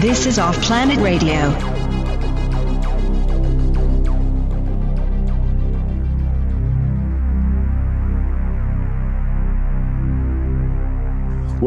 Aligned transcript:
This 0.00 0.26
is 0.26 0.38
Off 0.38 0.56
Planet 0.62 0.98
Radio. 1.00 1.77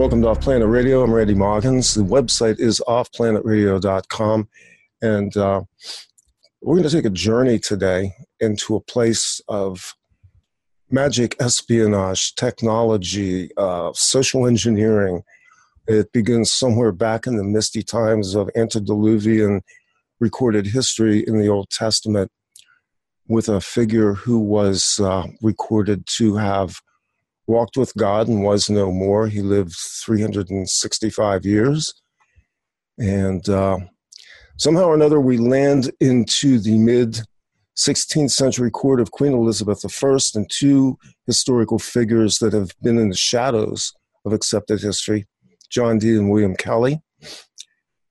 Welcome 0.01 0.23
to 0.23 0.29
Off 0.29 0.41
Planet 0.41 0.67
Radio. 0.67 1.03
I'm 1.03 1.13
Randy 1.13 1.35
Maugans. 1.35 1.95
The 1.95 2.01
website 2.01 2.59
is 2.59 2.81
offplanetradio.com. 2.87 4.49
And 5.03 5.37
uh, 5.37 5.61
we're 6.59 6.77
going 6.77 6.89
to 6.89 6.95
take 6.95 7.05
a 7.05 7.11
journey 7.11 7.59
today 7.59 8.13
into 8.39 8.75
a 8.75 8.81
place 8.81 9.39
of 9.47 9.93
magic 10.89 11.35
espionage, 11.39 12.33
technology, 12.33 13.51
uh, 13.57 13.91
social 13.93 14.47
engineering, 14.47 15.21
it 15.85 16.11
begins 16.11 16.51
somewhere 16.51 16.91
back 16.91 17.27
in 17.27 17.37
the 17.37 17.43
misty 17.43 17.83
times 17.83 18.33
of 18.33 18.49
antediluvian 18.55 19.61
recorded 20.19 20.65
history 20.65 21.23
in 21.27 21.39
the 21.39 21.47
Old 21.47 21.69
Testament 21.69 22.31
with 23.27 23.47
a 23.47 23.61
figure 23.61 24.15
who 24.15 24.39
was 24.39 24.99
uh, 24.99 25.27
recorded 25.43 26.07
to 26.17 26.37
have 26.37 26.81
walked 27.47 27.77
with 27.77 27.93
God 27.95 28.27
and 28.27 28.43
was 28.43 28.69
no 28.69 28.91
more. 28.91 29.27
He 29.27 29.41
lived 29.41 29.75
365 29.75 31.45
years. 31.45 31.93
And 32.97 33.47
uh, 33.49 33.79
somehow 34.57 34.85
or 34.85 34.95
another, 34.95 35.19
we 35.19 35.37
land 35.37 35.91
into 35.99 36.59
the 36.59 36.77
mid 36.77 37.21
16th 37.77 38.31
century 38.31 38.69
court 38.69 38.99
of 38.99 39.11
Queen 39.11 39.33
Elizabeth 39.33 39.83
I 39.85 40.17
and 40.35 40.49
two 40.49 40.97
historical 41.25 41.79
figures 41.79 42.39
that 42.39 42.53
have 42.53 42.71
been 42.81 42.97
in 42.97 43.09
the 43.09 43.15
shadows 43.15 43.93
of 44.25 44.33
accepted 44.33 44.81
history 44.81 45.25
John 45.69 45.97
Dee 45.97 46.17
and 46.17 46.29
William 46.29 46.55
Kelly. 46.55 47.01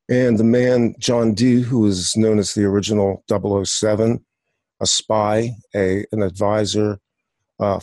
And 0.08 0.38
the 0.38 0.44
man, 0.44 0.94
John 0.98 1.34
Dee, 1.34 1.60
who 1.60 1.86
is 1.86 2.16
known 2.16 2.38
as 2.38 2.54
the 2.54 2.64
original 2.64 3.22
007, 3.30 4.24
a 4.80 4.86
spy, 4.86 5.52
a, 5.74 6.04
an 6.10 6.22
advisor, 6.22 6.98
uh, 7.60 7.80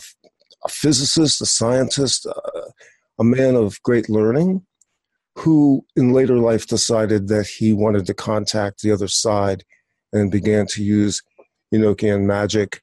a 0.64 0.68
physicist, 0.68 1.40
a 1.40 1.46
scientist, 1.46 2.26
uh, 2.26 2.70
a 3.18 3.24
man 3.24 3.54
of 3.54 3.82
great 3.82 4.08
learning, 4.08 4.64
who 5.36 5.84
in 5.96 6.12
later 6.12 6.38
life 6.38 6.66
decided 6.66 7.28
that 7.28 7.46
he 7.46 7.72
wanted 7.72 8.06
to 8.06 8.14
contact 8.14 8.82
the 8.82 8.90
other 8.90 9.08
side 9.08 9.64
and 10.12 10.30
began 10.30 10.66
to 10.66 10.82
use 10.82 11.22
Enochian 11.72 12.24
magic. 12.24 12.82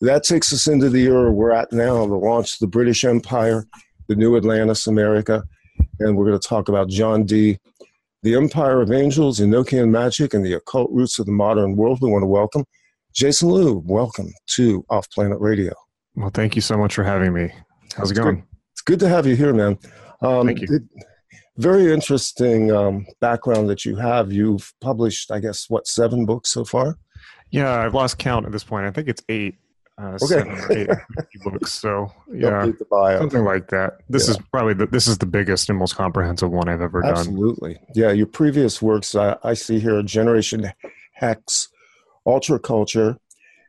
That 0.00 0.24
takes 0.24 0.52
us 0.52 0.66
into 0.66 0.90
the 0.90 1.04
era 1.04 1.32
we're 1.32 1.52
at 1.52 1.72
now, 1.72 2.06
the 2.06 2.14
launch 2.14 2.54
of 2.54 2.58
the 2.60 2.66
British 2.66 3.04
Empire, 3.04 3.66
the 4.08 4.14
new 4.14 4.36
Atlantis, 4.36 4.86
America, 4.86 5.42
and 5.98 6.16
we're 6.16 6.26
going 6.26 6.38
to 6.38 6.48
talk 6.48 6.68
about 6.68 6.88
John 6.88 7.24
Dee. 7.24 7.58
The 8.22 8.34
Empire 8.34 8.80
of 8.80 8.90
Angels, 8.90 9.38
Enochian 9.38 9.90
Magic, 9.90 10.34
and 10.34 10.44
the 10.44 10.54
Occult 10.54 10.90
Roots 10.90 11.18
of 11.18 11.26
the 11.26 11.32
Modern 11.32 11.76
World. 11.76 12.00
We 12.02 12.10
want 12.10 12.22
to 12.22 12.26
welcome 12.26 12.64
Jason 13.14 13.50
Louv. 13.50 13.84
Welcome 13.84 14.32
to 14.56 14.84
Off 14.90 15.08
Planet 15.10 15.38
Radio. 15.40 15.72
Well, 16.16 16.30
thank 16.30 16.56
you 16.56 16.62
so 16.62 16.76
much 16.76 16.94
for 16.94 17.04
having 17.04 17.32
me. 17.32 17.50
How's 17.96 18.10
it's 18.10 18.18
it 18.18 18.22
going? 18.22 18.36
Good. 18.36 18.44
It's 18.72 18.82
good 18.82 19.00
to 19.00 19.08
have 19.08 19.26
you 19.26 19.36
here, 19.36 19.52
man. 19.52 19.78
Um, 20.20 20.46
thank 20.46 20.60
you. 20.60 20.68
It, 20.70 20.82
very 21.58 21.92
interesting 21.92 22.70
um, 22.70 23.06
background 23.20 23.68
that 23.70 23.84
you 23.84 23.96
have. 23.96 24.32
You've 24.32 24.72
published, 24.80 25.30
I 25.30 25.40
guess, 25.40 25.70
what, 25.70 25.86
seven 25.86 26.26
books 26.26 26.50
so 26.50 26.64
far? 26.64 26.98
Yeah, 27.50 27.80
I've 27.80 27.94
lost 27.94 28.18
count 28.18 28.44
at 28.44 28.52
this 28.52 28.64
point. 28.64 28.86
I 28.86 28.90
think 28.90 29.08
it's 29.08 29.22
eight 29.28 29.56
uh, 29.98 30.18
okay. 30.22 30.26
seven 30.26 30.52
or 30.52 30.72
eight 30.72 30.88
books. 31.44 31.72
So 31.72 32.12
yeah, 32.32 32.70
something 33.18 33.44
like 33.44 33.68
that. 33.68 33.98
This 34.08 34.26
yeah. 34.26 34.32
is 34.32 34.38
probably 34.52 34.74
the, 34.74 34.86
this 34.86 35.06
is 35.06 35.18
the 35.18 35.26
biggest 35.26 35.70
and 35.70 35.78
most 35.78 35.96
comprehensive 35.96 36.50
one 36.50 36.68
I've 36.68 36.82
ever 36.82 37.04
Absolutely. 37.04 37.74
done. 37.74 37.82
Absolutely. 37.82 38.02
Yeah, 38.02 38.12
your 38.12 38.26
previous 38.26 38.82
works 38.82 39.14
I, 39.14 39.36
I 39.42 39.54
see 39.54 39.78
here: 39.78 40.02
Generation 40.02 40.70
Hex, 41.12 41.68
Ultra 42.26 42.58
Culture, 42.58 43.16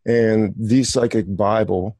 and 0.06 0.53
the 0.58 0.84
Psychic 0.84 1.34
Bible, 1.35 1.96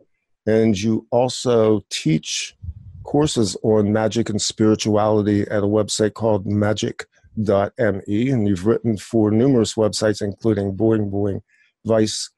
and 0.48 0.80
you 0.80 1.06
also 1.12 1.84
teach 1.92 2.56
courses 3.04 3.56
on 3.64 3.94
magic 3.94 4.30
and 4.30 4.42
spirituality 4.42 5.42
at 5.44 5.64
a 5.64 5.68
website 5.68 6.16
called 6.16 6.46
magick.me 6.46 8.30
and 8.32 8.48
you've 8.48 8.66
written 8.66 8.98
for 8.98 9.30
numerous 9.30 9.76
websites 9.76 10.22
including 10.22 10.76
boing 10.76 11.12
boing 11.12 11.42
vice 11.86 12.32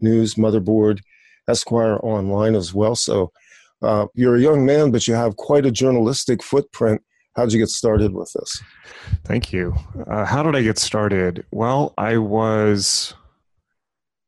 news 0.00 0.34
motherboard 0.34 1.00
Esquire 1.48 1.98
online 2.02 2.54
as 2.54 2.72
well. 2.72 2.94
So 2.94 3.32
uh, 3.82 4.06
you're 4.14 4.36
a 4.36 4.40
young 4.40 4.64
man, 4.64 4.90
but 4.90 5.08
you 5.08 5.14
have 5.14 5.36
quite 5.36 5.66
a 5.66 5.70
journalistic 5.70 6.42
footprint. 6.42 7.02
How 7.34 7.44
did 7.44 7.54
you 7.54 7.58
get 7.58 7.68
started 7.68 8.12
with 8.12 8.32
this? 8.32 8.62
Thank 9.24 9.52
you. 9.52 9.74
Uh, 10.06 10.24
how 10.24 10.42
did 10.42 10.54
I 10.54 10.62
get 10.62 10.78
started? 10.78 11.44
Well, 11.50 11.94
I 11.96 12.18
was. 12.18 13.14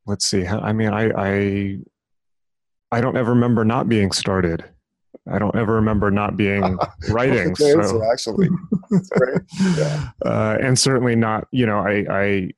Let's 0.06 0.27
see. 0.27 0.47
I 0.47 0.72
mean, 0.72 0.93
I, 0.93 1.11
I 1.16 1.78
I 2.94 3.00
don't 3.00 3.16
ever 3.16 3.31
remember 3.31 3.65
not 3.65 3.88
being 3.88 4.12
started. 4.12 4.65
I 5.28 5.41
don't 5.41 5.56
ever 5.56 5.75
remember 5.75 6.12
not 6.12 6.37
being 6.37 6.78
writing. 7.10 7.56
so 7.56 8.03
actually, 8.12 8.49
yeah. 9.77 10.10
uh, 10.25 10.59
and 10.60 10.78
certainly 10.78 11.16
not. 11.16 11.49
You 11.50 11.66
know, 11.66 11.78
I, 11.78 12.04
I 12.09 12.50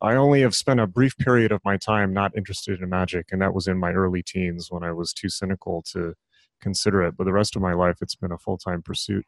I 0.00 0.14
only 0.14 0.40
have 0.40 0.54
spent 0.54 0.80
a 0.80 0.86
brief 0.86 1.18
period 1.18 1.52
of 1.52 1.60
my 1.66 1.76
time 1.76 2.14
not 2.14 2.34
interested 2.34 2.80
in 2.80 2.88
magic, 2.88 3.26
and 3.30 3.42
that 3.42 3.52
was 3.52 3.68
in 3.68 3.78
my 3.78 3.92
early 3.92 4.22
teens 4.22 4.68
when 4.70 4.82
I 4.84 4.92
was 4.92 5.12
too 5.12 5.28
cynical 5.28 5.82
to 5.92 6.14
consider 6.62 7.02
it. 7.02 7.16
But 7.18 7.24
the 7.24 7.32
rest 7.32 7.54
of 7.54 7.60
my 7.60 7.74
life, 7.74 7.98
it's 8.00 8.14
been 8.14 8.32
a 8.32 8.38
full 8.38 8.56
time 8.56 8.80
pursuit. 8.80 9.26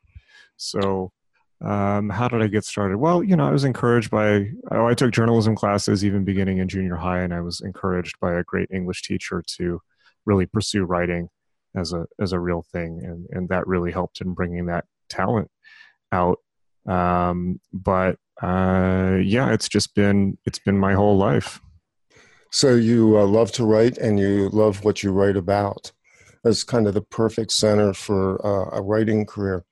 So, 0.56 1.12
um, 1.60 2.08
how 2.08 2.28
did 2.28 2.40
I 2.40 2.46
get 2.46 2.64
started? 2.64 2.96
Well, 2.96 3.22
you 3.22 3.36
know, 3.36 3.46
I 3.46 3.52
was 3.52 3.64
encouraged 3.64 4.10
by, 4.10 4.52
oh, 4.70 4.86
I 4.86 4.94
took 4.94 5.12
journalism 5.12 5.54
classes 5.54 6.02
even 6.02 6.24
beginning 6.24 6.58
in 6.58 6.68
junior 6.68 6.96
high, 6.96 7.20
and 7.20 7.34
I 7.34 7.42
was 7.42 7.60
encouraged 7.60 8.18
by 8.20 8.34
a 8.34 8.44
great 8.44 8.70
English 8.70 9.02
teacher 9.02 9.42
to 9.58 9.80
really 10.26 10.46
pursue 10.46 10.84
writing 10.84 11.28
as 11.76 11.92
a 11.92 12.06
as 12.20 12.32
a 12.32 12.40
real 12.40 12.64
thing, 12.72 13.00
and 13.04 13.26
and 13.30 13.48
that 13.48 13.66
really 13.66 13.92
helped 13.92 14.20
in 14.20 14.34
bringing 14.34 14.66
that 14.66 14.84
talent 15.08 15.50
out. 16.12 16.38
Um, 16.86 17.60
but 17.72 18.16
uh, 18.42 19.18
yeah, 19.22 19.52
it's 19.52 19.68
just 19.68 19.94
been 19.94 20.38
it's 20.44 20.58
been 20.58 20.78
my 20.78 20.94
whole 20.94 21.16
life. 21.16 21.60
So 22.50 22.74
you 22.74 23.18
uh, 23.18 23.24
love 23.24 23.50
to 23.52 23.64
write, 23.64 23.98
and 23.98 24.18
you 24.18 24.48
love 24.50 24.84
what 24.84 25.02
you 25.02 25.10
write 25.10 25.36
about. 25.36 25.90
That's 26.44 26.62
kind 26.62 26.86
of 26.86 26.94
the 26.94 27.02
perfect 27.02 27.52
center 27.52 27.94
for 27.94 28.44
uh, 28.46 28.76
a 28.78 28.82
writing 28.82 29.26
career. 29.26 29.64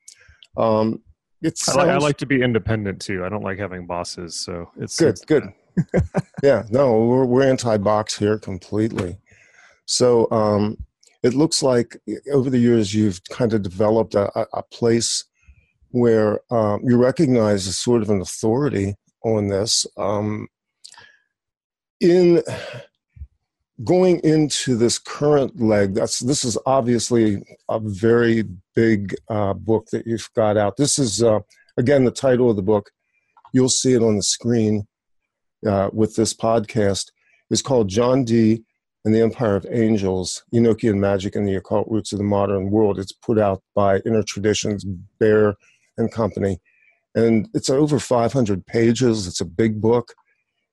Um, 0.56 1.02
it's 1.42 1.68
I, 1.68 1.74
like, 1.74 1.88
I 1.88 1.98
like 1.98 2.16
to 2.18 2.26
be 2.26 2.42
independent 2.42 3.00
too. 3.00 3.24
I 3.24 3.28
don't 3.28 3.42
like 3.42 3.58
having 3.58 3.86
bosses, 3.86 4.36
so 4.36 4.70
it's 4.78 4.96
good. 4.98 5.10
It's, 5.10 5.24
good. 5.24 5.44
yeah, 6.42 6.64
no, 6.70 7.04
we're 7.04 7.24
we're 7.24 7.48
anti-box 7.48 8.18
here 8.18 8.38
completely. 8.38 9.18
So 9.86 10.30
um, 10.30 10.76
it 11.22 11.34
looks 11.34 11.62
like 11.62 11.96
over 12.32 12.50
the 12.50 12.58
years 12.58 12.94
you've 12.94 13.22
kind 13.30 13.52
of 13.52 13.62
developed 13.62 14.14
a, 14.14 14.46
a 14.52 14.62
place 14.62 15.24
where 15.90 16.40
um, 16.50 16.80
you 16.84 16.96
recognize 16.96 17.66
as 17.68 17.78
sort 17.78 18.02
of 18.02 18.10
an 18.10 18.20
authority 18.20 18.94
on 19.24 19.48
this. 19.48 19.86
Um, 19.96 20.48
in 22.00 22.42
going 23.84 24.18
into 24.20 24.76
this 24.76 24.98
current 24.98 25.60
leg, 25.60 25.94
that's 25.94 26.18
this 26.18 26.44
is 26.44 26.58
obviously 26.66 27.42
a 27.68 27.78
very 27.80 28.44
big 28.74 29.14
uh, 29.28 29.54
book 29.54 29.86
that 29.92 30.06
you've 30.06 30.28
got 30.34 30.56
out. 30.56 30.76
This 30.76 30.98
is 30.98 31.22
uh, 31.22 31.40
again 31.76 32.04
the 32.04 32.10
title 32.10 32.50
of 32.50 32.56
the 32.56 32.62
book. 32.62 32.90
You'll 33.52 33.68
see 33.68 33.92
it 33.92 34.02
on 34.02 34.16
the 34.16 34.22
screen 34.22 34.86
uh, 35.66 35.90
with 35.92 36.16
this 36.16 36.34
podcast. 36.34 37.12
is 37.50 37.62
called 37.62 37.88
John 37.88 38.24
Dee 38.24 38.64
and 39.04 39.14
the 39.14 39.20
Empire 39.20 39.56
of 39.56 39.66
Angels, 39.70 40.44
Enochian 40.54 40.98
Magic 40.98 41.34
and 41.34 41.46
the 41.46 41.56
Occult 41.56 41.88
Roots 41.88 42.12
of 42.12 42.18
the 42.18 42.24
Modern 42.24 42.70
World. 42.70 42.98
It's 42.98 43.12
put 43.12 43.38
out 43.38 43.62
by 43.74 43.98
Inner 44.00 44.22
Traditions, 44.22 44.84
Bear 44.84 45.56
and 45.98 46.12
Company. 46.12 46.60
And 47.14 47.48
it's 47.52 47.68
over 47.68 47.98
500 47.98 48.64
pages. 48.66 49.26
It's 49.26 49.40
a 49.40 49.44
big 49.44 49.80
book. 49.80 50.14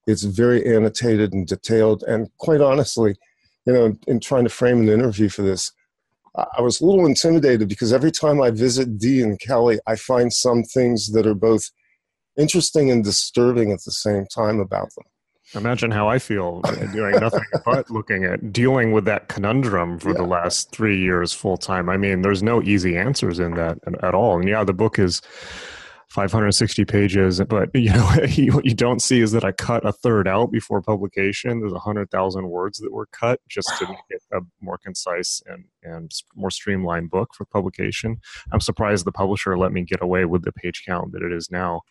It's 0.08 0.24
very 0.24 0.76
annotated 0.76 1.34
and 1.34 1.48
detailed. 1.48 2.04
And 2.04 2.30
quite 2.38 2.62
honestly, 2.62 3.16
you 3.66 3.74
know, 3.74 3.98
in 4.08 4.20
trying 4.20 4.44
to 4.44 4.50
frame 4.50 4.80
an 4.82 4.90
interview 4.90 5.30
for 5.30 5.42
this, 5.42 5.72
I 6.36 6.62
was 6.62 6.80
a 6.80 6.86
little 6.86 7.06
intimidated 7.06 7.68
because 7.68 7.92
every 7.92 8.12
time 8.12 8.42
I 8.42 8.52
visit 8.52 8.98
Dee 8.98 9.22
and 9.22 9.40
Kelly, 9.40 9.80
I 9.88 9.96
find 9.96 10.32
some 10.32 10.64
things 10.64 11.12
that 11.12 11.26
are 11.26 11.34
both 11.34 11.70
interesting 12.38 12.90
and 12.92 13.04
disturbing 13.04 13.72
at 13.72 13.84
the 13.84 13.92
same 13.92 14.26
time 14.28 14.60
about 14.60 14.94
them. 14.96 15.06
Imagine 15.56 15.90
how 15.90 16.08
I 16.08 16.20
feel 16.20 16.62
doing 16.94 17.16
nothing 17.20 17.46
but 17.66 17.90
looking 17.90 18.24
at 18.24 18.54
dealing 18.54 18.92
with 18.92 19.06
that 19.06 19.30
conundrum 19.30 19.98
for 19.98 20.10
yeah. 20.10 20.18
the 20.18 20.24
last 20.24 20.72
three 20.72 21.00
years 21.00 21.34
full 21.34 21.58
time. 21.58 21.90
I 21.90 21.98
mean, 21.98 22.22
there's 22.22 22.44
no 22.44 22.62
easy 22.62 22.96
answers 22.96 23.40
in 23.40 23.56
that 23.56 23.80
at 24.04 24.14
all. 24.14 24.40
And 24.40 24.48
yeah, 24.48 24.64
the 24.64 24.74
book 24.74 25.00
is 25.00 25.22
560 26.10 26.86
pages, 26.86 27.40
but 27.42 27.70
you 27.76 27.92
know 27.92 28.06
what 28.06 28.66
you 28.66 28.74
don't 28.74 29.02
see 29.02 29.22
is 29.22 29.32
that 29.32 29.44
I 29.44 29.52
cut 29.52 29.86
a 29.86 29.92
third 29.92 30.28
out 30.28 30.52
before 30.52 30.82
publication. 30.82 31.60
There's 31.60 31.72
100,000 31.72 32.50
words 32.50 32.80
that 32.80 32.92
were 32.92 33.08
cut 33.08 33.40
just 33.48 33.70
to 33.80 33.88
make 33.88 33.98
it 34.10 34.22
a 34.34 34.40
more 34.62 34.78
concise 34.78 35.42
and 35.46 35.66
and 35.82 36.12
more 36.36 36.52
streamlined 36.52 37.10
book 37.10 37.30
for 37.34 37.46
publication. 37.46 38.20
I'm 38.52 38.60
surprised 38.60 39.06
the 39.06 39.12
publisher 39.12 39.58
let 39.58 39.72
me 39.72 39.84
get 39.84 40.02
away 40.02 40.26
with 40.26 40.44
the 40.44 40.52
page 40.52 40.84
count 40.86 41.14
that 41.14 41.24
it 41.24 41.32
is 41.32 41.50
now. 41.50 41.82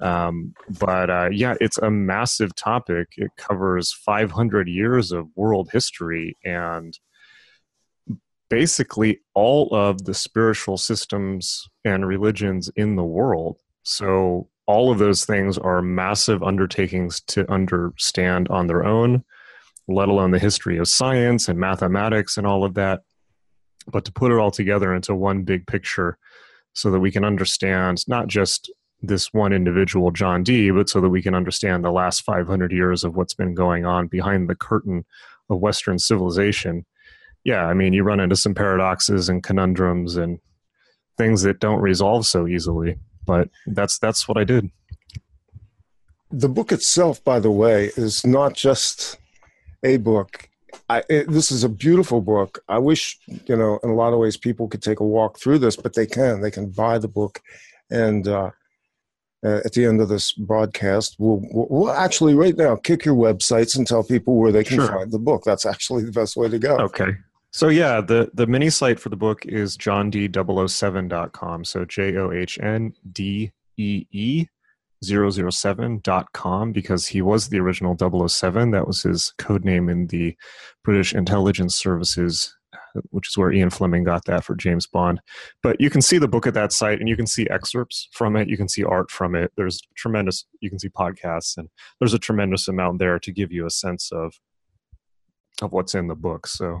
Um, 0.00 0.54
but 0.80 1.10
uh, 1.10 1.28
yeah, 1.30 1.54
it's 1.60 1.78
a 1.78 1.90
massive 1.90 2.54
topic. 2.56 3.08
It 3.16 3.30
covers 3.36 3.92
500 3.92 4.68
years 4.68 5.12
of 5.12 5.28
world 5.36 5.68
history 5.72 6.36
and 6.44 6.98
basically 8.50 9.20
all 9.32 9.68
of 9.72 10.04
the 10.04 10.12
spiritual 10.12 10.76
systems 10.76 11.68
and 11.84 12.06
religions 12.06 12.68
in 12.76 12.96
the 12.96 13.04
world. 13.04 13.58
So 13.84 14.48
all 14.66 14.92
of 14.92 14.98
those 14.98 15.24
things 15.24 15.56
are 15.56 15.80
massive 15.80 16.42
undertakings 16.42 17.20
to 17.22 17.50
understand 17.50 18.48
on 18.48 18.66
their 18.66 18.84
own, 18.84 19.24
let 19.88 20.08
alone 20.08 20.32
the 20.32 20.38
history 20.38 20.76
of 20.76 20.88
science 20.88 21.48
and 21.48 21.58
mathematics 21.58 22.36
and 22.36 22.46
all 22.46 22.64
of 22.64 22.74
that. 22.74 23.02
But 23.86 24.04
to 24.04 24.12
put 24.12 24.30
it 24.30 24.38
all 24.38 24.50
together 24.50 24.94
into 24.94 25.14
one 25.14 25.42
big 25.42 25.66
picture 25.66 26.18
so 26.74 26.90
that 26.90 27.00
we 27.00 27.10
can 27.10 27.24
understand 27.24 28.06
not 28.06 28.26
just 28.26 28.70
this 29.02 29.32
one 29.32 29.52
individual, 29.52 30.10
John 30.10 30.42
Dee, 30.42 30.70
but 30.70 30.88
so 30.88 31.00
that 31.00 31.08
we 31.08 31.22
can 31.22 31.34
understand 31.34 31.82
the 31.82 31.90
last 31.90 32.22
500 32.22 32.70
years 32.70 33.02
of 33.02 33.16
what's 33.16 33.34
been 33.34 33.54
going 33.54 33.86
on 33.86 34.08
behind 34.08 34.48
the 34.48 34.54
curtain 34.54 35.04
of 35.48 35.58
Western 35.58 35.98
civilization. 35.98 36.84
Yeah, 37.44 37.64
I 37.66 37.74
mean, 37.74 37.92
you 37.92 38.02
run 38.02 38.20
into 38.20 38.36
some 38.36 38.54
paradoxes 38.54 39.28
and 39.28 39.42
conundrums 39.42 40.16
and 40.16 40.38
things 41.16 41.42
that 41.42 41.60
don't 41.60 41.80
resolve 41.80 42.26
so 42.26 42.46
easily, 42.46 42.98
but 43.26 43.48
that's 43.66 43.98
that's 43.98 44.28
what 44.28 44.36
I 44.36 44.44
did. 44.44 44.70
The 46.30 46.48
book 46.48 46.70
itself, 46.70 47.22
by 47.24 47.40
the 47.40 47.50
way, 47.50 47.90
is 47.96 48.24
not 48.26 48.54
just 48.54 49.18
a 49.82 49.96
book. 49.96 50.48
I, 50.88 51.02
it, 51.08 51.28
this 51.28 51.50
is 51.50 51.64
a 51.64 51.68
beautiful 51.68 52.20
book. 52.20 52.62
I 52.68 52.78
wish, 52.78 53.18
you 53.46 53.56
know, 53.56 53.78
in 53.82 53.90
a 53.90 53.94
lot 53.94 54.12
of 54.12 54.18
ways, 54.18 54.36
people 54.36 54.68
could 54.68 54.82
take 54.82 55.00
a 55.00 55.04
walk 55.04 55.38
through 55.38 55.58
this, 55.58 55.76
but 55.76 55.94
they 55.94 56.06
can. 56.06 56.40
They 56.40 56.50
can 56.50 56.70
buy 56.70 56.98
the 56.98 57.08
book, 57.08 57.40
and 57.90 58.28
uh, 58.28 58.50
uh, 59.44 59.60
at 59.64 59.72
the 59.72 59.86
end 59.86 60.00
of 60.00 60.08
this 60.08 60.32
broadcast, 60.32 61.16
we'll, 61.18 61.40
we'll, 61.50 61.90
actually 61.90 62.34
right 62.34 62.56
now 62.56 62.76
kick 62.76 63.04
your 63.04 63.14
websites 63.14 63.76
and 63.76 63.86
tell 63.86 64.02
people 64.02 64.36
where 64.36 64.52
they 64.52 64.64
can 64.64 64.76
sure. 64.76 64.88
find 64.88 65.10
the 65.10 65.18
book. 65.18 65.42
That's 65.44 65.64
actually 65.64 66.04
the 66.04 66.12
best 66.12 66.36
way 66.36 66.48
to 66.48 66.58
go. 66.58 66.76
Okay. 66.76 67.16
So 67.52 67.68
yeah, 67.68 68.00
the 68.00 68.30
the 68.34 68.46
mini 68.46 68.70
site 68.70 69.00
for 69.00 69.08
the 69.08 69.16
book 69.16 69.44
is 69.46 69.76
johndee007.com. 69.76 71.64
So 71.64 71.84
J 71.84 72.16
O 72.16 72.30
H 72.30 72.58
N 72.60 72.92
D 73.12 73.52
E 73.76 74.06
E 74.12 74.46
007.com 75.02 76.72
because 76.72 77.06
he 77.06 77.22
was 77.22 77.48
the 77.48 77.58
original 77.58 78.28
007. 78.28 78.70
That 78.70 78.86
was 78.86 79.02
his 79.02 79.32
code 79.38 79.64
name 79.64 79.88
in 79.88 80.08
the 80.08 80.36
British 80.84 81.14
intelligence 81.14 81.76
services 81.76 82.54
which 83.10 83.28
is 83.28 83.38
where 83.38 83.52
Ian 83.52 83.70
Fleming 83.70 84.04
got 84.04 84.24
that 84.26 84.44
for 84.44 84.54
James 84.54 84.86
Bond. 84.86 85.20
But 85.62 85.80
you 85.80 85.90
can 85.90 86.02
see 86.02 86.18
the 86.18 86.28
book 86.28 86.46
at 86.46 86.54
that 86.54 86.72
site 86.72 87.00
and 87.00 87.08
you 87.08 87.16
can 87.16 87.26
see 87.26 87.46
excerpts 87.48 88.08
from 88.12 88.36
it. 88.36 88.48
You 88.48 88.56
can 88.56 88.68
see 88.68 88.84
art 88.84 89.10
from 89.10 89.34
it. 89.34 89.52
There's 89.56 89.80
tremendous, 89.96 90.44
you 90.60 90.70
can 90.70 90.78
see 90.78 90.88
podcasts, 90.88 91.56
and 91.56 91.68
there's 91.98 92.14
a 92.14 92.18
tremendous 92.18 92.68
amount 92.68 92.98
there 92.98 93.18
to 93.18 93.32
give 93.32 93.52
you 93.52 93.66
a 93.66 93.70
sense 93.70 94.10
of 94.12 94.34
of 95.62 95.72
what's 95.72 95.94
in 95.94 96.06
the 96.06 96.14
book. 96.14 96.46
So 96.46 96.80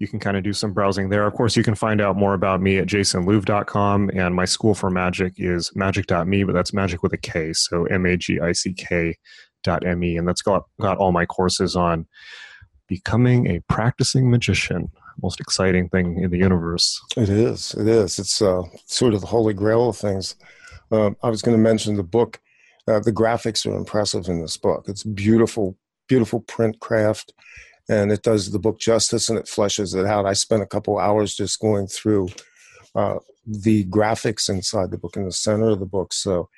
you 0.00 0.08
can 0.08 0.18
kind 0.18 0.36
of 0.36 0.42
do 0.42 0.52
some 0.52 0.72
browsing 0.72 1.10
there. 1.10 1.26
Of 1.26 1.34
course, 1.34 1.56
you 1.56 1.62
can 1.62 1.76
find 1.76 2.00
out 2.00 2.16
more 2.16 2.34
about 2.34 2.60
me 2.60 2.78
at 2.78 2.88
jasonlouv.com, 2.88 4.10
and 4.14 4.34
my 4.34 4.44
school 4.44 4.74
for 4.74 4.90
magic 4.90 5.34
is 5.36 5.70
magick.me, 5.76 6.42
but 6.42 6.54
that's 6.54 6.72
magic 6.72 7.04
with 7.04 7.12
a 7.12 7.18
K, 7.18 7.52
so 7.52 7.84
M 7.84 8.06
A 8.06 8.16
G 8.16 8.40
I 8.40 8.50
C 8.52 8.72
K 8.72 9.16
dot 9.62 9.86
M-E, 9.86 10.16
and 10.16 10.26
that's 10.26 10.42
got, 10.42 10.64
got 10.80 10.96
all 10.96 11.12
my 11.12 11.26
courses 11.26 11.76
on 11.76 12.06
becoming 12.88 13.46
a 13.46 13.60
practicing 13.68 14.30
magician 14.30 14.90
most 15.22 15.40
exciting 15.40 15.88
thing 15.88 16.18
in 16.18 16.30
the 16.30 16.38
universe. 16.38 17.00
It 17.16 17.28
is. 17.28 17.74
It 17.74 17.86
is. 17.86 18.18
It's 18.18 18.40
uh, 18.40 18.62
sort 18.86 19.14
of 19.14 19.20
the 19.20 19.26
holy 19.26 19.54
grail 19.54 19.88
of 19.88 19.96
things. 19.96 20.36
Uh, 20.90 21.10
I 21.22 21.28
was 21.28 21.42
going 21.42 21.56
to 21.56 21.62
mention 21.62 21.96
the 21.96 22.02
book. 22.02 22.40
Uh, 22.88 23.00
the 23.00 23.12
graphics 23.12 23.66
are 23.66 23.76
impressive 23.76 24.28
in 24.28 24.40
this 24.40 24.56
book. 24.56 24.86
It's 24.88 25.04
beautiful, 25.04 25.76
beautiful 26.08 26.40
print 26.40 26.80
craft, 26.80 27.32
and 27.90 28.12
it 28.12 28.22
does 28.22 28.52
the 28.52 28.58
book 28.58 28.78
justice 28.78 29.28
and 29.28 29.36
it 29.36 29.46
fleshes 29.46 29.98
it 29.98 30.06
out. 30.06 30.24
I 30.24 30.32
spent 30.32 30.62
a 30.62 30.66
couple 30.66 30.98
hours 30.98 31.34
just 31.34 31.58
going 31.58 31.88
through 31.88 32.28
uh, 32.94 33.18
the 33.44 33.84
graphics 33.86 34.48
inside 34.48 34.92
the 34.92 34.98
book 34.98 35.16
in 35.16 35.24
the 35.24 35.32
center 35.32 35.70
of 35.70 35.80
the 35.80 35.86
book. 35.86 36.12
So 36.12 36.48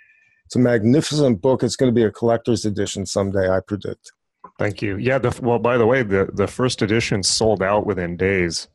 it's 0.44 0.56
a 0.56 0.58
magnificent 0.58 1.40
book. 1.40 1.62
It's 1.62 1.75
going 1.75 1.90
to 1.90 1.94
be 1.94 2.05
a 2.05 2.11
collector's 2.11 2.67
edition 2.67 3.06
someday, 3.06 3.49
I 3.49 3.61
predict. 3.61 4.12
Thank 4.58 4.82
you. 4.82 4.99
Yeah. 4.99 5.19
The, 5.19 5.37
well, 5.43 5.58
by 5.58 5.79
the 5.79 5.87
way, 5.87 6.02
the 6.02 6.29
the 6.34 6.46
first 6.46 6.82
edition 6.82 7.23
sold 7.23 7.62
out 7.62 7.87
within 7.87 8.17
days 8.19 8.69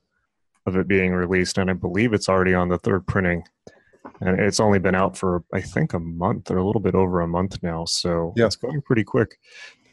of 0.65 0.75
it 0.75 0.87
being 0.87 1.13
released, 1.13 1.59
and 1.59 1.69
I 1.69 1.73
believe 1.73 2.11
it's 2.13 2.27
already 2.27 2.55
on 2.55 2.69
the 2.69 2.79
third 2.79 3.05
printing. 3.05 3.43
And 4.19 4.39
it's 4.39 4.59
only 4.59 4.79
been 4.79 4.95
out 4.95 5.15
for 5.15 5.43
I 5.53 5.61
think 5.61 5.93
a 5.93 5.99
month 5.99 6.49
or 6.49 6.57
a 6.57 6.65
little 6.65 6.81
bit 6.81 6.95
over 6.95 7.21
a 7.21 7.27
month 7.27 7.61
now, 7.61 7.85
so 7.85 8.33
yeah. 8.35 8.47
it's 8.47 8.55
going 8.55 8.81
pretty 8.81 9.03
quick. 9.03 9.37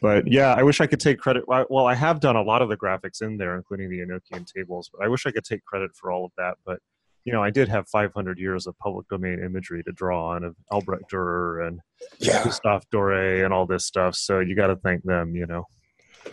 But 0.01 0.31
yeah, 0.31 0.53
I 0.53 0.63
wish 0.63 0.81
I 0.81 0.87
could 0.87 0.99
take 0.99 1.19
credit. 1.19 1.45
Well, 1.47 1.85
I 1.85 1.95
have 1.95 2.19
done 2.19 2.35
a 2.35 2.41
lot 2.41 2.61
of 2.61 2.69
the 2.69 2.77
graphics 2.77 3.21
in 3.21 3.37
there, 3.37 3.55
including 3.55 3.89
the 3.89 3.99
Enochian 3.99 4.45
tables. 4.45 4.89
But 4.93 5.05
I 5.05 5.07
wish 5.07 5.25
I 5.25 5.31
could 5.31 5.45
take 5.45 5.63
credit 5.65 5.91
for 5.95 6.11
all 6.11 6.25
of 6.25 6.31
that. 6.37 6.55
But 6.65 6.79
you 7.25 7.33
know, 7.33 7.43
I 7.43 7.49
did 7.49 7.67
have 7.69 7.87
500 7.89 8.37
years 8.37 8.67
of 8.67 8.77
public 8.77 9.07
domain 9.09 9.43
imagery 9.43 9.83
to 9.83 9.91
draw 9.91 10.33
on 10.35 10.43
of 10.43 10.55
Albrecht 10.71 11.09
Dürer 11.11 11.67
and 11.67 11.79
yeah. 12.19 12.43
Gustave 12.43 12.85
Doré 12.93 13.43
and 13.43 13.51
all 13.51 13.65
this 13.65 13.85
stuff. 13.85 14.15
So 14.15 14.39
you 14.39 14.55
got 14.55 14.67
to 14.67 14.75
thank 14.75 15.03
them, 15.03 15.35
you 15.35 15.47
know. 15.47 15.65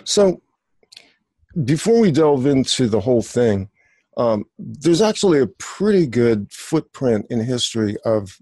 So 0.04 0.42
before 1.64 1.98
we 1.98 2.10
delve 2.10 2.46
into 2.46 2.88
the 2.88 3.00
whole 3.00 3.22
thing, 3.22 3.70
um, 4.18 4.44
there's 4.58 5.00
actually 5.00 5.40
a 5.40 5.46
pretty 5.46 6.06
good 6.06 6.52
footprint 6.52 7.26
in 7.30 7.42
history 7.42 7.96
of 8.04 8.36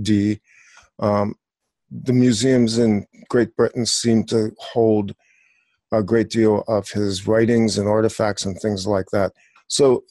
Dee. 0.00 0.40
Um, 0.98 1.34
the 1.90 2.12
museums 2.12 2.78
in 2.78 3.06
Great 3.28 3.54
Britain 3.56 3.86
seem 3.86 4.24
to 4.24 4.52
hold 4.58 5.14
a 5.92 6.02
great 6.02 6.30
deal 6.30 6.62
of 6.68 6.88
his 6.90 7.26
writings 7.26 7.78
and 7.78 7.88
artifacts 7.88 8.44
and 8.44 8.58
things 8.60 8.86
like 8.86 9.06
that. 9.12 9.32
So, 9.68 10.04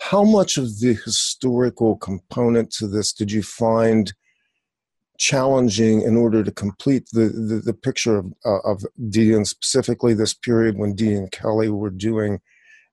how 0.00 0.24
much 0.24 0.58
of 0.58 0.80
the 0.80 0.94
historical 1.04 1.96
component 1.96 2.70
to 2.72 2.86
this 2.86 3.12
did 3.12 3.30
you 3.30 3.42
find 3.42 4.12
challenging 5.18 6.02
in 6.02 6.16
order 6.16 6.42
to 6.42 6.50
complete 6.50 7.08
the, 7.12 7.28
the, 7.28 7.62
the 7.64 7.72
picture 7.72 8.18
of, 8.18 8.32
uh, 8.44 8.58
of 8.64 8.84
Dee 9.08 9.32
and 9.32 9.46
specifically 9.46 10.12
this 10.12 10.34
period 10.34 10.76
when 10.76 10.94
Dee 10.94 11.14
and 11.14 11.30
Kelly 11.30 11.68
were 11.68 11.90
doing 11.90 12.40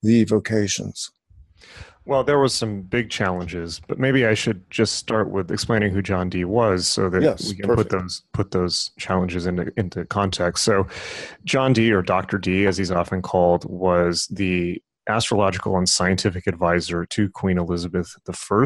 the 0.01 0.21
evocations? 0.21 1.09
Well, 2.11 2.25
there 2.25 2.39
was 2.39 2.53
some 2.53 2.81
big 2.81 3.09
challenges, 3.09 3.79
but 3.87 3.97
maybe 3.97 4.25
I 4.25 4.33
should 4.33 4.69
just 4.69 4.95
start 4.95 5.29
with 5.29 5.49
explaining 5.49 5.93
who 5.93 6.01
John 6.01 6.29
Dee 6.29 6.43
was, 6.43 6.85
so 6.85 7.09
that 7.09 7.21
yes, 7.21 7.47
we 7.47 7.55
can 7.55 7.69
perfect. 7.69 7.89
put 7.89 7.99
those 7.99 8.23
put 8.33 8.51
those 8.51 8.91
challenges 8.99 9.47
into 9.47 9.71
into 9.77 10.03
context. 10.03 10.65
So, 10.65 10.87
John 11.45 11.71
Dee, 11.71 11.93
or 11.93 12.01
Doctor 12.01 12.37
Dee, 12.37 12.65
as 12.65 12.75
he's 12.75 12.91
often 12.91 13.21
called, 13.21 13.63
was 13.63 14.27
the 14.29 14.83
astrological 15.07 15.77
and 15.77 15.87
scientific 15.87 16.47
advisor 16.47 17.05
to 17.05 17.29
Queen 17.29 17.57
Elizabeth 17.57 18.13
I 18.27 18.65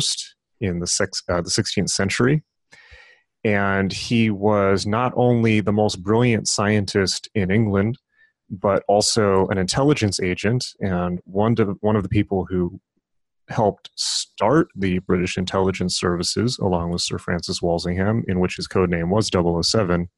in 0.60 0.80
the, 0.80 0.88
six, 0.88 1.22
uh, 1.30 1.42
the 1.42 1.52
16th 1.52 1.92
century. 1.92 2.42
And 3.44 3.94
he 3.94 4.32
was 4.32 4.88
not 4.88 5.14
only 5.16 5.60
the 5.60 5.72
most 5.72 6.02
brilliant 6.02 6.48
scientist 6.48 7.30
in 7.36 7.52
England, 7.52 8.00
but 8.50 8.82
also 8.88 9.46
an 9.50 9.60
intelligence 9.60 10.20
agent 10.20 10.66
and 10.80 11.20
one, 11.26 11.56
to, 11.58 11.78
one 11.82 11.96
of 11.96 12.02
the 12.02 12.10
people 12.10 12.48
who 12.50 12.82
helped 13.50 13.90
start 13.96 14.68
the 14.76 15.00
British 15.00 15.38
intelligence 15.38 15.98
services 15.98 16.58
along 16.60 16.92
with 16.92 17.02
Sir 17.02 17.18
Francis 17.18 17.62
Walsingham, 17.62 18.24
in 18.28 18.40
which 18.40 18.56
his 18.56 18.68
code 18.68 18.90
name 18.90 19.10
was 19.10 19.30
007. 19.30 20.10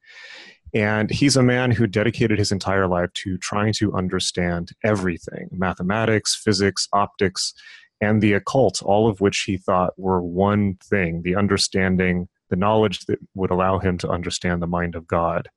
And 0.74 1.10
he's 1.10 1.38
a 1.38 1.44
man 1.44 1.72
who 1.72 1.88
dedicated 1.88 2.40
his 2.40 2.52
entire 2.52 2.88
life 2.88 3.12
to 3.16 3.38
trying 3.38 3.74
to 3.74 3.94
understand 3.94 4.72
everything 4.84 5.50
mathematics, 5.52 6.36
physics, 6.36 6.88
optics, 6.92 7.54
and 8.02 8.22
the 8.22 8.34
occult, 8.34 8.84
all 8.84 9.10
of 9.10 9.22
which 9.22 9.44
he 9.46 9.58
thought 9.58 9.94
were 9.98 10.22
one 10.22 10.78
thing 10.84 11.22
the 11.24 11.36
understanding 11.36 12.28
the 12.50 12.56
knowledge 12.56 13.06
that 13.06 13.20
would 13.36 13.52
allow 13.52 13.80
him 13.80 13.98
to 13.98 14.10
understand 14.10 14.62
the 14.62 14.68
mind 14.68 14.96
of 14.96 15.08
God. 15.08 15.50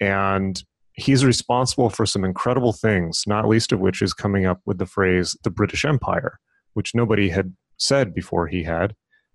And 0.00 0.62
he's 0.94 1.24
responsible 1.24 1.90
for 1.90 2.04
some 2.04 2.24
incredible 2.24 2.72
things, 2.72 3.24
not 3.26 3.48
least 3.48 3.72
of 3.72 3.80
which 3.80 4.02
is 4.02 4.12
coming 4.12 4.46
up 4.46 4.60
with 4.66 4.78
the 4.78 4.86
phrase 4.86 5.36
the 5.44 5.50
British 5.50 5.84
Empire, 5.84 6.38
which 6.74 6.94
nobody 6.94 7.30
had 7.30 7.54
said 7.76 8.14
before 8.14 8.46
he 8.46 8.64
had. 8.64 8.94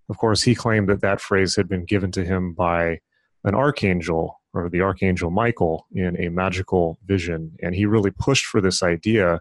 Of 0.10 0.18
course, 0.18 0.44
he 0.44 0.56
claimed 0.56 0.89
that 0.89 1.01
that 1.01 1.22
phrase 1.22 1.56
had 1.56 1.68
been 1.68 1.86
given 1.86 2.12
to 2.12 2.24
him 2.24 2.54
by 2.54 3.00
an 3.44 3.56
archangel 3.56 4.39
or 4.54 4.70
the 4.70 4.82
archangel 4.82 5.30
Michael 5.30 5.86
in 5.94 6.20
a 6.20 6.30
magical 6.30 6.98
vision. 7.06 7.56
And 7.62 7.75
he 7.75 7.86
really 7.86 8.12
pushed 8.12 8.46
for 8.46 8.62
this 8.62 8.82
idea 8.82 9.39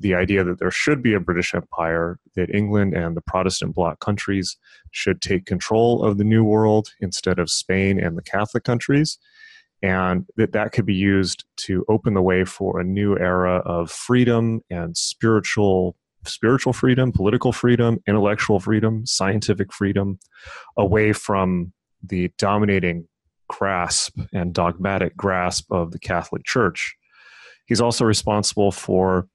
the 0.00 0.14
idea 0.14 0.44
that 0.44 0.58
there 0.58 0.70
should 0.70 1.02
be 1.02 1.14
a 1.14 1.20
British 1.20 1.54
Empire, 1.54 2.18
that 2.36 2.54
England 2.54 2.94
and 2.94 3.16
the 3.16 3.20
Protestant 3.20 3.74
bloc 3.74 4.00
countries 4.00 4.56
should 4.92 5.20
take 5.20 5.44
control 5.44 6.04
of 6.04 6.18
the 6.18 6.24
New 6.24 6.44
World 6.44 6.90
instead 7.00 7.38
of 7.38 7.50
Spain 7.50 7.98
and 7.98 8.16
the 8.16 8.22
Catholic 8.22 8.64
countries, 8.64 9.18
and 9.82 10.24
that 10.36 10.52
that 10.52 10.72
could 10.72 10.86
be 10.86 10.94
used 10.94 11.44
to 11.56 11.84
open 11.88 12.14
the 12.14 12.22
way 12.22 12.44
for 12.44 12.78
a 12.78 12.84
new 12.84 13.18
era 13.18 13.56
of 13.64 13.90
freedom 13.90 14.60
and 14.70 14.96
spiritual 14.96 15.96
spiritual 16.28 16.72
freedom, 16.72 17.12
political 17.12 17.52
freedom, 17.52 17.98
intellectual 18.06 18.60
freedom, 18.60 19.06
scientific 19.06 19.72
freedom, 19.72 20.18
away 20.76 21.12
from 21.12 21.72
the 22.02 22.30
dominating 22.38 23.08
grasp 23.48 24.18
and 24.32 24.54
dogmatic 24.54 25.16
grasp 25.16 25.70
of 25.72 25.90
the 25.90 25.98
Catholic 25.98 26.44
Church. 26.44 26.94
He's 27.66 27.80
also 27.80 28.04
responsible 28.04 28.70
for 28.70 29.28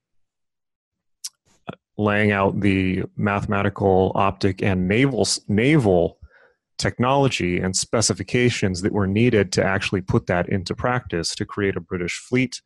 uh, 1.67 1.75
laying 1.97 2.31
out 2.31 2.61
the 2.61 3.03
mathematical, 3.15 4.11
optic, 4.15 4.61
and 4.61 4.87
naval 4.87 5.27
naval 5.47 6.17
technology 6.77 7.59
and 7.59 7.75
specifications 7.75 8.81
that 8.81 8.93
were 8.93 9.07
needed 9.07 9.51
to 9.51 9.63
actually 9.63 10.01
put 10.01 10.25
that 10.27 10.49
into 10.49 10.73
practice 10.75 11.35
to 11.35 11.45
create 11.45 11.75
a 11.75 11.81
British 11.81 12.17
fleet, 12.17 12.61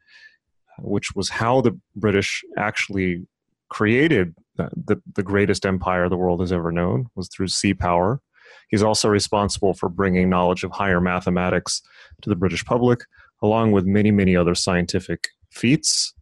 uh, 0.78 0.84
which 0.84 1.14
was 1.14 1.30
how 1.30 1.62
the 1.62 1.78
British 1.96 2.44
actually 2.58 3.28
created 3.70 4.36
the, 4.58 5.02
the 5.16 5.24
greatest 5.24 5.66
empire 5.66 6.10
the 6.10 6.18
world 6.18 6.40
has 6.40 6.52
ever 6.52 6.72
known 6.72 7.08
was 7.16 7.30
through 7.30 7.48
sea 7.48 7.74
power. 7.74 8.22
He's 8.70 8.84
also 8.84 9.08
responsible 9.08 9.74
for 9.74 9.90
bringing 9.90 10.30
knowledge 10.30 10.64
of 10.64 10.72
higher 10.72 11.00
mathematics 11.00 11.82
to 12.22 12.30
the 12.30 12.36
British 12.36 12.66
public, 12.66 13.02
along 13.42 13.72
with 13.72 13.86
many, 13.86 14.12
many 14.12 14.36
other 14.36 14.56
scientific 14.56 15.30
feats. 15.52 16.14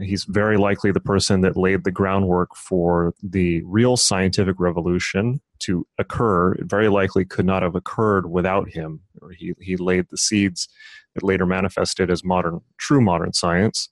He's 0.00 0.24
very 0.24 0.56
likely 0.56 0.90
the 0.90 1.00
person 1.00 1.42
that 1.42 1.56
laid 1.56 1.84
the 1.84 1.92
groundwork 1.92 2.56
for 2.56 3.14
the 3.22 3.62
real 3.64 3.96
scientific 3.96 4.58
revolution 4.58 5.40
to 5.60 5.86
occur. 5.98 6.54
It 6.54 6.66
very 6.66 6.88
likely 6.88 7.24
could 7.24 7.46
not 7.46 7.62
have 7.62 7.76
occurred 7.76 8.28
without 8.30 8.70
him. 8.70 9.00
He, 9.38 9.52
he 9.60 9.76
laid 9.76 10.06
the 10.10 10.16
seeds 10.16 10.68
that 11.14 11.22
later 11.22 11.46
manifested 11.46 12.10
as 12.10 12.24
modern, 12.24 12.60
true 12.76 13.00
modern 13.00 13.32
science. 13.32 13.88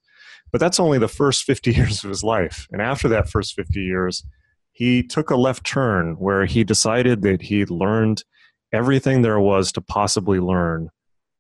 But 0.52 0.60
that's 0.60 0.78
only 0.78 0.98
the 0.98 1.08
first 1.08 1.44
50 1.44 1.72
years 1.74 2.04
of 2.04 2.10
his 2.10 2.22
life. 2.22 2.68
And 2.70 2.80
after 2.80 3.08
that 3.08 3.28
first 3.28 3.54
50 3.54 3.80
years, 3.80 4.24
he 4.72 5.02
took 5.02 5.30
a 5.30 5.36
left 5.36 5.64
turn 5.64 6.14
where 6.18 6.46
he 6.46 6.64
decided 6.64 7.22
that 7.22 7.42
he'd 7.42 7.70
learned 7.70 8.24
everything 8.72 9.22
there 9.22 9.40
was 9.40 9.72
to 9.72 9.80
possibly 9.80 10.40
learn 10.40 10.88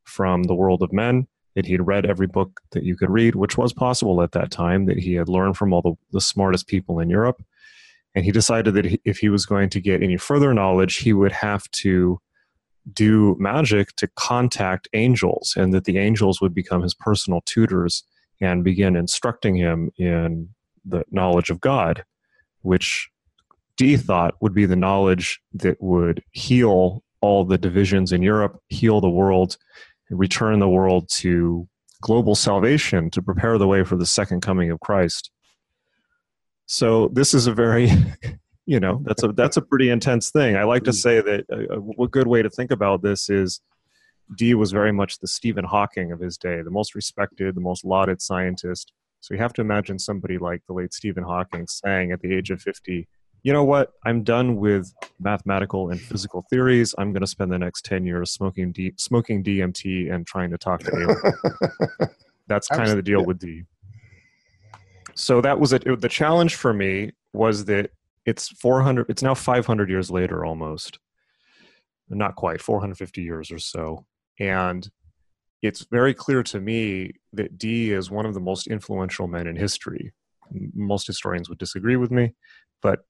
from 0.04 0.44
the 0.44 0.54
world 0.54 0.82
of 0.82 0.92
men, 0.92 1.26
that 1.54 1.64
he'd 1.66 1.80
read 1.80 2.04
every 2.04 2.26
book 2.26 2.60
that 2.72 2.82
you 2.82 2.96
could 2.96 3.08
read, 3.08 3.34
which 3.34 3.56
was 3.56 3.72
possible 3.72 4.20
at 4.22 4.32
that 4.32 4.50
time, 4.50 4.86
that 4.86 4.98
he 4.98 5.14
had 5.14 5.28
learned 5.28 5.56
from 5.56 5.72
all 5.72 5.80
the, 5.82 5.94
the 6.12 6.20
smartest 6.20 6.66
people 6.66 6.98
in 6.98 7.08
Europe. 7.08 7.42
And 8.14 8.24
he 8.24 8.32
decided 8.32 8.74
that 8.74 9.00
if 9.04 9.18
he 9.18 9.30
was 9.30 9.46
going 9.46 9.70
to 9.70 9.80
get 9.80 10.02
any 10.02 10.18
further 10.18 10.52
knowledge, 10.52 10.96
he 10.96 11.14
would 11.14 11.32
have 11.32 11.70
to 11.70 12.18
do 12.92 13.36
magic 13.38 13.94
to 13.96 14.08
contact 14.16 14.88
angels, 14.92 15.54
and 15.56 15.72
that 15.72 15.84
the 15.84 15.96
angels 15.98 16.40
would 16.40 16.52
become 16.52 16.82
his 16.82 16.94
personal 16.94 17.40
tutors 17.46 18.04
and 18.42 18.64
begin 18.64 18.96
instructing 18.96 19.54
him 19.54 19.90
in 19.96 20.48
the 20.84 21.04
knowledge 21.10 21.48
of 21.48 21.60
God, 21.60 22.04
which 22.62 23.08
Dee 23.76 23.96
thought 23.96 24.34
would 24.40 24.52
be 24.52 24.66
the 24.66 24.76
knowledge 24.76 25.40
that 25.54 25.80
would 25.80 26.22
heal 26.32 27.02
all 27.20 27.44
the 27.44 27.56
divisions 27.56 28.10
in 28.10 28.20
Europe, 28.20 28.60
heal 28.68 29.00
the 29.00 29.08
world, 29.08 29.56
return 30.10 30.58
the 30.58 30.68
world 30.68 31.08
to 31.08 31.68
global 32.00 32.34
salvation 32.34 33.10
to 33.10 33.22
prepare 33.22 33.58
the 33.58 33.68
way 33.68 33.84
for 33.84 33.96
the 33.96 34.04
second 34.04 34.42
coming 34.42 34.72
of 34.72 34.80
Christ. 34.80 35.30
So 36.66 37.08
this 37.12 37.32
is 37.32 37.46
a 37.46 37.54
very 37.54 37.90
you 38.66 38.80
know 38.80 39.00
that's 39.04 39.22
a 39.22 39.28
that's 39.28 39.56
a 39.56 39.62
pretty 39.62 39.88
intense 39.88 40.30
thing. 40.30 40.56
I 40.56 40.64
like 40.64 40.82
to 40.84 40.90
mm. 40.90 40.94
say 40.94 41.20
that 41.20 41.44
a, 41.48 42.02
a 42.02 42.08
good 42.08 42.26
way 42.26 42.42
to 42.42 42.50
think 42.50 42.72
about 42.72 43.02
this 43.02 43.30
is 43.30 43.60
Dee 44.36 44.54
was 44.54 44.72
very 44.72 44.92
much 44.92 45.18
the 45.18 45.28
Stephen 45.28 45.64
Hawking 45.64 46.12
of 46.12 46.20
his 46.20 46.38
day, 46.38 46.62
the 46.62 46.70
most 46.70 46.94
respected, 46.94 47.54
the 47.54 47.60
most 47.60 47.84
lauded 47.84 48.22
scientist. 48.22 48.92
So 49.20 49.34
you 49.34 49.40
have 49.40 49.52
to 49.54 49.60
imagine 49.60 49.98
somebody 49.98 50.38
like 50.38 50.62
the 50.66 50.72
late 50.72 50.92
Stephen 50.92 51.24
Hawking 51.24 51.66
saying 51.66 52.12
at 52.12 52.20
the 52.20 52.34
age 52.34 52.50
of 52.50 52.60
50, 52.60 53.06
you 53.42 53.52
know 53.52 53.64
what, 53.64 53.92
I'm 54.04 54.22
done 54.22 54.56
with 54.56 54.92
mathematical 55.20 55.90
and 55.90 56.00
physical 56.00 56.44
theories. 56.48 56.94
I'm 56.96 57.12
going 57.12 57.22
to 57.22 57.26
spend 57.26 57.52
the 57.52 57.58
next 57.58 57.84
10 57.84 58.06
years 58.06 58.30
smoking, 58.30 58.72
D- 58.72 58.94
smoking 58.96 59.42
DMT 59.42 60.12
and 60.12 60.26
trying 60.26 60.50
to 60.50 60.58
talk 60.58 60.80
to 60.80 60.92
aliens. 60.96 62.14
That's 62.46 62.68
kind 62.68 62.88
of 62.88 62.96
the 62.96 63.02
deal 63.02 63.24
with 63.24 63.38
Dee. 63.38 63.64
So 65.14 65.40
that 65.40 65.58
was 65.58 65.72
it. 65.72 65.84
The 66.00 66.08
challenge 66.08 66.54
for 66.54 66.72
me 66.72 67.12
was 67.32 67.64
that 67.66 67.90
it's 68.24 68.48
400, 68.48 69.06
it's 69.08 69.22
now 69.22 69.34
500 69.34 69.90
years 69.90 70.10
later 70.10 70.44
almost. 70.44 70.98
Not 72.08 72.36
quite, 72.36 72.60
450 72.60 73.22
years 73.22 73.50
or 73.50 73.58
so 73.58 74.04
and 74.42 74.90
it's 75.62 75.86
very 75.88 76.12
clear 76.12 76.42
to 76.42 76.60
me 76.60 77.12
that 77.32 77.56
Dee 77.56 77.92
is 77.92 78.10
one 78.10 78.26
of 78.26 78.34
the 78.34 78.40
most 78.40 78.66
influential 78.66 79.28
men 79.28 79.46
in 79.46 79.54
history. 79.54 80.12
Most 80.74 81.06
historians 81.06 81.48
would 81.48 81.58
disagree 81.58 81.94
with 81.94 82.10
me, 82.10 82.34
but 82.82 83.04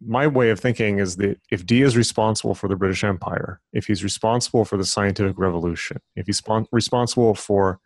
my 0.00 0.26
way 0.26 0.50
of 0.50 0.60
thinking 0.60 0.98
is 0.98 1.16
that 1.16 1.38
if 1.50 1.64
Dee 1.64 1.82
is 1.82 1.96
responsible 1.96 2.54
for 2.54 2.68
the 2.68 2.76
British 2.76 3.02
Empire, 3.02 3.60
if 3.72 3.86
he's 3.86 4.04
responsible 4.04 4.66
for 4.66 4.76
the 4.76 4.84
scientific 4.84 5.38
revolution, 5.38 5.98
if 6.16 6.26
he's 6.26 6.42
responsible 6.70 7.34
for 7.34 7.80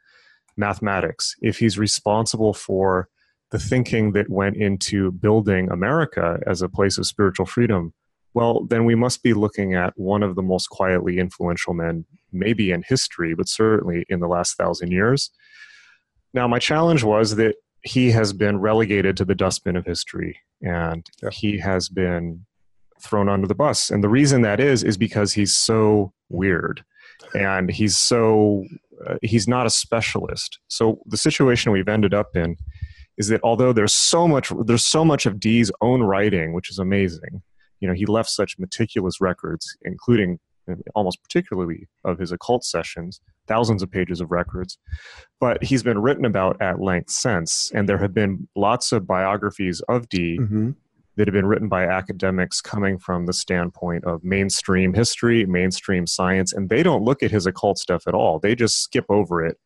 mathematics, 0.56 1.36
if 1.40 1.58
he's 1.58 1.78
responsible 1.78 2.54
for 2.54 3.08
the 3.52 3.58
thinking 3.60 4.12
that 4.12 4.28
went 4.28 4.56
into 4.56 5.12
building 5.12 5.70
America 5.70 6.40
as 6.46 6.62
a 6.62 6.68
place 6.68 6.98
of 6.98 7.06
spiritual 7.06 7.46
freedom, 7.46 7.94
well, 8.34 8.64
then 8.64 8.84
we 8.84 8.94
must 8.94 9.22
be 9.22 9.34
looking 9.34 9.74
at 9.74 9.92
one 9.96 10.22
of 10.22 10.34
the 10.34 10.42
most 10.42 10.68
quietly 10.68 11.18
influential 11.18 11.74
men, 11.74 12.04
maybe 12.32 12.70
in 12.70 12.82
history, 12.82 13.34
but 13.34 13.48
certainly 13.48 14.04
in 14.08 14.20
the 14.20 14.28
last 14.28 14.56
thousand 14.56 14.90
years. 14.90 15.30
Now, 16.34 16.48
my 16.48 16.58
challenge 16.58 17.04
was 17.04 17.36
that 17.36 17.56
he 17.82 18.10
has 18.12 18.32
been 18.32 18.60
relegated 18.60 19.16
to 19.16 19.24
the 19.24 19.34
dustbin 19.34 19.76
of 19.76 19.84
history 19.84 20.38
and 20.60 21.08
yeah. 21.22 21.30
he 21.30 21.58
has 21.58 21.88
been 21.88 22.46
thrown 23.02 23.28
under 23.28 23.46
the 23.46 23.54
bus. 23.54 23.90
And 23.90 24.02
the 24.02 24.08
reason 24.08 24.42
that 24.42 24.60
is, 24.60 24.84
is 24.84 24.96
because 24.96 25.32
he's 25.32 25.54
so 25.54 26.12
weird 26.28 26.84
and 27.34 27.70
he's 27.70 27.96
so, 27.96 28.64
uh, 29.06 29.16
he's 29.22 29.48
not 29.48 29.66
a 29.66 29.70
specialist. 29.70 30.58
So 30.68 31.00
the 31.06 31.16
situation 31.16 31.72
we've 31.72 31.88
ended 31.88 32.14
up 32.14 32.36
in 32.36 32.56
is 33.18 33.28
that 33.28 33.40
although 33.42 33.72
there's 33.72 33.92
so 33.94 34.28
much, 34.28 34.52
there's 34.64 34.86
so 34.86 35.04
much 35.04 35.26
of 35.26 35.40
Dee's 35.40 35.72
own 35.80 36.02
writing, 36.02 36.52
which 36.54 36.70
is 36.70 36.78
amazing 36.78 37.42
you 37.82 37.88
know 37.88 37.92
he 37.92 38.06
left 38.06 38.30
such 38.30 38.58
meticulous 38.58 39.20
records 39.20 39.76
including 39.82 40.38
almost 40.94 41.22
particularly 41.22 41.88
of 42.04 42.18
his 42.18 42.32
occult 42.32 42.64
sessions 42.64 43.20
thousands 43.46 43.82
of 43.82 43.90
pages 43.90 44.20
of 44.20 44.30
records 44.30 44.78
but 45.40 45.62
he's 45.62 45.82
been 45.82 46.00
written 46.00 46.24
about 46.24 46.60
at 46.60 46.80
length 46.80 47.10
since 47.10 47.70
and 47.74 47.88
there 47.88 47.98
have 47.98 48.14
been 48.14 48.48
lots 48.56 48.92
of 48.92 49.06
biographies 49.06 49.80
of 49.88 50.08
Dee 50.08 50.38
mm-hmm. 50.38 50.70
that 51.16 51.26
have 51.26 51.34
been 51.34 51.46
written 51.46 51.68
by 51.68 51.84
academics 51.84 52.60
coming 52.60 52.98
from 52.98 53.26
the 53.26 53.32
standpoint 53.32 54.04
of 54.04 54.22
mainstream 54.22 54.94
history 54.94 55.44
mainstream 55.46 56.06
science 56.06 56.52
and 56.52 56.68
they 56.68 56.82
don't 56.82 57.04
look 57.04 57.22
at 57.22 57.30
his 57.30 57.46
occult 57.46 57.78
stuff 57.78 58.04
at 58.06 58.14
all 58.14 58.38
they 58.38 58.54
just 58.54 58.82
skip 58.82 59.06
over 59.08 59.44
it 59.44 59.58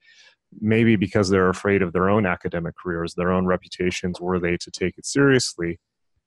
maybe 0.60 0.96
because 0.96 1.28
they're 1.28 1.50
afraid 1.50 1.82
of 1.82 1.92
their 1.92 2.08
own 2.08 2.24
academic 2.24 2.74
careers 2.76 3.14
their 3.14 3.32
own 3.32 3.46
reputations 3.46 4.20
were 4.20 4.38
they 4.38 4.56
to 4.56 4.70
take 4.70 4.96
it 4.96 5.04
seriously 5.04 5.78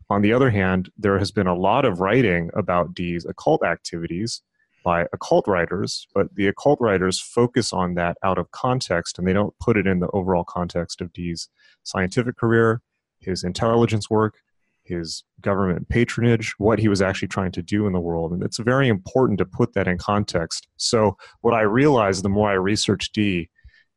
on 0.09 0.21
the 0.23 0.33
other 0.33 0.49
hand, 0.49 0.89
there 0.97 1.19
has 1.19 1.31
been 1.31 1.47
a 1.47 1.55
lot 1.55 1.85
of 1.85 1.99
writing 1.99 2.49
about 2.55 2.95
Dee's 2.95 3.25
occult 3.25 3.63
activities 3.63 4.41
by 4.83 5.05
occult 5.13 5.47
writers, 5.47 6.07
but 6.13 6.33
the 6.35 6.47
occult 6.47 6.79
writers 6.81 7.19
focus 7.19 7.73
on 7.73 7.95
that 7.95 8.17
out 8.23 8.37
of 8.37 8.51
context 8.51 9.17
and 9.17 9.27
they 9.27 9.33
don't 9.33 9.57
put 9.59 9.77
it 9.77 9.87
in 9.87 9.99
the 9.99 10.09
overall 10.09 10.43
context 10.43 11.01
of 11.01 11.13
Dee's 11.13 11.49
scientific 11.83 12.37
career, 12.37 12.81
his 13.19 13.43
intelligence 13.43 14.09
work, 14.09 14.37
his 14.83 15.23
government 15.41 15.87
patronage, 15.89 16.53
what 16.57 16.79
he 16.79 16.87
was 16.87 17.01
actually 17.01 17.27
trying 17.27 17.51
to 17.51 17.61
do 17.61 17.85
in 17.85 17.93
the 17.93 17.99
world. 17.99 18.31
And 18.31 18.43
it's 18.43 18.59
very 18.59 18.87
important 18.87 19.37
to 19.39 19.45
put 19.45 19.73
that 19.73 19.87
in 19.87 19.97
context. 19.97 20.67
So, 20.77 21.15
what 21.41 21.53
I 21.53 21.61
realized 21.61 22.23
the 22.23 22.29
more 22.29 22.49
I 22.49 22.53
researched 22.53 23.13
Dee 23.13 23.49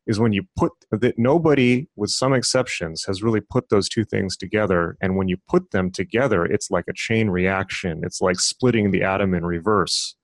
is 0.05 0.19
when 0.19 0.33
you 0.33 0.43
put 0.57 0.71
that 0.91 1.17
nobody, 1.17 1.87
with 1.95 2.09
some 2.09 2.33
exceptions, 2.33 3.05
has 3.05 3.23
really 3.23 3.41
put 3.41 3.69
those 3.69 3.87
two 3.87 4.03
things 4.03 4.35
together. 4.35 4.97
And 5.01 5.15
when 5.15 5.27
you 5.27 5.37
put 5.47 5.71
them 5.71 5.91
together, 5.91 6.45
it's 6.45 6.69
like 6.69 6.85
a 6.89 6.93
chain 6.93 7.29
reaction. 7.29 8.01
It's 8.03 8.21
like 8.21 8.39
splitting 8.39 8.91
the 8.91 9.03
atom 9.03 9.33
in 9.33 9.45
reverse. 9.45 10.15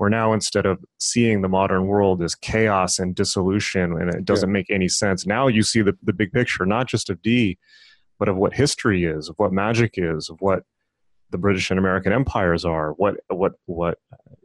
Where 0.00 0.08
now 0.08 0.32
instead 0.32 0.64
of 0.64 0.82
seeing 0.98 1.42
the 1.42 1.48
modern 1.50 1.86
world 1.86 2.22
as 2.22 2.34
chaos 2.34 2.98
and 2.98 3.14
dissolution 3.14 4.00
and 4.00 4.08
it 4.08 4.24
doesn't 4.24 4.48
yeah. 4.48 4.54
make 4.54 4.70
any 4.70 4.88
sense, 4.88 5.26
now 5.26 5.46
you 5.46 5.62
see 5.62 5.82
the, 5.82 5.94
the 6.02 6.14
big 6.14 6.32
picture, 6.32 6.64
not 6.64 6.88
just 6.88 7.10
of 7.10 7.20
Dee, 7.20 7.58
but 8.18 8.26
of 8.26 8.38
what 8.38 8.54
history 8.54 9.04
is, 9.04 9.28
of 9.28 9.34
what 9.36 9.52
magic 9.52 9.96
is, 9.98 10.30
of 10.30 10.38
what 10.40 10.62
the 11.28 11.36
British 11.36 11.68
and 11.68 11.78
American 11.78 12.14
empires 12.14 12.64
are, 12.64 12.92
what 12.92 13.16
what 13.28 13.52
what 13.66 13.98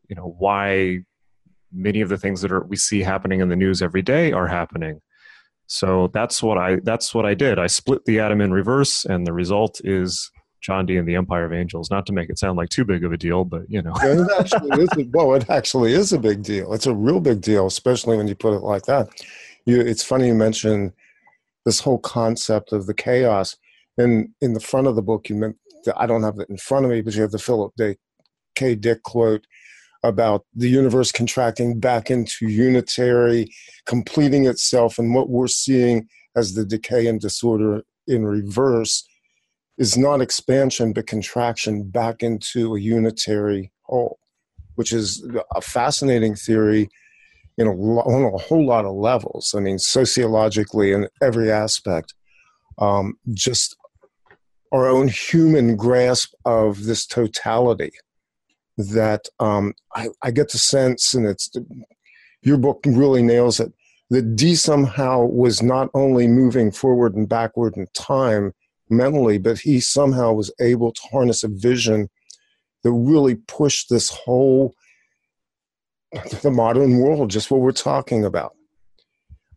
you 0.10 0.16
know, 0.18 0.36
why 0.38 1.00
many 1.72 2.02
of 2.02 2.10
the 2.10 2.18
things 2.18 2.42
that 2.42 2.52
are 2.52 2.66
we 2.66 2.76
see 2.76 3.02
happening 3.02 3.40
in 3.40 3.48
the 3.48 3.56
news 3.56 3.82
every 3.82 4.02
day 4.02 4.34
are 4.34 4.48
happening. 4.48 5.00
So 5.68 6.12
that's 6.14 6.44
what 6.44 6.58
I 6.58 6.82
that's 6.84 7.16
what 7.16 7.26
I 7.26 7.34
did. 7.34 7.60
I 7.60 7.68
split 7.68 8.04
the 8.04 8.20
atom 8.20 8.42
in 8.42 8.52
reverse, 8.52 9.06
and 9.06 9.26
the 9.26 9.32
result 9.32 9.80
is 9.86 10.30
John 10.66 10.88
Dee 10.88 10.98
and 10.98 11.08
the 11.08 11.16
Empire 11.16 11.46
of 11.46 11.54
Angels. 11.54 11.92
Not 11.92 12.08
to 12.08 12.14
make 12.14 12.30
it 12.30 12.40
sound 12.40 12.58
like 12.58 12.70
too 12.70 12.84
big 12.84 13.06
of 13.06 13.14
a 13.14 13.18
deal, 13.18 13.46
but 13.46 13.70
you 13.70 13.84
know, 13.84 13.94
it 14.02 14.28
actually 14.40 14.84
is. 14.84 14.90
A, 14.98 15.08
well, 15.12 15.36
it 15.36 15.48
actually 15.50 15.94
is 15.94 16.12
a 16.12 16.18
big 16.18 16.42
deal. 16.42 16.74
It's 16.74 16.88
a 16.88 16.94
real 16.94 17.20
big 17.20 17.42
deal, 17.42 17.68
especially 17.68 18.18
when 18.18 18.28
you 18.28 18.34
put 18.34 18.56
it 18.56 18.64
like 18.64 18.84
that. 18.86 19.10
You, 19.66 19.80
it's 19.80 20.04
funny 20.04 20.28
you 20.28 20.34
mention 20.34 20.92
this 21.66 21.80
whole 21.80 22.00
concept 22.00 22.72
of 22.72 22.88
the 22.88 22.96
chaos. 22.96 23.56
And 23.98 24.30
in 24.42 24.54
the 24.54 24.60
front 24.60 24.88
of 24.88 24.96
the 24.96 25.04
book, 25.04 25.30
you 25.30 25.36
meant 25.36 25.58
I 25.96 26.08
don't 26.08 26.24
have 26.24 26.40
it 26.40 26.50
in 26.50 26.58
front 26.58 26.86
of 26.86 26.92
me, 26.92 27.02
but 27.02 27.14
you 27.14 27.22
have 27.22 27.32
the 27.32 27.38
Philip 27.38 27.74
K. 28.56 28.76
Dick 28.76 29.04
quote 29.04 29.46
about 30.04 30.46
the 30.56 30.70
universe 30.70 31.12
contracting 31.12 31.80
back 31.80 32.10
into 32.10 32.48
unitary, 32.48 33.52
completing 33.86 34.48
itself, 34.48 34.98
and 34.98 35.14
what 35.14 35.30
we're 35.30 35.48
seeing 35.48 36.08
as 36.36 36.54
the 36.54 36.66
decay 36.66 37.06
and 37.06 37.22
disorder 37.22 37.84
in 38.08 38.26
reverse 38.26 39.08
is 39.77 39.98
not 39.98 40.22
expansion 40.22 40.94
but 40.94 41.08
contraction 41.08 41.84
back 41.84 42.24
into 42.24 42.75
a 42.75 42.79
unitary 42.79 43.72
whole, 43.84 44.20
which 44.75 44.94
is 44.94 45.27
a 45.53 45.62
fascinating 45.62 46.36
theory 46.36 46.89
in 47.58 47.67
a, 47.67 47.72
on 47.72 48.34
a 48.34 48.38
whole 48.38 48.65
lot 48.65 48.86
of 48.86 48.94
levels. 48.94 49.53
I 49.55 49.60
mean, 49.60 49.79
sociologically 49.79 50.91
in 50.91 51.08
every 51.22 51.51
aspect. 51.51 52.13
Um, 52.77 53.17
just 53.34 53.77
our 54.74 54.88
own 54.88 55.08
human 55.08 55.77
grasp 55.77 56.34
of 56.44 56.84
this 56.84 57.05
totality 57.05 57.91
that 58.77 59.25
um, 59.39 59.74
I, 59.96 60.10
I, 60.22 60.32
get 60.32 60.51
the 60.51 60.58
sense, 60.58 61.13
and 61.13 61.25
it's 61.25 61.50
your 62.41 62.58
book 62.58 62.82
really 62.86 63.24
nails 63.24 63.62
it, 63.62 63.72
that 64.10 64.36
Dee 64.36 64.55
somehow 64.55 65.24
was 65.24 65.63
not 65.63 65.89
only 65.94 66.27
moving 66.27 66.72
forward 66.72 67.15
and 67.15 67.29
backward 67.29 67.77
in 67.77 67.88
time 67.94 68.53
mentally, 68.89 69.38
but 69.38 69.60
he 69.60 69.80
somehow 69.80 70.34
was 70.34 70.54
able 70.60 70.92
to 70.92 71.01
harness 71.12 71.44
a 71.44 71.48
vision 71.48 72.10
that 72.84 72.92
really 72.92 73.36
pushed 73.36 73.89
this 73.89 74.10
whole 74.10 74.74
the 76.42 76.51
modern 76.51 77.00
world, 77.00 77.30
just 77.30 77.51
what 77.51 77.62
we're 77.62 77.72
talking 77.72 78.24
about. 78.24 78.56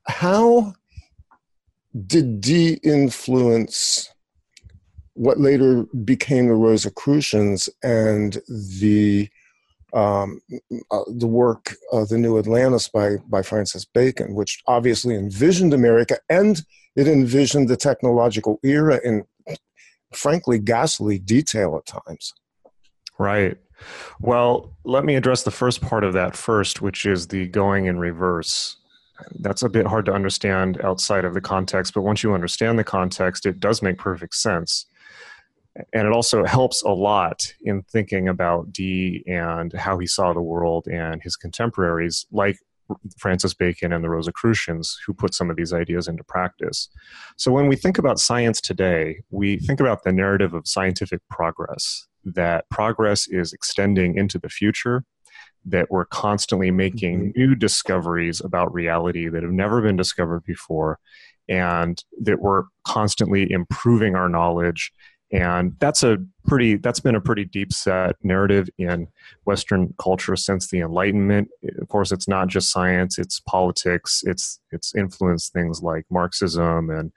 How 0.06 0.74
did 2.06 2.40
Dee 2.40 2.80
influence 2.82 4.12
what 5.14 5.38
later 5.38 5.84
became 6.04 6.46
the 6.46 6.54
Rosicrucians 6.54 7.68
and 7.82 8.38
the 8.48 9.28
um, 9.94 10.40
uh, 10.90 11.00
the 11.08 11.26
work 11.26 11.74
of 11.92 12.08
the 12.08 12.18
New 12.18 12.38
Atlantis 12.38 12.88
by 12.88 13.16
by 13.28 13.42
Francis 13.42 13.84
Bacon, 13.84 14.34
which 14.34 14.62
obviously 14.66 15.14
envisioned 15.14 15.72
America 15.72 16.18
and 16.28 16.62
it 16.98 17.08
envisioned 17.08 17.68
the 17.68 17.76
technological 17.76 18.58
era 18.62 19.00
in, 19.04 19.24
frankly, 20.12 20.58
ghastly 20.58 21.18
detail 21.18 21.76
at 21.76 21.86
times. 21.86 22.34
Right. 23.18 23.56
Well, 24.20 24.76
let 24.84 25.04
me 25.04 25.14
address 25.14 25.44
the 25.44 25.50
first 25.50 25.80
part 25.80 26.02
of 26.02 26.12
that 26.14 26.36
first, 26.36 26.82
which 26.82 27.06
is 27.06 27.28
the 27.28 27.46
going 27.46 27.86
in 27.86 27.98
reverse. 27.98 28.76
That's 29.38 29.62
a 29.62 29.68
bit 29.68 29.86
hard 29.86 30.06
to 30.06 30.12
understand 30.12 30.80
outside 30.82 31.24
of 31.24 31.34
the 31.34 31.40
context, 31.40 31.94
but 31.94 32.02
once 32.02 32.22
you 32.22 32.34
understand 32.34 32.78
the 32.78 32.84
context, 32.84 33.46
it 33.46 33.60
does 33.60 33.80
make 33.80 33.98
perfect 33.98 34.34
sense 34.34 34.86
and 35.92 36.06
it 36.06 36.12
also 36.12 36.44
helps 36.44 36.82
a 36.82 36.90
lot 36.90 37.54
in 37.62 37.82
thinking 37.82 38.28
about 38.28 38.72
Dee 38.72 39.22
and 39.26 39.72
how 39.72 39.98
he 39.98 40.06
saw 40.06 40.32
the 40.32 40.40
world 40.40 40.86
and 40.88 41.22
his 41.22 41.36
contemporaries, 41.36 42.26
like 42.32 42.58
Francis 43.18 43.54
Bacon 43.54 43.92
and 43.92 44.02
the 44.02 44.08
Rosicrucians, 44.08 44.98
who 45.06 45.12
put 45.12 45.34
some 45.34 45.50
of 45.50 45.56
these 45.56 45.72
ideas 45.72 46.08
into 46.08 46.24
practice. 46.24 46.88
So, 47.36 47.52
when 47.52 47.66
we 47.66 47.76
think 47.76 47.98
about 47.98 48.18
science 48.18 48.60
today, 48.60 49.20
we 49.30 49.58
think 49.58 49.80
about 49.80 50.04
the 50.04 50.12
narrative 50.12 50.54
of 50.54 50.66
scientific 50.66 51.20
progress, 51.30 52.06
that 52.24 52.68
progress 52.70 53.28
is 53.28 53.52
extending 53.52 54.16
into 54.16 54.38
the 54.38 54.48
future, 54.48 55.04
that 55.64 55.90
we're 55.90 56.06
constantly 56.06 56.70
making 56.70 57.20
mm-hmm. 57.20 57.40
new 57.40 57.54
discoveries 57.54 58.40
about 58.40 58.72
reality 58.72 59.28
that 59.28 59.42
have 59.42 59.52
never 59.52 59.80
been 59.80 59.96
discovered 59.96 60.44
before, 60.44 60.98
and 61.48 62.04
that 62.20 62.40
we're 62.40 62.64
constantly 62.84 63.50
improving 63.50 64.14
our 64.14 64.28
knowledge 64.28 64.92
and 65.30 65.74
that's 65.78 66.02
a 66.02 66.18
pretty 66.46 66.76
that's 66.76 67.00
been 67.00 67.14
a 67.14 67.20
pretty 67.20 67.44
deep 67.44 67.72
set 67.72 68.16
narrative 68.22 68.68
in 68.78 69.06
western 69.44 69.94
culture 69.98 70.36
since 70.36 70.68
the 70.68 70.80
enlightenment. 70.80 71.48
Of 71.78 71.88
course 71.88 72.12
it's 72.12 72.28
not 72.28 72.48
just 72.48 72.72
science 72.72 73.18
it's 73.18 73.40
politics 73.40 74.22
it's 74.24 74.58
it's 74.72 74.94
influenced 74.94 75.52
things 75.52 75.82
like 75.82 76.06
marxism 76.10 76.90
and 76.90 77.12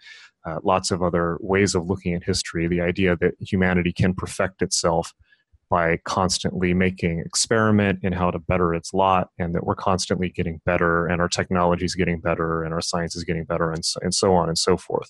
uh, 0.45 0.59
lots 0.63 0.91
of 0.91 1.03
other 1.03 1.37
ways 1.39 1.75
of 1.75 1.85
looking 1.85 2.15
at 2.15 2.23
history. 2.23 2.67
The 2.67 2.81
idea 2.81 3.15
that 3.17 3.35
humanity 3.39 3.93
can 3.93 4.13
perfect 4.13 4.61
itself 4.61 5.13
by 5.71 5.95
constantly 6.03 6.73
making 6.73 7.19
experiment 7.19 7.97
in 8.03 8.11
how 8.11 8.29
to 8.29 8.37
better 8.37 8.73
its 8.73 8.93
lot 8.93 9.29
and 9.39 9.55
that 9.55 9.65
we're 9.65 9.73
constantly 9.73 10.27
getting 10.27 10.59
better 10.65 11.07
and 11.07 11.21
our 11.21 11.29
technology 11.29 11.85
is 11.85 11.95
getting 11.95 12.19
better 12.19 12.61
and 12.61 12.73
our 12.73 12.81
science 12.81 13.15
is 13.15 13.23
getting 13.23 13.45
better 13.45 13.71
and 13.71 13.85
so, 13.85 13.97
and 14.03 14.13
so 14.13 14.33
on 14.33 14.49
and 14.49 14.57
so 14.57 14.75
forth. 14.75 15.09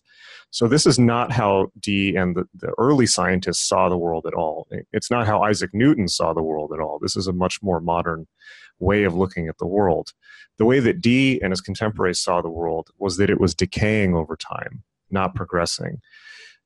So 0.52 0.68
this 0.68 0.86
is 0.86 1.00
not 1.00 1.32
how 1.32 1.72
dee 1.80 2.16
and 2.16 2.36
the, 2.36 2.46
the 2.54 2.76
early 2.78 3.08
scientists 3.08 3.68
saw 3.68 3.90
the 3.90 3.98
world 3.98 4.28
at 4.28 4.36
all. 4.36 4.68
It's 4.94 5.10
not 5.10 5.26
how 5.26 5.42
isaac 5.42 5.72
newton 5.74 6.08
saw 6.08 6.32
the 6.32 6.44
world 6.44 6.72
at 6.74 6.80
all. 6.80 7.00
This 7.02 7.18
is 7.18 7.26
a 7.26 7.34
much 7.34 7.58
more 7.64 7.82
modern 7.82 8.28
way 8.78 9.04
of 9.04 9.16
looking 9.16 9.48
at 9.48 9.58
the 9.58 9.68
world. 9.68 10.14
The 10.60 10.66
way 10.66 10.80
that 10.80 11.02
dee 11.02 11.42
and 11.42 11.52
his 11.52 11.62
contemporaries 11.62 12.20
saw 12.20 12.40
the 12.40 12.52
world 12.52 12.92
was 13.00 13.18
that 13.18 13.32
it 13.32 13.42
was 13.42 13.56
decaying 13.56 14.14
over 14.14 14.36
time 14.38 14.84
not 15.10 15.34
progressing. 15.34 16.02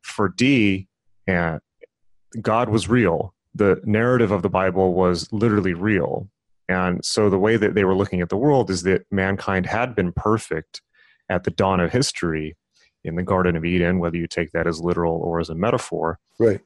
For 0.02 0.28
dee 0.28 0.90
and 1.26 1.56
eh, 1.56 2.40
god 2.42 2.68
was 2.68 2.90
real 2.90 3.34
the 3.56 3.82
narrative 3.86 4.32
of 4.32 4.42
the 4.42 4.50
Bible 4.50 4.94
was 4.94 5.32
literally 5.32 5.74
real. 5.74 6.30
And 6.68 7.04
so 7.04 7.30
the 7.30 7.40
way 7.40 7.58
that 7.58 7.74
they 7.74 7.86
were 7.86 7.96
looking 7.96 8.22
at 8.22 8.30
the 8.30 8.38
world 8.38 8.70
is 8.70 8.84
that 8.84 9.06
mankind 9.12 9.66
had 9.66 9.96
been 9.96 10.12
perfect 10.12 10.82
at 11.30 11.46
the 11.46 11.52
dawn 11.52 11.80
of 11.80 11.92
history 11.92 12.58
in 13.04 13.16
the 13.16 13.24
Garden 13.24 13.56
of 13.56 13.64
Eden, 13.64 14.00
whether 14.00 14.18
you 14.18 14.28
take 14.28 14.52
that 14.52 14.68
as 14.68 14.82
literal 14.82 15.16
or 15.18 15.40
as 15.40 15.50
a 15.50 15.56
metaphor. 15.56 16.20
Right. 16.38 16.60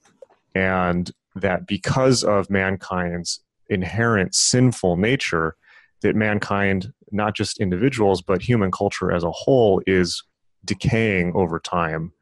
And 0.56 1.12
that 1.36 1.68
because 1.68 2.24
of 2.24 2.50
mankind's 2.50 3.42
inherent 3.70 4.34
sinful 4.34 4.98
nature, 4.98 5.56
that 6.02 6.16
mankind, 6.16 6.92
not 7.12 7.36
just 7.36 7.60
individuals, 7.60 8.22
but 8.22 8.42
human 8.42 8.72
culture 8.72 9.12
as 9.12 9.24
a 9.24 9.32
whole, 9.32 9.82
is 9.86 10.24
decaying 10.66 11.34
over 11.36 11.60
time 11.60 12.14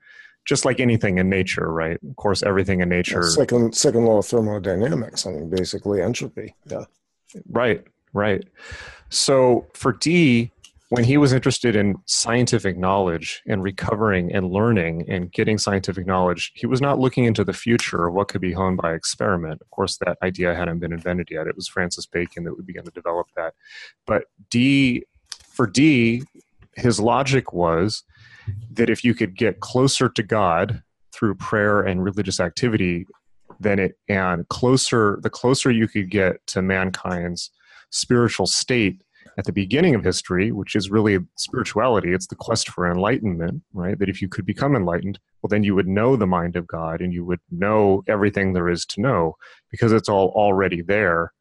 just 0.48 0.66
like 0.66 0.80
anything 0.80 1.18
in 1.18 1.30
nature, 1.30 1.72
right? 1.72 2.00
Of 2.10 2.16
course, 2.16 2.42
everything 2.42 2.80
in 2.82 2.90
nature. 2.90 3.22
Yeah, 3.24 3.30
second, 3.30 3.76
second 3.76 4.06
law 4.06 4.20
of 4.20 4.26
thermodynamics. 4.26 5.26
I 5.26 5.32
mean, 5.32 5.50
basically 5.50 6.02
entropy. 6.02 6.56
Yeah. 6.66 6.86
Right. 7.50 7.84
Right. 8.14 8.46
So 9.10 9.68
for 9.74 9.92
Dee, 9.92 10.52
when 10.90 11.04
he 11.04 11.18
was 11.18 11.34
interested 11.34 11.76
in 11.76 11.98
scientific 12.06 12.78
knowledge 12.78 13.42
and 13.46 13.62
recovering 13.62 14.34
and 14.34 14.50
learning 14.50 15.04
and 15.10 15.30
getting 15.34 15.58
scientific 15.58 16.08
knowledge, 16.08 16.54
he 16.56 16.66
was 16.66 16.80
not 16.80 16.98
looking 16.98 17.26
into 17.26 17.44
the 17.44 17.52
future 17.52 18.08
of 18.08 18.14
what 18.14 18.30
could 18.30 18.40
be 18.40 18.54
honed 18.54 18.78
by 18.78 18.94
experiment. 18.94 19.62
Of 19.62 19.70
course, 19.70 19.98
that 19.98 20.18
idea 20.24 20.56
hadn't 20.56 20.80
been 20.80 20.94
invented 20.94 21.28
yet. 21.30 21.48
It 21.48 21.58
was 21.58 21.68
Francis 21.68 22.06
Bacon 22.06 22.46
that 22.46 22.56
would 22.56 22.66
begin 22.66 22.86
to 22.86 22.92
develop 22.92 23.28
that. 23.36 23.54
But 24.06 24.26
Dee, 24.50 25.04
for 25.50 25.68
Dee, 25.68 26.24
his 26.78 27.02
logic 27.02 27.52
was 27.52 28.04
that 28.72 28.90
if 28.90 29.04
you 29.04 29.14
could 29.14 29.36
get 29.36 29.60
closer 29.60 30.10
to 30.10 30.24
God 30.24 30.82
through 31.14 31.36
prayer 31.36 31.82
and 31.82 32.04
religious 32.04 32.40
activity, 32.40 33.06
then 33.60 33.80
it 33.80 33.98
and 34.08 34.48
closer 34.50 35.20
the 35.22 35.30
closer 35.30 35.72
you 35.72 35.88
could 35.88 36.12
get 36.12 36.46
to 36.48 36.62
mankind's 36.62 37.50
spiritual 37.90 38.46
state 38.46 39.02
at 39.38 39.46
the 39.46 39.54
beginning 39.54 39.94
of 39.94 40.04
history, 40.04 40.52
which 40.52 40.76
is 40.76 40.90
really 40.90 41.20
spirituality, 41.36 42.12
it's 42.12 42.28
the 42.28 42.36
quest 42.36 42.70
for 42.70 42.90
enlightenment, 42.90 43.62
right? 43.74 43.98
That 44.00 44.10
if 44.10 44.22
you 44.22 44.28
could 44.28 44.46
become 44.46 44.76
enlightened, 44.76 45.20
well, 45.42 45.50
then 45.50 45.64
you 45.64 45.76
would 45.76 45.88
know 45.88 46.16
the 46.16 46.26
mind 46.26 46.56
of 46.56 46.66
God 46.66 47.02
and 47.02 47.14
you 47.14 47.24
would 47.24 47.40
know 47.52 48.04
everything 48.08 48.54
there 48.54 48.68
is 48.68 48.86
to 48.88 49.02
know 49.02 49.36
because 49.70 49.92
it's 49.92 50.10
all 50.10 50.30
already 50.30 50.82
there. 50.82 51.34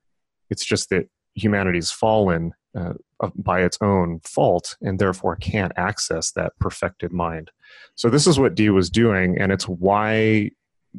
It's 0.50 0.64
just 0.64 0.90
that 0.90 1.08
humanity's 1.34 1.90
fallen 1.90 2.52
uh, 2.76 2.92
by 3.36 3.62
its 3.62 3.78
own 3.80 4.20
fault 4.20 4.76
and 4.82 4.98
therefore 4.98 5.36
can't 5.36 5.72
access 5.76 6.32
that 6.32 6.52
perfected 6.60 7.12
mind. 7.12 7.50
So 7.94 8.10
this 8.10 8.26
is 8.26 8.38
what 8.38 8.54
Dee 8.54 8.70
was 8.70 8.90
doing, 8.90 9.38
and 9.38 9.50
it's 9.50 9.64
why 9.64 10.50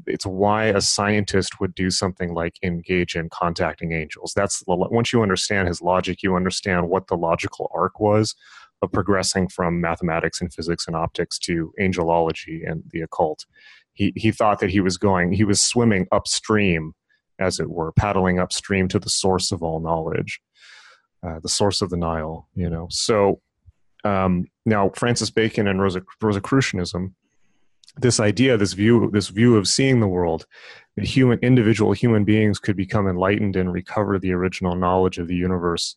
it's 0.06 0.26
why 0.26 0.66
a 0.66 0.82
scientist 0.82 1.60
would 1.60 1.74
do 1.74 1.90
something 1.90 2.34
like 2.34 2.58
engage 2.62 3.16
in 3.16 3.30
contacting 3.30 3.94
angels. 3.94 4.34
That's 4.36 4.64
once 4.68 5.12
you 5.14 5.22
understand 5.22 5.68
his 5.68 5.82
logic, 5.82 6.22
you 6.24 6.36
understand 6.36 6.90
what 6.90 7.08
the 7.08 7.18
logical 7.18 7.72
arc 7.74 8.00
was 8.00 8.36
of 8.82 8.92
progressing 8.92 9.48
from 9.48 9.82
mathematics 9.82 10.40
and 10.40 10.54
physics 10.54 10.86
and 10.88 10.96
optics 10.96 11.40
to 11.40 11.74
angelology 11.80 12.70
and 12.70 12.84
the 12.92 13.02
occult. 13.02 13.46
He 13.94 14.14
he 14.16 14.32
thought 14.32 14.60
that 14.60 14.70
he 14.70 14.80
was 14.80 14.98
going, 14.98 15.32
he 15.32 15.44
was 15.44 15.62
swimming 15.62 16.08
upstream, 16.12 16.94
as 17.40 17.60
it 17.60 17.70
were, 17.70 17.92
paddling 17.92 18.40
upstream 18.40 18.88
to 18.90 19.00
the 19.00 19.10
source 19.10 19.52
of 19.52 19.64
all 19.64 19.80
knowledge. 19.80 20.40
Uh, 21.26 21.40
the 21.42 21.50
source 21.50 21.82
of 21.82 21.90
the 21.90 21.98
Nile. 21.98 22.48
You 22.56 22.70
know, 22.70 22.88
so 22.90 23.42
um, 24.04 24.46
now 24.66 24.90
Francis 24.90 25.30
Bacon 25.30 25.68
and 25.68 25.82
Rosicrucianism, 25.82 27.16
this 27.98 28.20
idea, 28.20 28.58
this 28.58 28.74
view, 28.74 29.10
this 29.12 29.30
view 29.30 29.58
of 29.58 29.68
seeing 29.68 30.00
the 30.00 30.08
world, 30.08 30.46
that 30.96 31.06
human 31.06 31.40
individual 31.40 31.94
human 31.94 32.24
beings 32.24 32.60
could 32.60 32.76
become 32.76 33.08
enlightened 33.08 33.56
and 33.56 33.74
recover 33.74 34.20
the 34.20 34.34
original 34.34 34.76
knowledge 34.76 35.18
of 35.18 35.28
the 35.28 35.36
universe 35.36 35.96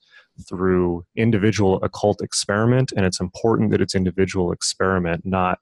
through 0.49 1.05
individual 1.17 1.83
occult 1.83 2.23
experiment, 2.23 2.93
and 2.97 3.05
it's 3.05 3.21
important 3.21 3.71
that 3.71 3.81
it's 3.81 3.95
individual 3.95 4.53
experiment, 4.53 5.27
not 5.27 5.59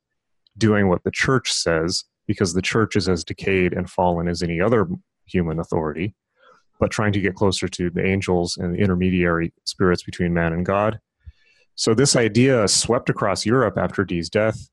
doing 0.57 0.89
what 0.89 1.03
the 1.05 1.11
church 1.11 1.53
says, 1.53 2.05
because 2.27 2.53
the 2.53 2.63
church 2.63 2.95
is 2.95 3.09
as 3.09 3.25
decayed 3.25 3.73
and 3.73 3.91
fallen 3.91 4.29
as 4.29 4.43
any 4.43 4.61
other 4.61 4.87
human 5.25 5.59
authority, 5.59 6.15
but 6.79 6.91
trying 6.91 7.13
to 7.13 7.21
get 7.21 7.35
closer 7.35 7.69
to 7.69 7.91
the 7.91 8.05
angels 8.05 8.57
and 8.57 8.75
the 8.75 8.79
intermediary 8.79 9.53
spirits 9.65 10.03
between 10.03 10.35
man 10.35 10.53
and 10.53 10.65
God. 10.65 11.01
So 11.75 11.95
this 11.95 12.17
idea 12.17 12.67
swept 12.69 13.09
across 13.09 13.47
Europe 13.47 13.79
after 13.79 14.05
Dee's 14.05 14.29
death, 14.29 14.69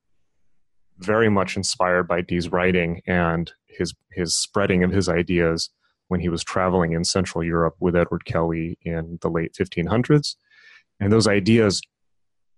very 0.98 1.30
much 1.30 1.56
inspired 1.56 2.08
by 2.08 2.22
Dee's 2.22 2.52
writing 2.52 3.02
and 3.06 3.52
his 3.68 3.94
his 4.12 4.36
spreading 4.36 4.84
of 4.84 4.92
his 4.92 5.10
ideas 5.10 5.70
when 6.08 6.20
he 6.20 6.30
was 6.30 6.44
traveling 6.44 6.94
in 6.94 7.04
Central 7.04 7.44
Europe 7.44 7.76
with 7.80 7.96
Edward 7.96 8.26
Kelly 8.26 8.78
in 8.84 9.18
the 9.22 9.30
late 9.30 9.54
1500s. 9.54 10.36
And 11.00 11.12
those 11.12 11.28
ideas 11.28 11.82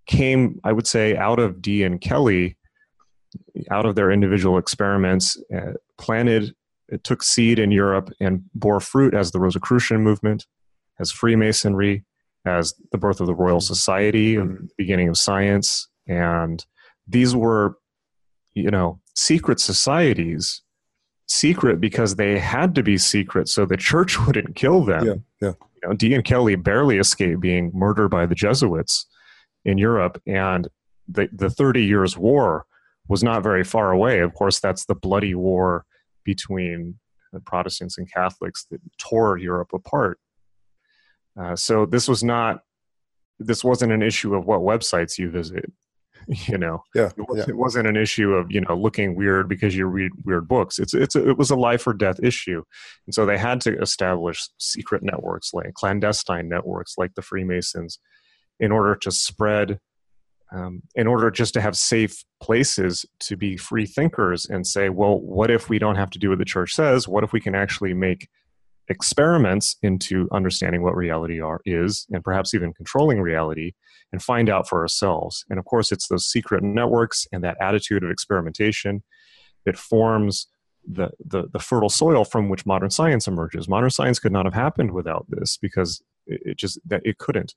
came, 0.05 0.59
I 0.63 0.71
would 0.71 0.87
say, 0.87 1.15
out 1.15 1.39
of 1.39 1.61
Dee 1.61 1.83
and 1.83 1.99
Kelly, 1.99 2.57
out 3.71 3.85
of 3.85 3.95
their 3.95 4.11
individual 4.11 4.57
experiments, 4.57 5.37
uh, 5.55 5.73
planted, 5.97 6.55
it 6.89 7.03
took 7.03 7.23
seed 7.23 7.59
in 7.59 7.71
Europe 7.71 8.09
and 8.19 8.43
bore 8.53 8.79
fruit 8.79 9.13
as 9.13 9.31
the 9.31 9.39
Rosicrucian 9.39 10.01
movement, 10.01 10.45
as 10.99 11.11
Freemasonry, 11.11 12.05
as 12.45 12.73
the 12.91 12.97
birth 12.97 13.19
of 13.19 13.27
the 13.27 13.35
Royal 13.35 13.61
Society, 13.61 14.35
and 14.35 14.69
the 14.69 14.73
beginning 14.77 15.09
of 15.09 15.17
science. 15.17 15.87
And 16.07 16.65
these 17.07 17.35
were, 17.35 17.77
you 18.53 18.71
know, 18.71 18.99
secret 19.15 19.59
societies 19.59 20.61
secret 21.27 21.81
because 21.81 22.15
they 22.15 22.39
had 22.39 22.73
to 22.73 22.81
be 22.81 22.97
secret 22.97 23.49
so 23.49 23.65
the 23.65 23.77
church 23.77 24.19
wouldn't 24.25 24.55
kill 24.55 24.83
them. 24.83 25.05
Yeah, 25.05 25.13
yeah. 25.41 25.53
You 25.83 25.89
know, 25.89 25.93
Dee 25.93 26.13
and 26.13 26.23
Kelly 26.23 26.55
barely 26.55 26.97
escaped 26.97 27.39
being 27.39 27.71
murdered 27.73 28.09
by 28.09 28.25
the 28.25 28.35
Jesuits 28.35 29.05
in 29.63 29.77
Europe, 29.77 30.21
and 30.25 30.67
the 31.07 31.29
the 31.31 31.49
Thirty 31.49 31.85
Years' 31.85 32.17
War 32.17 32.65
was 33.07 33.23
not 33.23 33.43
very 33.43 33.63
far 33.63 33.91
away. 33.91 34.19
Of 34.19 34.33
course, 34.33 34.59
that's 34.59 34.85
the 34.85 34.95
bloody 34.95 35.35
war 35.35 35.85
between 36.27 36.99
the 37.31 37.39
Protestants 37.39 37.97
and 37.97 38.11
Catholics 38.11 38.67
that 38.69 38.81
tore 38.99 39.37
Europe 39.37 39.71
apart. 39.73 40.19
Uh, 41.39 41.55
so 41.55 41.85
this 41.85 42.07
was 42.07 42.23
not 42.23 42.59
this 43.39 43.63
wasn't 43.63 43.91
an 43.91 44.01
issue 44.01 44.35
of 44.35 44.45
what 44.45 44.61
websites 44.61 45.17
you 45.17 45.31
visit. 45.31 45.71
you 46.47 46.57
know 46.57 46.83
yeah 46.93 47.09
it, 47.15 47.29
was, 47.29 47.37
yeah. 47.37 47.45
it 47.47 47.55
wasn't 47.55 47.87
an 47.87 47.95
issue 47.95 48.33
of 48.33 48.51
you 48.51 48.59
know 48.59 48.75
looking 48.75 49.15
weird 49.15 49.47
because 49.47 49.77
you 49.77 49.85
read 49.85 50.11
weird 50.25 50.45
books 50.45 50.77
it's 50.77 50.93
it's 50.93 51.15
a, 51.15 51.29
it 51.29 51.37
was 51.37 51.51
a 51.51 51.55
life 51.55 51.87
or 51.87 51.93
death 51.93 52.19
issue 52.21 52.61
and 53.05 53.13
so 53.13 53.25
they 53.25 53.37
had 53.37 53.61
to 53.61 53.79
establish 53.79 54.49
secret 54.57 55.03
networks 55.03 55.53
like 55.53 55.73
clandestine 55.75 56.49
networks 56.49 56.95
like 56.97 57.13
the 57.13 57.21
freemasons 57.21 57.99
in 58.59 58.73
order 58.73 58.95
to 58.95 59.09
spread 59.11 59.79
um, 60.51 60.81
in 60.95 61.07
order 61.07 61.29
just 61.29 61.53
to 61.53 61.61
have 61.61 61.75
safe 61.75 62.23
places 62.41 63.05
to 63.19 63.35
be 63.35 63.57
free 63.57 63.85
thinkers 63.85 64.45
and 64.45 64.65
say 64.65 64.89
well 64.89 65.19
what 65.19 65.51
if 65.51 65.69
we 65.69 65.79
don't 65.79 65.95
have 65.95 66.09
to 66.09 66.19
do 66.19 66.29
what 66.29 66.39
the 66.39 66.45
church 66.45 66.73
says 66.73 67.07
what 67.07 67.23
if 67.23 67.33
we 67.33 67.41
can 67.41 67.55
actually 67.55 67.93
make 67.93 68.27
experiments 68.89 69.75
into 69.81 70.27
understanding 70.31 70.81
what 70.81 70.95
reality 70.95 71.41
are, 71.41 71.61
is 71.65 72.07
and 72.11 72.23
perhaps 72.23 72.53
even 72.53 72.73
controlling 72.73 73.21
reality 73.21 73.73
and 74.11 74.21
find 74.21 74.49
out 74.49 74.67
for 74.67 74.81
ourselves. 74.81 75.45
And 75.49 75.59
of 75.59 75.65
course, 75.65 75.91
it's 75.91 76.07
those 76.07 76.25
secret 76.25 76.63
networks 76.63 77.27
and 77.31 77.43
that 77.43 77.57
attitude 77.61 78.03
of 78.03 78.11
experimentation 78.11 79.03
that 79.65 79.77
forms 79.77 80.47
the, 80.89 81.09
the, 81.23 81.47
the 81.51 81.59
fertile 81.59 81.89
soil 81.89 82.23
from 82.23 82.47
which 82.47 82.65
modern 82.65 82.89
science 82.89 83.27
emerges. 83.27 83.67
Modern 83.67 83.89
science 83.89 84.19
could 84.19 84.31
not 84.31 84.45
have 84.45 84.53
happened 84.53 84.91
without 84.91 85.25
this 85.27 85.57
because 85.57 86.01
it, 86.27 86.57
just 86.57 86.79
that 86.85 87.01
it 87.03 87.17
couldn't. 87.17 87.53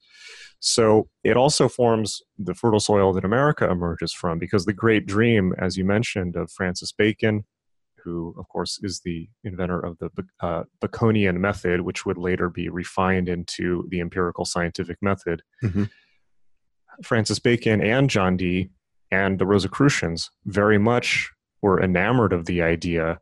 So 0.61 1.09
it 1.25 1.37
also 1.37 1.69
forms 1.69 2.21
the 2.39 2.55
fertile 2.55 2.81
soil 2.81 3.13
that 3.13 3.25
America 3.25 3.71
emerges 3.71 4.13
from 4.13 4.39
because 4.39 4.65
the 4.65 4.73
great 4.73 5.07
dream, 5.07 5.55
as 5.59 5.77
you 5.77 5.85
mentioned, 5.85 6.37
of 6.37 6.51
Francis 6.51 6.93
Bacon, 6.93 7.45
who, 8.05 8.35
of 8.39 8.49
course, 8.49 8.79
is 8.83 9.01
the 9.05 9.29
inventor 9.45 9.81
of 9.81 9.99
the 9.99 10.11
uh, 10.41 10.65
Baconian 10.83 11.39
method, 11.39 11.83
which 11.83 12.07
would 12.07 12.19
later 12.19 12.49
be 12.49 12.69
refined 12.69 13.29
into 13.29 13.87
the 13.91 14.01
empirical 14.01 14.45
scientific 14.45 14.97
method. 15.03 15.43
Mm-hmm. 15.63 15.85
Francis 17.03 17.39
Bacon 17.39 17.81
and 17.81 18.11
John 18.11 18.37
Dee 18.37 18.71
and 19.11 19.39
the 19.39 19.47
Rosicrucians 19.47 20.31
very 20.45 20.79
much 20.79 21.31
were 21.63 21.83
enamored 21.83 22.33
of 22.33 22.47
the 22.47 22.63
idea 22.63 23.19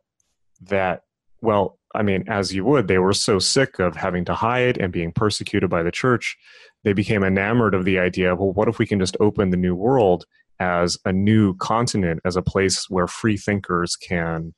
that, 0.61 1.01
well, 1.41 1.78
I 1.95 2.03
mean, 2.03 2.23
as 2.27 2.53
you 2.53 2.63
would, 2.65 2.87
they 2.87 2.99
were 2.99 3.13
so 3.13 3.39
sick 3.39 3.79
of 3.79 3.95
having 3.95 4.25
to 4.25 4.35
hide 4.35 4.77
and 4.77 4.93
being 4.93 5.11
persecuted 5.11 5.69
by 5.69 5.83
the 5.83 5.91
church. 5.91 6.37
They 6.83 6.93
became 6.93 7.23
enamored 7.23 7.73
of 7.73 7.83
the 7.83 7.99
idea 7.99 8.35
well, 8.35 8.53
what 8.53 8.67
if 8.67 8.79
we 8.79 8.85
can 8.85 8.99
just 8.99 9.17
open 9.19 9.49
the 9.49 9.57
new 9.57 9.75
world 9.75 10.25
as 10.59 10.97
a 11.05 11.11
new 11.11 11.55
continent, 11.55 12.19
as 12.25 12.35
a 12.35 12.41
place 12.41 12.89
where 12.89 13.07
free 13.07 13.37
thinkers 13.37 13.95
can 13.95 14.53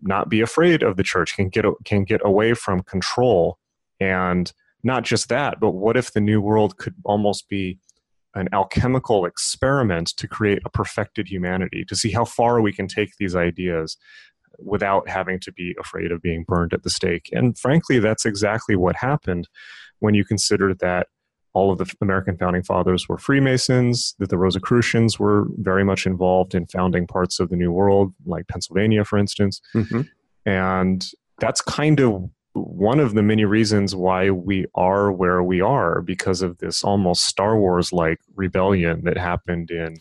not 0.00 0.28
be 0.28 0.40
afraid 0.40 0.82
of 0.82 0.96
the 0.96 1.02
church, 1.02 1.36
can 1.36 1.48
get 1.48 1.64
can 1.84 2.04
get 2.04 2.20
away 2.24 2.54
from 2.54 2.82
control, 2.82 3.58
and 4.00 4.52
not 4.82 5.02
just 5.02 5.28
that, 5.28 5.60
but 5.60 5.70
what 5.70 5.96
if 5.96 6.12
the 6.12 6.20
new 6.20 6.40
world 6.40 6.76
could 6.78 6.94
almost 7.04 7.48
be 7.48 7.78
an 8.34 8.48
alchemical 8.52 9.24
experiment 9.26 10.08
to 10.08 10.26
create 10.26 10.60
a 10.64 10.70
perfected 10.70 11.28
humanity, 11.28 11.84
to 11.84 11.94
see 11.94 12.10
how 12.10 12.24
far 12.24 12.60
we 12.60 12.72
can 12.72 12.88
take 12.88 13.10
these 13.18 13.36
ideas 13.36 13.96
without 14.58 15.08
having 15.08 15.40
to 15.40 15.52
be 15.52 15.74
afraid 15.78 16.12
of 16.12 16.22
being 16.22 16.44
burned 16.46 16.72
at 16.72 16.82
the 16.82 16.90
stake. 16.90 17.28
And 17.32 17.58
frankly, 17.58 17.98
that's 17.98 18.24
exactly 18.24 18.76
what 18.76 18.96
happened 18.96 19.48
when 20.00 20.14
you 20.14 20.24
consider 20.24 20.74
that 20.74 21.08
all 21.54 21.70
of 21.70 21.78
the 21.78 21.92
American 22.00 22.36
founding 22.36 22.64
fathers 22.64 23.08
were 23.08 23.16
Freemasons, 23.16 24.14
that 24.18 24.28
the 24.28 24.36
Rosicrucians 24.36 25.18
were 25.18 25.46
very 25.58 25.84
much 25.84 26.04
involved 26.04 26.54
in 26.54 26.66
founding 26.66 27.06
parts 27.06 27.38
of 27.38 27.48
the 27.48 27.56
New 27.56 27.70
World, 27.70 28.12
like 28.26 28.48
Pennsylvania, 28.48 29.04
for 29.04 29.18
instance. 29.18 29.60
Mm-hmm. 29.74 30.02
And 30.46 31.06
that's 31.38 31.60
kind 31.60 32.00
of 32.00 32.28
one 32.54 33.00
of 33.00 33.14
the 33.14 33.22
many 33.22 33.44
reasons 33.44 33.96
why 33.96 34.30
we 34.30 34.66
are 34.74 35.10
where 35.10 35.42
we 35.42 35.60
are 35.60 36.02
because 36.02 36.42
of 36.42 36.58
this 36.58 36.84
almost 36.84 37.24
Star 37.24 37.58
Wars 37.58 37.92
like 37.92 38.20
rebellion 38.34 39.02
that 39.04 39.16
happened 39.16 39.70
in 39.70 39.96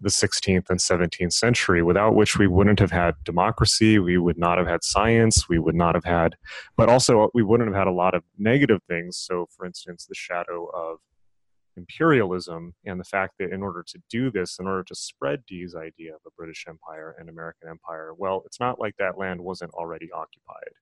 the 0.00 0.08
16th 0.08 0.70
and 0.70 0.80
17th 0.80 1.32
century, 1.32 1.82
without 1.82 2.14
which 2.14 2.38
we 2.38 2.46
wouldn't 2.46 2.78
have 2.78 2.90
had 2.90 3.14
democracy, 3.24 3.98
we 3.98 4.16
would 4.16 4.38
not 4.38 4.58
have 4.58 4.66
had 4.66 4.82
science, 4.82 5.48
we 5.48 5.58
would 5.58 5.74
not 5.74 5.94
have 5.94 6.04
had, 6.04 6.36
but 6.76 6.88
also 6.88 7.30
we 7.34 7.42
wouldn't 7.42 7.68
have 7.68 7.76
had 7.76 7.86
a 7.86 7.92
lot 7.92 8.14
of 8.14 8.22
negative 8.38 8.80
things. 8.88 9.18
So, 9.18 9.46
for 9.56 9.66
instance, 9.66 10.06
the 10.06 10.14
shadow 10.14 10.66
of 10.74 10.98
imperialism 11.76 12.74
and 12.84 12.98
the 12.98 13.04
fact 13.04 13.34
that 13.38 13.52
in 13.52 13.62
order 13.62 13.84
to 13.86 13.98
do 14.10 14.30
this, 14.30 14.58
in 14.58 14.66
order 14.66 14.84
to 14.84 14.94
spread 14.94 15.44
Dee's 15.46 15.74
idea 15.74 16.14
of 16.14 16.20
a 16.26 16.30
British 16.36 16.64
Empire 16.68 17.14
and 17.18 17.28
American 17.28 17.68
Empire, 17.68 18.12
well, 18.16 18.42
it's 18.46 18.60
not 18.60 18.78
like 18.78 18.94
that 18.98 19.18
land 19.18 19.40
wasn't 19.40 19.72
already 19.72 20.10
occupied. 20.12 20.72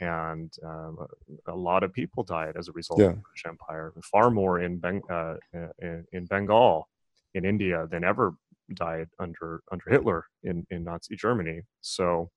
And 0.00 0.52
um, 0.64 0.98
a 1.46 1.54
lot 1.54 1.84
of 1.84 1.92
people 1.92 2.24
died 2.24 2.56
as 2.58 2.68
a 2.68 2.72
result 2.72 3.00
yeah. 3.00 3.06
of 3.06 3.14
the 3.14 3.20
British 3.20 3.44
Empire, 3.46 3.92
far 4.10 4.30
more 4.30 4.60
in, 4.60 4.78
ben- 4.78 5.02
uh, 5.08 5.36
in, 5.78 6.04
in 6.12 6.26
Bengal 6.26 6.88
in 7.34 7.44
India 7.44 7.86
than 7.90 8.04
ever 8.04 8.34
died 8.74 9.08
under 9.18 9.62
under 9.70 9.84
Hitler 9.88 10.24
in 10.42 10.66
in 10.70 10.84
Nazi 10.84 11.16
Germany. 11.16 11.62
So 11.80 12.30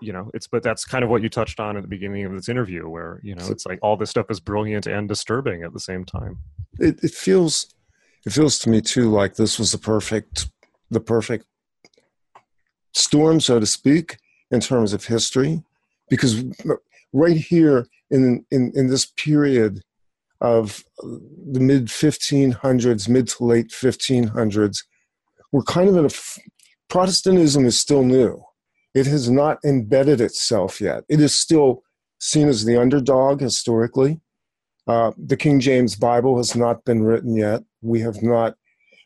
you 0.00 0.12
know 0.12 0.30
it's 0.34 0.46
but 0.46 0.62
that's 0.62 0.84
kind 0.84 1.02
of 1.02 1.10
what 1.10 1.22
you 1.22 1.28
touched 1.28 1.60
on 1.60 1.76
at 1.76 1.82
the 1.82 1.88
beginning 1.88 2.24
of 2.24 2.32
this 2.32 2.48
interview 2.48 2.88
where 2.88 3.20
you 3.22 3.34
know 3.34 3.46
it's 3.48 3.66
like 3.66 3.78
all 3.82 3.96
this 3.96 4.10
stuff 4.10 4.26
is 4.30 4.40
brilliant 4.40 4.86
and 4.86 5.08
disturbing 5.08 5.62
at 5.62 5.72
the 5.72 5.80
same 5.80 6.04
time 6.04 6.38
it, 6.78 7.02
it 7.02 7.10
feels 7.10 7.74
it 8.26 8.32
feels 8.32 8.58
to 8.58 8.68
me 8.68 8.80
too 8.80 9.10
like 9.10 9.36
this 9.36 9.58
was 9.58 9.72
the 9.72 9.78
perfect 9.78 10.50
the 10.90 11.00
perfect 11.00 11.46
storm 12.92 13.40
so 13.40 13.58
to 13.58 13.66
speak 13.66 14.18
in 14.50 14.60
terms 14.60 14.92
of 14.92 15.04
history 15.04 15.62
because 16.10 16.44
right 17.12 17.36
here 17.36 17.86
in 18.10 18.44
in 18.50 18.72
in 18.74 18.88
this 18.88 19.06
period 19.06 19.82
of 20.40 20.84
the 20.98 21.60
mid 21.60 21.86
1500s, 21.86 23.08
mid 23.08 23.28
to 23.28 23.44
late 23.44 23.68
1500s, 23.68 24.84
we're 25.52 25.62
kind 25.62 25.88
of 25.88 25.96
in 25.96 26.04
a. 26.06 26.10
Protestantism 26.88 27.66
is 27.66 27.78
still 27.78 28.02
new. 28.02 28.42
It 28.94 29.06
has 29.06 29.28
not 29.28 29.58
embedded 29.64 30.20
itself 30.20 30.80
yet. 30.80 31.04
It 31.08 31.20
is 31.20 31.34
still 31.34 31.82
seen 32.18 32.48
as 32.48 32.64
the 32.64 32.80
underdog 32.80 33.40
historically. 33.40 34.20
Uh, 34.86 35.12
the 35.18 35.36
King 35.36 35.60
James 35.60 35.94
Bible 35.96 36.38
has 36.38 36.56
not 36.56 36.84
been 36.84 37.02
written 37.02 37.36
yet. 37.36 37.62
We 37.82 38.00
have 38.00 38.22
not 38.22 38.54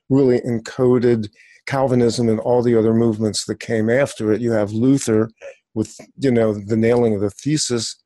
really 0.09 0.41
encoded 0.41 1.29
Calvinism 1.67 2.29
and 2.29 2.39
all 2.41 2.63
the 2.63 2.79
other 2.79 2.95
movements 2.95 3.45
that 3.47 3.59
came 3.59 3.91
after 3.91 4.33
it. 4.33 4.41
You 4.41 4.53
have 4.53 4.71
Luther 4.71 5.29
with, 5.75 5.97
you 6.19 6.31
know, 6.31 6.55
the 6.55 6.77
nailing 6.77 7.15
of 7.15 7.21
the 7.21 7.31
thesis 7.31 7.97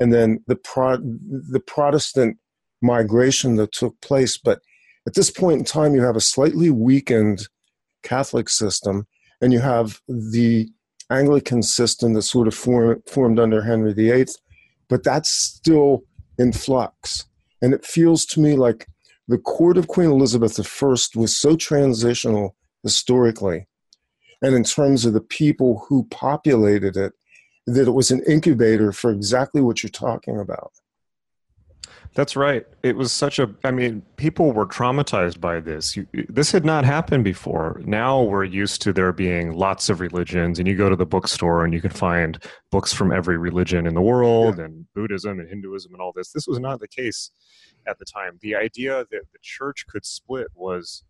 and 0.00 0.12
then 0.12 0.42
the 0.46 0.56
pro- 0.56 0.98
the 0.98 1.62
Protestant 1.64 2.36
migration 2.82 3.56
that 3.56 3.72
took 3.72 4.00
place. 4.00 4.36
But 4.36 4.60
at 5.06 5.14
this 5.14 5.30
point 5.30 5.58
in 5.60 5.64
time, 5.64 5.94
you 5.94 6.02
have 6.02 6.16
a 6.16 6.20
slightly 6.20 6.70
weakened 6.70 7.48
Catholic 8.02 8.48
system, 8.48 9.06
and 9.40 9.52
you 9.52 9.60
have 9.60 10.00
the 10.08 10.68
Anglican 11.10 11.62
system 11.62 12.14
that 12.14 12.22
sort 12.22 12.48
of 12.48 12.54
form, 12.54 13.02
formed 13.06 13.38
under 13.38 13.62
Henry 13.62 13.92
VIII, 13.92 14.26
but 14.88 15.04
that's 15.04 15.30
still 15.30 16.02
in 16.38 16.52
flux. 16.52 17.26
And 17.60 17.74
it 17.74 17.84
feels 17.84 18.24
to 18.26 18.40
me 18.40 18.56
like 18.56 18.86
the 19.28 19.38
court 19.38 19.76
of 19.78 19.88
Queen 19.88 20.10
Elizabeth 20.10 20.58
I 20.58 20.86
was 20.86 21.36
so 21.36 21.56
transitional 21.56 22.56
historically, 22.82 23.66
and 24.40 24.54
in 24.54 24.64
terms 24.64 25.04
of 25.04 25.12
the 25.12 25.20
people 25.20 25.84
who 25.88 26.04
populated 26.10 26.96
it, 26.96 27.12
that 27.66 27.86
it 27.86 27.92
was 27.92 28.10
an 28.10 28.22
incubator 28.26 28.92
for 28.92 29.10
exactly 29.10 29.60
what 29.60 29.82
you're 29.82 29.90
talking 29.90 30.40
about. 30.40 30.72
That's 32.14 32.36
right. 32.36 32.66
It 32.82 32.96
was 32.96 33.10
such 33.10 33.38
a. 33.38 33.50
I 33.64 33.70
mean, 33.70 34.02
people 34.16 34.52
were 34.52 34.66
traumatized 34.66 35.40
by 35.40 35.60
this. 35.60 35.96
You, 35.96 36.06
this 36.28 36.52
had 36.52 36.64
not 36.64 36.84
happened 36.84 37.24
before. 37.24 37.80
Now 37.86 38.22
we're 38.22 38.44
used 38.44 38.82
to 38.82 38.92
there 38.92 39.12
being 39.12 39.54
lots 39.54 39.88
of 39.88 40.00
religions, 40.00 40.58
and 40.58 40.68
you 40.68 40.76
go 40.76 40.90
to 40.90 40.96
the 40.96 41.06
bookstore 41.06 41.64
and 41.64 41.72
you 41.72 41.80
can 41.80 41.90
find 41.90 42.38
books 42.70 42.92
from 42.92 43.12
every 43.12 43.38
religion 43.38 43.86
in 43.86 43.94
the 43.94 44.02
world, 44.02 44.58
yeah. 44.58 44.64
and 44.64 44.86
Buddhism 44.94 45.40
and 45.40 45.48
Hinduism 45.48 45.92
and 45.94 46.02
all 46.02 46.12
this. 46.14 46.32
This 46.32 46.46
was 46.46 46.60
not 46.60 46.80
the 46.80 46.88
case 46.88 47.30
at 47.86 47.98
the 47.98 48.04
time. 48.04 48.38
The 48.42 48.56
idea 48.56 49.06
that 49.10 49.22
the 49.32 49.38
church 49.40 49.86
could 49.88 50.04
split 50.04 50.48
was, 50.54 51.04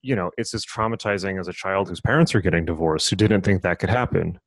you 0.00 0.16
know, 0.16 0.30
it's 0.38 0.54
as 0.54 0.64
traumatizing 0.64 1.38
as 1.38 1.46
a 1.46 1.52
child 1.52 1.90
whose 1.90 2.00
parents 2.00 2.34
are 2.34 2.40
getting 2.40 2.64
divorced 2.64 3.10
who 3.10 3.16
didn't 3.16 3.42
think 3.42 3.60
that 3.62 3.80
could 3.80 3.90
happen. 3.90 4.38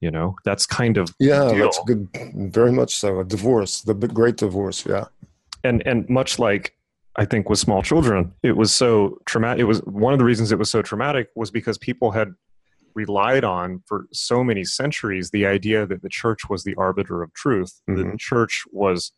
You 0.00 0.10
know, 0.10 0.36
that's 0.44 0.66
kind 0.66 0.98
of 0.98 1.08
yeah, 1.18 1.52
that's 1.52 1.80
good. 1.86 2.08
Very 2.34 2.72
much 2.72 2.94
so. 2.94 3.20
A 3.20 3.24
divorce, 3.24 3.80
the 3.82 3.94
great 3.94 4.36
divorce. 4.36 4.84
Yeah, 4.84 5.06
and 5.64 5.82
and 5.86 6.08
much 6.08 6.38
like 6.38 6.74
I 7.16 7.24
think 7.24 7.48
with 7.48 7.58
small 7.58 7.82
children, 7.82 8.32
it 8.42 8.56
was 8.56 8.72
so 8.72 9.18
traumatic. 9.24 9.60
It 9.60 9.64
was 9.64 9.80
one 9.80 10.12
of 10.12 10.18
the 10.18 10.24
reasons 10.24 10.52
it 10.52 10.58
was 10.58 10.70
so 10.70 10.82
traumatic 10.82 11.28
was 11.34 11.50
because 11.50 11.78
people 11.78 12.10
had 12.10 12.34
relied 12.94 13.44
on 13.44 13.82
for 13.86 14.06
so 14.12 14.42
many 14.42 14.64
centuries 14.64 15.30
the 15.30 15.46
idea 15.46 15.86
that 15.86 16.02
the 16.02 16.08
church 16.08 16.48
was 16.48 16.64
the 16.64 16.74
arbiter 16.76 17.22
of 17.22 17.32
truth. 17.34 17.80
Mm-hmm. 17.88 18.10
The 18.10 18.16
church 18.18 18.64
was 18.70 19.12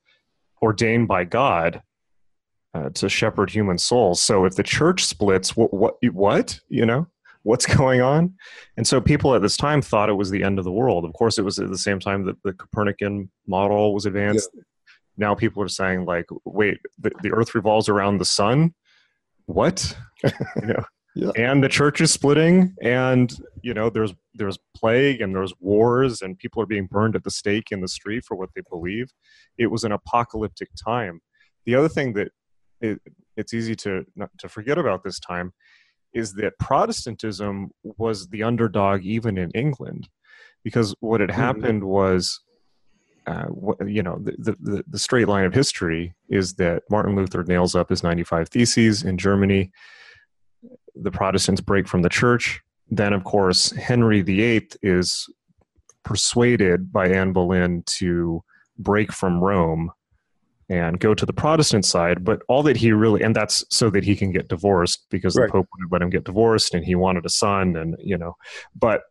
ordained 0.60 1.08
by 1.08 1.24
God 1.24 1.82
uh, 2.74 2.90
to 2.90 3.08
shepherd 3.08 3.50
human 3.50 3.78
souls. 3.78 4.20
So 4.20 4.44
if 4.44 4.56
the 4.56 4.62
church 4.62 5.04
splits, 5.04 5.56
what, 5.56 5.72
what, 5.72 5.94
what, 6.12 6.60
you 6.68 6.84
know, 6.84 7.06
what's 7.48 7.66
going 7.76 8.00
on? 8.00 8.34
And 8.76 8.86
so 8.86 9.00
people 9.00 9.34
at 9.34 9.42
this 9.42 9.56
time 9.56 9.82
thought 9.82 10.10
it 10.10 10.14
was 10.14 10.30
the 10.30 10.44
end 10.44 10.58
of 10.58 10.64
the 10.64 10.72
world. 10.72 11.04
Of 11.04 11.12
course, 11.14 11.38
it 11.38 11.44
was 11.44 11.58
at 11.58 11.70
the 11.70 11.78
same 11.78 11.98
time 11.98 12.24
that 12.26 12.36
the 12.44 12.52
Copernican 12.52 13.30
model 13.46 13.94
was 13.94 14.06
advanced. 14.06 14.50
Yeah. 14.54 14.62
Now 15.16 15.34
people 15.34 15.62
are 15.62 15.68
saying 15.68 16.04
like, 16.04 16.26
wait, 16.44 16.78
the, 16.98 17.10
the 17.22 17.32
earth 17.32 17.54
revolves 17.54 17.88
around 17.88 18.18
the 18.18 18.24
sun. 18.24 18.74
What? 19.46 19.96
you 20.24 20.66
know, 20.66 20.84
yeah. 21.16 21.30
and 21.36 21.64
the 21.64 21.68
church 21.68 22.00
is 22.00 22.12
splitting 22.12 22.74
and 22.82 23.36
you 23.62 23.74
know 23.74 23.90
there's 23.90 24.12
there's 24.34 24.58
plague 24.76 25.20
and 25.20 25.34
there's 25.34 25.52
wars 25.58 26.22
and 26.22 26.38
people 26.38 26.62
are 26.62 26.66
being 26.66 26.86
burned 26.86 27.16
at 27.16 27.24
the 27.24 27.30
stake 27.30 27.72
in 27.72 27.80
the 27.80 27.88
street 27.88 28.24
for 28.26 28.36
what 28.36 28.50
they 28.54 28.62
believe 28.70 29.10
it 29.56 29.68
was 29.68 29.84
an 29.84 29.92
apocalyptic 29.92 30.68
time 30.84 31.20
the 31.66 31.74
other 31.74 31.88
thing 31.88 32.12
that 32.12 32.30
it, 32.80 33.00
it's 33.36 33.54
easy 33.54 33.74
to 33.74 34.04
to 34.38 34.48
forget 34.48 34.78
about 34.78 35.02
this 35.02 35.18
time 35.18 35.52
is 36.18 36.34
that 36.34 36.58
protestantism 36.58 37.70
was 37.82 38.28
the 38.28 38.42
underdog 38.42 39.02
even 39.02 39.38
in 39.38 39.50
england 39.52 40.08
because 40.64 40.94
what 41.00 41.20
had 41.20 41.30
mm-hmm. 41.30 41.40
happened 41.40 41.84
was 41.84 42.40
uh, 43.26 43.46
you 43.86 44.02
know 44.02 44.18
the, 44.22 44.56
the, 44.58 44.84
the 44.88 44.98
straight 44.98 45.28
line 45.28 45.44
of 45.44 45.52
history 45.52 46.14
is 46.28 46.54
that 46.54 46.82
martin 46.90 47.14
luther 47.14 47.44
nails 47.44 47.74
up 47.74 47.90
his 47.90 48.02
95 48.02 48.48
theses 48.48 49.02
in 49.02 49.16
germany 49.18 49.70
the 51.00 51.10
Protestants 51.10 51.60
break 51.60 51.86
from 51.88 52.02
the 52.02 52.08
church. 52.08 52.60
Then, 52.90 53.12
of 53.12 53.24
course, 53.24 53.70
Henry 53.72 54.22
VIII 54.22 54.68
is 54.82 55.28
persuaded 56.04 56.92
by 56.92 57.08
Anne 57.08 57.32
Boleyn 57.32 57.82
to 57.98 58.42
break 58.78 59.12
from 59.12 59.42
Rome 59.42 59.92
and 60.68 61.00
go 61.00 61.14
to 61.14 61.24
the 61.24 61.32
Protestant 61.32 61.84
side. 61.84 62.24
But 62.24 62.42
all 62.48 62.62
that 62.64 62.76
he 62.76 62.92
really, 62.92 63.22
and 63.22 63.34
that's 63.34 63.64
so 63.70 63.90
that 63.90 64.04
he 64.04 64.14
can 64.16 64.32
get 64.32 64.48
divorced 64.48 65.06
because 65.10 65.36
right. 65.36 65.46
the 65.46 65.52
Pope 65.52 65.68
wouldn't 65.72 65.92
let 65.92 66.02
him 66.02 66.10
get 66.10 66.24
divorced 66.24 66.74
and 66.74 66.84
he 66.84 66.94
wanted 66.94 67.24
a 67.24 67.30
son, 67.30 67.76
and, 67.76 67.96
you 67.98 68.18
know, 68.18 68.34
but 68.74 69.02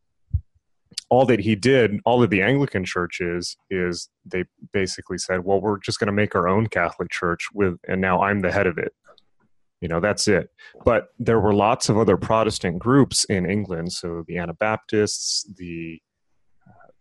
all 1.10 1.26
that 1.26 1.40
he 1.40 1.56
did, 1.56 2.00
all 2.06 2.22
of 2.22 2.30
the 2.30 2.42
Anglican 2.42 2.84
churches, 2.84 3.56
is 3.70 4.10
they 4.26 4.44
basically 4.74 5.18
said, 5.18 5.46
well, 5.46 5.62
we're 5.62 5.80
just 5.80 6.00
going 6.00 6.08
to 6.08 6.14
make 6.14 6.36
our 6.36 6.50
own 6.50 6.68
Catholic 6.68 7.10
church 7.10 7.48
with, 7.54 7.78
and 7.88 8.02
now 8.02 8.22
I'm 8.22 8.42
the 8.42 8.52
head 8.52 8.68
of 8.68 8.78
it 8.78 8.94
you 9.82 9.88
know 9.88 10.00
that's 10.00 10.28
it 10.28 10.50
but 10.84 11.10
there 11.20 11.40
were 11.40 11.54
lots 11.54 11.90
of 11.90 11.98
other 11.98 12.18
protestant 12.18 12.80
groups 12.80 13.26
in 13.26 13.50
england 13.50 13.92
so 13.92 14.24
the 14.28 14.38
anabaptists 14.38 15.46
the 15.58 16.00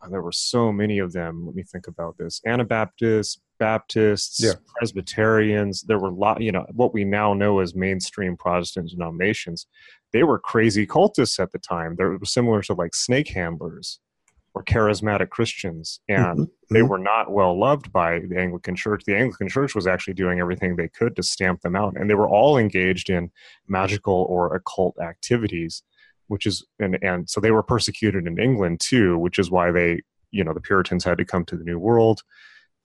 uh, 0.02 0.08
there 0.08 0.22
were 0.22 0.32
so 0.32 0.72
many 0.72 0.98
of 0.98 1.12
them 1.12 1.46
let 1.46 1.54
me 1.54 1.62
think 1.62 1.86
about 1.86 2.16
this 2.18 2.40
anabaptists 2.46 3.40
baptists 3.58 4.42
yeah. 4.42 4.52
presbyterians 4.76 5.82
there 5.82 5.98
were 5.98 6.08
a 6.08 6.14
lot 6.14 6.40
you 6.40 6.52
know 6.52 6.66
what 6.72 6.92
we 6.92 7.04
now 7.04 7.32
know 7.34 7.58
as 7.60 7.74
mainstream 7.74 8.36
protestant 8.36 8.90
denominations 8.90 9.66
they 10.12 10.22
were 10.22 10.38
crazy 10.38 10.86
cultists 10.86 11.40
at 11.40 11.52
the 11.52 11.58
time 11.58 11.96
they 11.96 12.04
were 12.04 12.18
similar 12.24 12.62
to 12.62 12.74
like 12.74 12.94
snake 12.94 13.28
handlers 13.28 14.00
or 14.56 14.64
charismatic 14.64 15.28
Christians, 15.28 16.00
and 16.08 16.24
mm-hmm. 16.24 16.74
they 16.74 16.80
mm-hmm. 16.80 16.88
were 16.88 16.98
not 16.98 17.30
well 17.30 17.60
loved 17.60 17.92
by 17.92 18.20
the 18.20 18.38
Anglican 18.38 18.74
Church. 18.74 19.04
The 19.04 19.14
Anglican 19.14 19.50
Church 19.50 19.74
was 19.74 19.86
actually 19.86 20.14
doing 20.14 20.40
everything 20.40 20.76
they 20.76 20.88
could 20.88 21.14
to 21.16 21.22
stamp 21.22 21.60
them 21.60 21.76
out, 21.76 21.94
and 21.94 22.08
they 22.08 22.14
were 22.14 22.26
all 22.26 22.56
engaged 22.56 23.10
in 23.10 23.30
magical 23.68 24.24
or 24.30 24.54
occult 24.54 24.98
activities, 24.98 25.82
which 26.28 26.46
is 26.46 26.64
and 26.78 26.96
and 27.02 27.28
so 27.28 27.38
they 27.38 27.50
were 27.50 27.62
persecuted 27.62 28.26
in 28.26 28.38
England 28.38 28.80
too, 28.80 29.18
which 29.18 29.38
is 29.38 29.50
why 29.50 29.70
they 29.70 30.00
you 30.30 30.42
know 30.42 30.54
the 30.54 30.60
Puritans 30.62 31.04
had 31.04 31.18
to 31.18 31.26
come 31.26 31.44
to 31.44 31.56
the 31.58 31.64
New 31.64 31.78
World, 31.78 32.22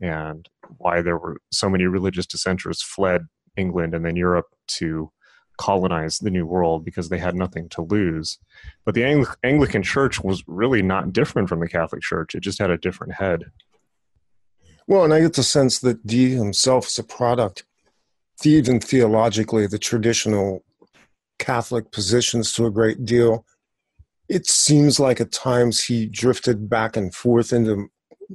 and 0.01 0.49
why 0.77 1.01
there 1.01 1.17
were 1.17 1.37
so 1.51 1.69
many 1.69 1.85
religious 1.85 2.25
dissenters 2.25 2.81
fled 2.81 3.27
England 3.55 3.93
and 3.93 4.05
then 4.05 4.15
Europe 4.15 4.47
to 4.67 5.11
colonize 5.57 6.17
the 6.17 6.31
New 6.31 6.45
World 6.45 6.83
because 6.83 7.09
they 7.09 7.19
had 7.19 7.35
nothing 7.35 7.69
to 7.69 7.83
lose. 7.83 8.39
But 8.83 8.95
the 8.95 9.03
Ang- 9.03 9.27
Anglican 9.43 9.83
Church 9.83 10.23
was 10.23 10.43
really 10.47 10.81
not 10.81 11.13
different 11.13 11.49
from 11.49 11.59
the 11.59 11.67
Catholic 11.67 12.01
Church, 12.01 12.33
it 12.33 12.41
just 12.41 12.59
had 12.59 12.71
a 12.71 12.77
different 12.77 13.13
head. 13.13 13.45
Well, 14.87 15.03
and 15.03 15.13
I 15.13 15.19
get 15.21 15.33
the 15.33 15.43
sense 15.43 15.79
that 15.79 16.05
Dee 16.05 16.33
himself 16.33 16.87
is 16.87 16.97
a 16.99 17.03
product, 17.03 17.63
even 18.43 18.79
theologically, 18.79 19.67
the 19.67 19.77
traditional 19.77 20.63
Catholic 21.37 21.91
positions 21.91 22.51
to 22.53 22.65
a 22.65 22.71
great 22.71 23.05
deal. 23.05 23.45
It 24.27 24.47
seems 24.47 24.99
like 24.99 25.21
at 25.21 25.31
times 25.31 25.85
he 25.85 26.07
drifted 26.07 26.69
back 26.69 26.97
and 26.97 27.13
forth 27.13 27.53
into 27.53 27.89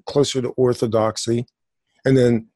closer 0.06 0.42
to 0.42 0.48
orthodoxy. 0.50 1.46
And 2.06 2.16
then 2.16 2.46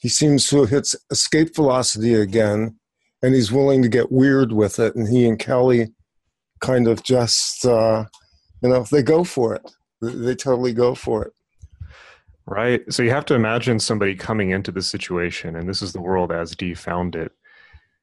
he 0.00 0.08
seems 0.08 0.48
to 0.48 0.60
have 0.60 0.70
hit 0.70 0.88
escape 1.10 1.54
velocity 1.54 2.14
again 2.14 2.78
and 3.22 3.34
he's 3.34 3.52
willing 3.52 3.82
to 3.82 3.88
get 3.88 4.12
weird 4.12 4.52
with 4.52 4.78
it. 4.78 4.94
And 4.94 5.08
he 5.08 5.28
and 5.28 5.38
Kelly 5.38 5.88
kind 6.60 6.88
of 6.88 7.02
just, 7.02 7.66
uh, 7.66 8.04
you 8.62 8.68
know, 8.68 8.84
they 8.90 9.02
go 9.02 9.24
for 9.24 9.54
it. 9.54 9.70
They 10.00 10.34
totally 10.34 10.72
go 10.72 10.94
for 10.94 11.24
it. 11.24 11.32
Right. 12.46 12.82
So 12.90 13.02
you 13.02 13.10
have 13.10 13.26
to 13.26 13.34
imagine 13.34 13.78
somebody 13.78 14.14
coming 14.14 14.50
into 14.50 14.72
the 14.72 14.80
situation, 14.80 15.54
and 15.54 15.68
this 15.68 15.82
is 15.82 15.92
the 15.92 16.00
world 16.00 16.32
as 16.32 16.56
Dee 16.56 16.74
found 16.74 17.14
it, 17.14 17.32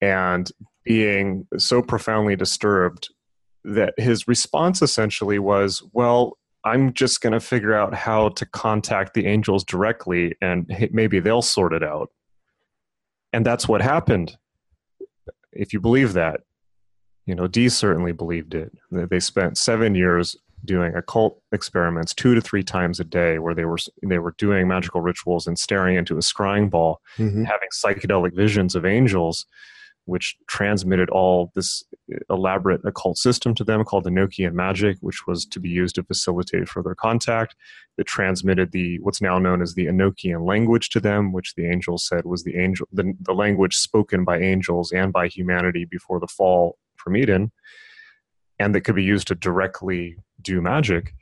and 0.01 0.51
being 0.83 1.47
so 1.57 1.81
profoundly 1.81 2.35
disturbed 2.35 3.09
that 3.63 3.95
his 3.97 4.27
response 4.27 4.83
essentially 4.83 5.39
was, 5.39 5.81
Well, 5.93 6.37
I'm 6.65 6.93
just 6.93 7.21
going 7.21 7.33
to 7.33 7.39
figure 7.39 7.73
out 7.73 7.93
how 7.93 8.29
to 8.29 8.45
contact 8.45 9.13
the 9.13 9.27
angels 9.27 9.63
directly, 9.63 10.35
and 10.41 10.65
maybe 10.91 11.19
they'll 11.19 11.41
sort 11.41 11.73
it 11.73 11.83
out. 11.83 12.09
And 13.31 13.45
that's 13.45 13.67
what 13.67 13.81
happened 13.81 14.37
if 15.53 15.73
you 15.73 15.79
believe 15.79 16.13
that, 16.13 16.41
you 17.25 17.35
know, 17.35 17.47
Dee 17.47 17.69
certainly 17.69 18.11
believed 18.11 18.53
it. 18.53 18.71
They 18.91 19.19
spent 19.19 19.57
seven 19.57 19.95
years 19.95 20.35
doing 20.65 20.95
occult 20.95 21.41
experiments 21.51 22.13
two 22.13 22.33
to 22.33 22.41
three 22.41 22.63
times 22.63 22.99
a 22.99 23.03
day 23.03 23.39
where 23.39 23.53
they 23.53 23.65
were 23.65 23.77
they 24.03 24.17
were 24.17 24.33
doing 24.37 24.67
magical 24.67 24.99
rituals 24.99 25.45
and 25.45 25.59
staring 25.59 25.95
into 25.95 26.15
a 26.15 26.21
scrying 26.21 26.69
ball 26.69 27.01
mm-hmm. 27.17 27.43
having 27.43 27.69
psychedelic 27.71 28.35
visions 28.35 28.73
of 28.73 28.83
angels 28.83 29.45
which 30.05 30.35
transmitted 30.47 31.09
all 31.09 31.51
this 31.53 31.83
elaborate 32.29 32.81
occult 32.85 33.17
system 33.17 33.55
to 33.55 33.63
them 33.63 33.83
called 33.83 34.05
Enochian 34.05 34.53
magic, 34.53 34.97
which 35.01 35.25
was 35.27 35.45
to 35.45 35.59
be 35.59 35.69
used 35.69 35.95
to 35.95 36.03
facilitate 36.03 36.69
further 36.69 36.95
contact. 36.95 37.55
It 37.97 38.05
transmitted 38.05 38.71
the 38.71 38.99
what's 38.99 39.21
now 39.21 39.39
known 39.39 39.61
as 39.61 39.73
the 39.73 39.85
Enochian 39.85 40.45
language 40.45 40.89
to 40.89 40.99
them, 40.99 41.31
which 41.31 41.55
the 41.55 41.69
angels 41.69 42.07
said 42.07 42.25
was 42.25 42.43
the 42.43 42.57
angel 42.57 42.87
the, 42.91 43.13
the 43.21 43.33
language 43.33 43.75
spoken 43.75 44.23
by 44.23 44.39
angels 44.39 44.91
and 44.91 45.11
by 45.11 45.27
humanity 45.27 45.85
before 45.85 46.19
the 46.19 46.27
fall 46.27 46.77
from 46.95 47.17
Eden, 47.17 47.51
and 48.59 48.73
that 48.75 48.81
could 48.81 48.95
be 48.95 49.03
used 49.03 49.27
to 49.27 49.35
directly 49.35 50.17
do 50.41 50.61
magic. 50.61 51.13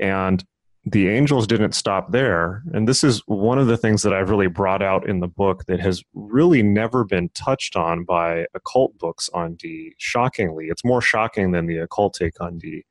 And 0.00 0.44
the 0.84 1.08
angels 1.08 1.46
didn't 1.46 1.72
stop 1.72 2.10
there. 2.10 2.62
And 2.72 2.88
this 2.88 3.04
is 3.04 3.22
one 3.26 3.58
of 3.58 3.68
the 3.68 3.76
things 3.76 4.02
that 4.02 4.12
I've 4.12 4.30
really 4.30 4.48
brought 4.48 4.82
out 4.82 5.08
in 5.08 5.20
the 5.20 5.28
book 5.28 5.66
that 5.66 5.78
has 5.78 6.02
really 6.12 6.62
never 6.62 7.04
been 7.04 7.28
touched 7.30 7.76
on 7.76 8.04
by 8.04 8.46
occult 8.54 8.98
books 8.98 9.30
on 9.32 9.54
Dee, 9.54 9.94
Shockingly, 9.98 10.66
it's 10.66 10.84
more 10.84 11.00
shocking 11.00 11.52
than 11.52 11.66
the 11.66 11.78
occult 11.78 12.14
take 12.14 12.40
on 12.40 12.58
Dee, 12.58 12.84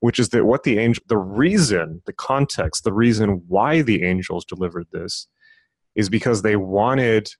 which 0.00 0.20
is 0.20 0.28
that 0.28 0.44
what 0.44 0.62
the 0.62 0.78
angel, 0.78 1.02
the 1.08 1.18
reason, 1.18 2.00
the 2.06 2.12
context, 2.12 2.84
the 2.84 2.92
reason 2.92 3.42
why 3.48 3.82
the 3.82 4.04
angels 4.04 4.44
delivered 4.44 4.86
this 4.92 5.26
is 5.96 6.08
because 6.08 6.42
they 6.42 6.56
wanted 6.56 7.30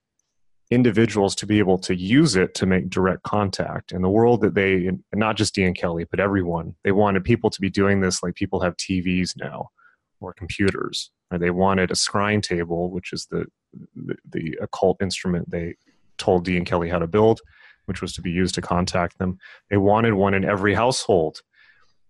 individuals 0.69 1.33
to 1.35 1.45
be 1.45 1.59
able 1.59 1.77
to 1.77 1.95
use 1.95 2.35
it 2.35 2.53
to 2.55 2.65
make 2.65 2.89
direct 2.89 3.23
contact. 3.23 3.91
In 3.91 4.01
the 4.01 4.09
world 4.09 4.41
that 4.41 4.53
they 4.53 4.91
not 5.13 5.37
just 5.37 5.57
and 5.57 5.75
Kelly 5.75 6.05
but 6.09 6.19
everyone 6.19 6.75
they 6.83 6.91
wanted 6.91 7.23
people 7.23 7.49
to 7.49 7.61
be 7.61 7.69
doing 7.69 8.01
this 8.01 8.21
like 8.21 8.35
people 8.35 8.59
have 8.59 8.75
TVs 8.77 9.37
now 9.37 9.69
or 10.19 10.33
computers. 10.33 11.11
Or 11.31 11.37
they 11.37 11.51
wanted 11.51 11.91
a 11.91 11.95
scrying 11.95 12.43
table 12.43 12.91
which 12.91 13.13
is 13.13 13.27
the, 13.27 13.45
the 13.95 14.15
the, 14.29 14.57
occult 14.61 15.01
instrument 15.01 15.49
they 15.49 15.75
told 16.17 16.43
Dee 16.43 16.57
and 16.57 16.65
Kelly 16.65 16.89
how 16.89 16.99
to 16.99 17.07
build 17.07 17.39
which 17.85 18.01
was 18.01 18.13
to 18.13 18.21
be 18.21 18.31
used 18.31 18.53
to 18.55 18.61
contact 18.61 19.17
them. 19.17 19.39
They 19.69 19.77
wanted 19.77 20.13
one 20.13 20.33
in 20.33 20.45
every 20.45 20.73
household. 20.73 21.41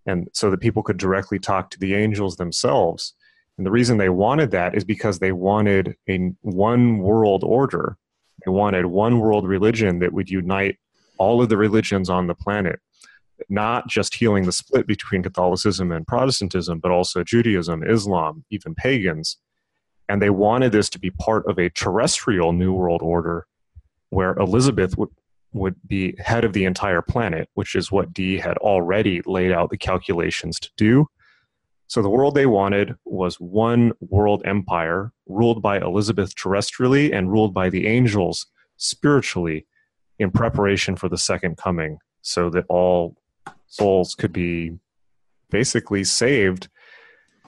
And 0.05 0.27
so 0.33 0.49
that 0.49 0.59
people 0.59 0.83
could 0.83 0.97
directly 0.97 1.37
talk 1.37 1.69
to 1.69 1.79
the 1.79 1.93
angels 1.93 2.37
themselves. 2.37 3.13
And 3.57 3.65
the 3.65 3.71
reason 3.71 3.97
they 3.97 4.09
wanted 4.09 4.51
that 4.51 4.75
is 4.75 4.83
because 4.83 5.19
they 5.19 5.31
wanted 5.31 5.95
a 6.09 6.31
one 6.41 6.99
world 6.99 7.43
order 7.43 7.97
they 8.45 8.51
wanted 8.51 8.85
one 8.85 9.19
world 9.19 9.47
religion 9.47 9.99
that 9.99 10.13
would 10.13 10.29
unite 10.29 10.77
all 11.17 11.41
of 11.41 11.49
the 11.49 11.57
religions 11.57 12.09
on 12.09 12.27
the 12.27 12.35
planet, 12.35 12.79
not 13.49 13.87
just 13.87 14.15
healing 14.15 14.45
the 14.45 14.51
split 14.51 14.87
between 14.87 15.23
Catholicism 15.23 15.91
and 15.91 16.05
Protestantism, 16.05 16.79
but 16.79 16.91
also 16.91 17.23
Judaism, 17.23 17.83
Islam, 17.83 18.45
even 18.49 18.75
pagans. 18.75 19.37
And 20.09 20.21
they 20.21 20.29
wanted 20.29 20.71
this 20.71 20.89
to 20.91 20.99
be 20.99 21.11
part 21.11 21.45
of 21.47 21.57
a 21.57 21.69
terrestrial 21.69 22.53
New 22.53 22.73
World 22.73 23.01
Order 23.01 23.45
where 24.09 24.33
Elizabeth 24.35 24.97
would, 24.97 25.09
would 25.51 25.75
be 25.85 26.15
head 26.17 26.45
of 26.45 26.53
the 26.53 26.65
entire 26.65 27.01
planet, 27.01 27.49
which 27.55 27.75
is 27.75 27.91
what 27.91 28.13
Dee 28.13 28.37
had 28.37 28.57
already 28.57 29.21
laid 29.25 29.51
out 29.51 29.69
the 29.69 29.77
calculations 29.77 30.59
to 30.59 30.69
do. 30.77 31.07
So 31.87 32.01
the 32.01 32.09
world 32.09 32.35
they 32.35 32.45
wanted 32.45 32.95
was 33.05 33.39
one 33.39 33.93
world 34.01 34.41
empire 34.45 35.13
ruled 35.25 35.61
by 35.61 35.79
Elizabeth 35.79 36.35
terrestrially 36.35 37.15
and 37.15 37.31
ruled 37.31 37.53
by 37.53 37.69
the 37.69 37.87
angels 37.87 38.45
spiritually 38.75 39.65
in 40.19 40.31
preparation 40.31 40.95
for 40.95 41.07
the 41.07 41.17
second 41.17 41.57
coming 41.57 41.99
so 42.21 42.49
that 42.49 42.65
all 42.67 43.15
souls 43.67 44.15
could 44.15 44.33
be 44.33 44.71
basically 45.49 46.03
saved 46.03 46.67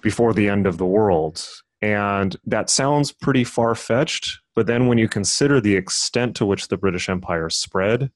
before 0.01 0.33
the 0.33 0.47
end 0.47 0.65
of 0.65 0.77
the 0.77 0.85
world. 0.85 1.45
And 1.81 2.35
that 2.45 2.69
sounds 2.69 3.11
pretty 3.11 3.43
far 3.43 3.75
fetched, 3.75 4.39
but 4.55 4.67
then 4.67 4.87
when 4.87 4.97
you 4.97 5.09
consider 5.09 5.59
the 5.59 5.75
extent 5.75 6.35
to 6.37 6.45
which 6.45 6.67
the 6.67 6.77
British 6.77 7.09
Empire 7.09 7.49
spread 7.49 8.11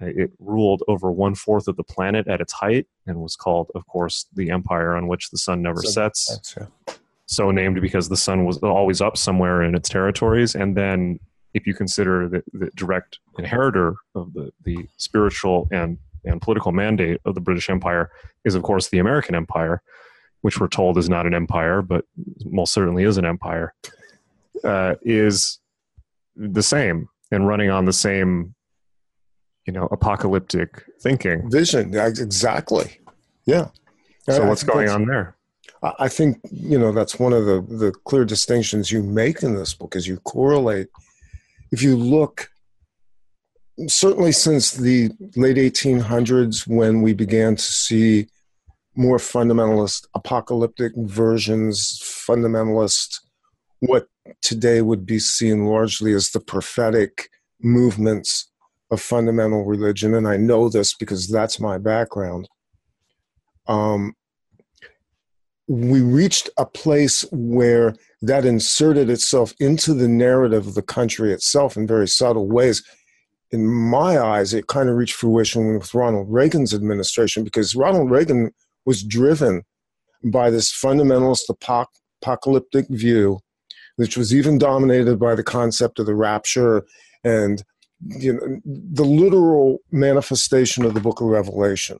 it 0.00 0.32
ruled 0.38 0.82
over 0.88 1.10
one 1.12 1.34
fourth 1.34 1.68
of 1.68 1.76
the 1.76 1.84
planet 1.84 2.26
at 2.28 2.40
its 2.40 2.52
height 2.52 2.86
and 3.06 3.20
was 3.20 3.36
called, 3.36 3.70
of 3.74 3.86
course, 3.86 4.26
the 4.34 4.50
empire 4.50 4.96
on 4.96 5.08
which 5.08 5.30
the 5.30 5.38
sun 5.38 5.62
never 5.62 5.82
sun 5.82 5.92
sets. 5.92 6.54
So 7.26 7.50
named 7.50 7.80
because 7.80 8.08
the 8.08 8.16
sun 8.16 8.44
was 8.44 8.58
always 8.58 9.00
up 9.00 9.16
somewhere 9.16 9.62
in 9.62 9.74
its 9.74 9.88
territories. 9.88 10.54
And 10.54 10.76
then, 10.76 11.20
if 11.52 11.66
you 11.66 11.74
consider 11.74 12.28
the, 12.28 12.42
the 12.52 12.70
direct 12.74 13.18
inheritor 13.38 13.94
of 14.14 14.32
the, 14.32 14.52
the 14.64 14.88
spiritual 14.96 15.68
and, 15.72 15.98
and 16.24 16.40
political 16.40 16.72
mandate 16.72 17.20
of 17.24 17.34
the 17.34 17.40
British 17.40 17.68
Empire 17.68 18.10
is, 18.44 18.54
of 18.54 18.62
course, 18.62 18.88
the 18.88 18.98
American 18.98 19.34
Empire, 19.34 19.82
which 20.42 20.58
we're 20.58 20.68
told 20.68 20.96
is 20.96 21.08
not 21.08 21.26
an 21.26 21.34
empire, 21.34 21.82
but 21.82 22.04
most 22.44 22.72
certainly 22.72 23.04
is 23.04 23.18
an 23.18 23.24
empire, 23.24 23.74
uh, 24.64 24.94
is 25.02 25.58
the 26.36 26.62
same 26.62 27.08
and 27.30 27.46
running 27.46 27.70
on 27.70 27.84
the 27.84 27.92
same 27.92 28.54
you 29.70 29.78
know 29.78 29.86
apocalyptic 29.92 30.84
thinking. 31.00 31.48
Vision 31.48 31.94
exactly. 31.94 32.98
Yeah. 33.46 33.68
So 34.28 34.42
I, 34.42 34.48
what's 34.48 34.64
I 34.64 34.66
going 34.66 34.88
on 34.88 35.06
there? 35.06 35.36
I 35.80 36.08
think 36.08 36.40
you 36.50 36.76
know 36.76 36.90
that's 36.90 37.20
one 37.20 37.32
of 37.32 37.44
the 37.44 37.60
the 37.60 37.92
clear 38.04 38.24
distinctions 38.24 38.90
you 38.90 39.04
make 39.04 39.44
in 39.44 39.54
this 39.54 39.72
book 39.72 39.94
is 39.94 40.08
you 40.08 40.16
correlate 40.18 40.88
if 41.70 41.84
you 41.84 41.96
look 41.96 42.50
certainly 43.86 44.32
since 44.32 44.72
the 44.72 45.10
late 45.36 45.56
1800s 45.56 46.66
when 46.66 47.00
we 47.00 47.14
began 47.14 47.54
to 47.54 47.62
see 47.62 48.26
more 48.96 49.18
fundamentalist 49.18 50.06
apocalyptic 50.16 50.92
versions 50.96 51.98
fundamentalist 52.02 53.20
what 53.78 54.08
today 54.42 54.82
would 54.82 55.06
be 55.06 55.20
seen 55.20 55.64
largely 55.64 56.12
as 56.12 56.30
the 56.30 56.40
prophetic 56.40 57.30
movements 57.62 58.49
of 58.90 59.00
fundamental 59.00 59.64
religion, 59.64 60.14
and 60.14 60.26
I 60.26 60.36
know 60.36 60.68
this 60.68 60.94
because 60.94 61.28
that's 61.28 61.60
my 61.60 61.78
background. 61.78 62.48
Um, 63.68 64.14
we 65.68 66.00
reached 66.00 66.50
a 66.58 66.66
place 66.66 67.24
where 67.30 67.94
that 68.22 68.44
inserted 68.44 69.08
itself 69.08 69.54
into 69.60 69.94
the 69.94 70.08
narrative 70.08 70.66
of 70.66 70.74
the 70.74 70.82
country 70.82 71.32
itself 71.32 71.76
in 71.76 71.86
very 71.86 72.08
subtle 72.08 72.48
ways. 72.48 72.82
In 73.52 73.66
my 73.66 74.18
eyes, 74.18 74.52
it 74.52 74.66
kind 74.66 74.88
of 74.88 74.96
reached 74.96 75.14
fruition 75.14 75.78
with 75.78 75.94
Ronald 75.94 76.26
Reagan's 76.28 76.74
administration 76.74 77.44
because 77.44 77.76
Ronald 77.76 78.10
Reagan 78.10 78.50
was 78.84 79.04
driven 79.04 79.62
by 80.24 80.50
this 80.50 80.72
fundamentalist 80.72 81.48
apocalyptic 82.20 82.86
view, 82.90 83.38
which 83.96 84.16
was 84.16 84.34
even 84.34 84.58
dominated 84.58 85.18
by 85.18 85.34
the 85.34 85.44
concept 85.44 85.98
of 85.98 86.06
the 86.06 86.14
rapture 86.14 86.84
and 87.24 87.62
you 88.06 88.32
know, 88.32 88.60
the 88.64 89.04
literal 89.04 89.78
manifestation 89.90 90.84
of 90.84 90.94
the 90.94 91.00
book 91.00 91.20
of 91.20 91.26
Revelation. 91.26 91.98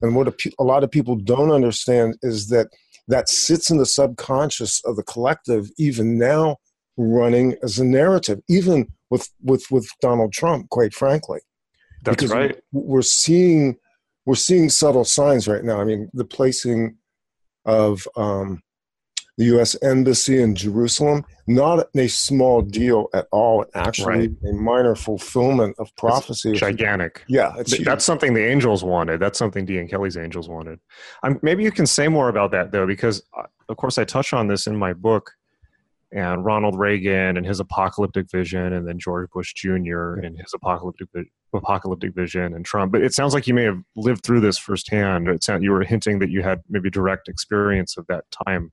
And 0.00 0.14
what 0.14 0.28
a, 0.28 0.34
a, 0.58 0.64
lot 0.64 0.84
of 0.84 0.90
people 0.90 1.16
don't 1.16 1.50
understand 1.50 2.16
is 2.22 2.48
that 2.48 2.68
that 3.08 3.28
sits 3.28 3.70
in 3.70 3.78
the 3.78 3.86
subconscious 3.86 4.82
of 4.84 4.96
the 4.96 5.02
collective, 5.02 5.70
even 5.78 6.18
now 6.18 6.56
running 6.96 7.56
as 7.62 7.78
a 7.78 7.84
narrative, 7.84 8.40
even 8.48 8.92
with, 9.10 9.28
with, 9.42 9.64
with 9.70 9.88
Donald 10.00 10.32
Trump, 10.32 10.68
quite 10.70 10.92
frankly. 10.92 11.40
That's 12.04 12.16
because 12.16 12.32
right. 12.32 12.56
We're 12.72 13.02
seeing 13.02 13.76
we're 14.24 14.34
seeing 14.34 14.68
subtle 14.68 15.04
signs 15.04 15.48
right 15.48 15.64
now. 15.64 15.80
I 15.80 15.84
mean, 15.84 16.10
the 16.12 16.24
placing 16.24 16.98
of 17.64 18.06
um, 18.14 18.62
the 19.38 19.44
U.S. 19.46 19.76
Embassy 19.82 20.42
in 20.42 20.54
Jerusalem. 20.56 21.24
Not 21.46 21.86
a 21.96 22.08
small 22.08 22.60
deal 22.60 23.06
at 23.14 23.26
all. 23.30 23.64
Actually, 23.74 24.28
right. 24.28 24.50
a 24.50 24.52
minor 24.52 24.94
fulfillment 24.94 25.76
of 25.78 25.94
prophecy. 25.96 26.50
It's 26.50 26.60
gigantic. 26.60 27.22
Yeah, 27.28 27.52
that's 27.84 28.04
something 28.04 28.34
the 28.34 28.44
angels 28.44 28.84
wanted. 28.84 29.20
That's 29.20 29.38
something 29.38 29.64
Dee 29.64 29.78
and 29.78 29.88
Kelly's 29.88 30.16
angels 30.16 30.48
wanted. 30.48 30.80
Um, 31.22 31.38
maybe 31.40 31.62
you 31.62 31.70
can 31.70 31.86
say 31.86 32.08
more 32.08 32.28
about 32.28 32.50
that 32.50 32.72
though, 32.72 32.86
because 32.86 33.22
uh, 33.34 33.44
of 33.68 33.76
course 33.76 33.96
I 33.96 34.04
touch 34.04 34.34
on 34.34 34.48
this 34.48 34.66
in 34.66 34.76
my 34.76 34.92
book. 34.92 35.30
And 36.10 36.42
Ronald 36.42 36.78
Reagan 36.78 37.36
and 37.36 37.44
his 37.44 37.60
apocalyptic 37.60 38.30
vision, 38.30 38.72
and 38.72 38.88
then 38.88 38.98
George 38.98 39.28
Bush 39.28 39.52
Jr. 39.52 40.14
and 40.14 40.38
his 40.38 40.54
apocalyptic 40.54 41.28
apocalyptic 41.52 42.14
vision, 42.14 42.54
and 42.54 42.64
Trump. 42.64 42.92
But 42.92 43.02
it 43.02 43.12
sounds 43.12 43.34
like 43.34 43.46
you 43.46 43.52
may 43.52 43.64
have 43.64 43.82
lived 43.94 44.24
through 44.24 44.40
this 44.40 44.56
firsthand. 44.56 45.28
It 45.28 45.44
sound, 45.44 45.62
you 45.62 45.70
were 45.70 45.84
hinting 45.84 46.18
that 46.20 46.30
you 46.30 46.42
had 46.42 46.62
maybe 46.70 46.88
direct 46.88 47.28
experience 47.28 47.98
of 47.98 48.06
that 48.06 48.24
time 48.46 48.72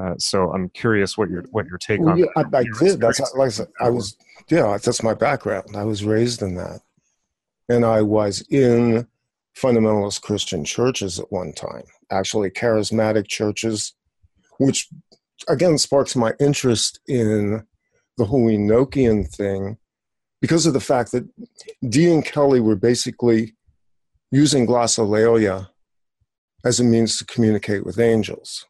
uh, 0.00 0.14
so 0.18 0.52
I'm 0.52 0.68
curious 0.70 1.16
what 1.16 1.30
your 1.30 1.42
what 1.50 1.66
your 1.66 1.78
take 1.78 2.00
well, 2.00 2.10
on. 2.10 2.18
Yeah, 2.18 2.26
I, 2.36 2.44
I 2.52 2.64
did. 2.80 3.00
That's 3.00 3.20
like 3.34 3.46
I 3.46 3.50
said. 3.50 3.68
I 3.80 3.90
was 3.90 4.16
yeah. 4.48 4.76
That's 4.82 5.02
my 5.02 5.14
background. 5.14 5.76
I 5.76 5.84
was 5.84 6.04
raised 6.04 6.42
in 6.42 6.56
that, 6.56 6.80
and 7.68 7.84
I 7.84 8.02
was 8.02 8.44
in 8.50 9.06
fundamentalist 9.56 10.22
Christian 10.22 10.64
churches 10.64 11.20
at 11.20 11.30
one 11.30 11.52
time. 11.52 11.84
Actually, 12.10 12.50
charismatic 12.50 13.28
churches, 13.28 13.94
which 14.58 14.88
again 15.48 15.78
sparks 15.78 16.16
my 16.16 16.32
interest 16.40 16.98
in 17.06 17.64
the 18.18 18.24
whole 18.24 18.48
Enochian 18.48 19.28
thing, 19.28 19.76
because 20.40 20.66
of 20.66 20.72
the 20.72 20.80
fact 20.80 21.12
that 21.12 21.28
Dee 21.88 22.12
and 22.12 22.24
Kelly 22.24 22.60
were 22.60 22.76
basically 22.76 23.54
using 24.32 24.66
glossolalia 24.66 25.68
as 26.64 26.80
a 26.80 26.84
means 26.84 27.16
to 27.18 27.24
communicate 27.26 27.84
with 27.86 28.00
angels 28.00 28.66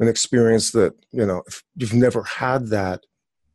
an 0.00 0.08
experience 0.08 0.72
that 0.72 0.94
you 1.12 1.24
know 1.24 1.42
if 1.46 1.62
you've 1.76 1.94
never 1.94 2.22
had 2.24 2.68
that 2.68 3.00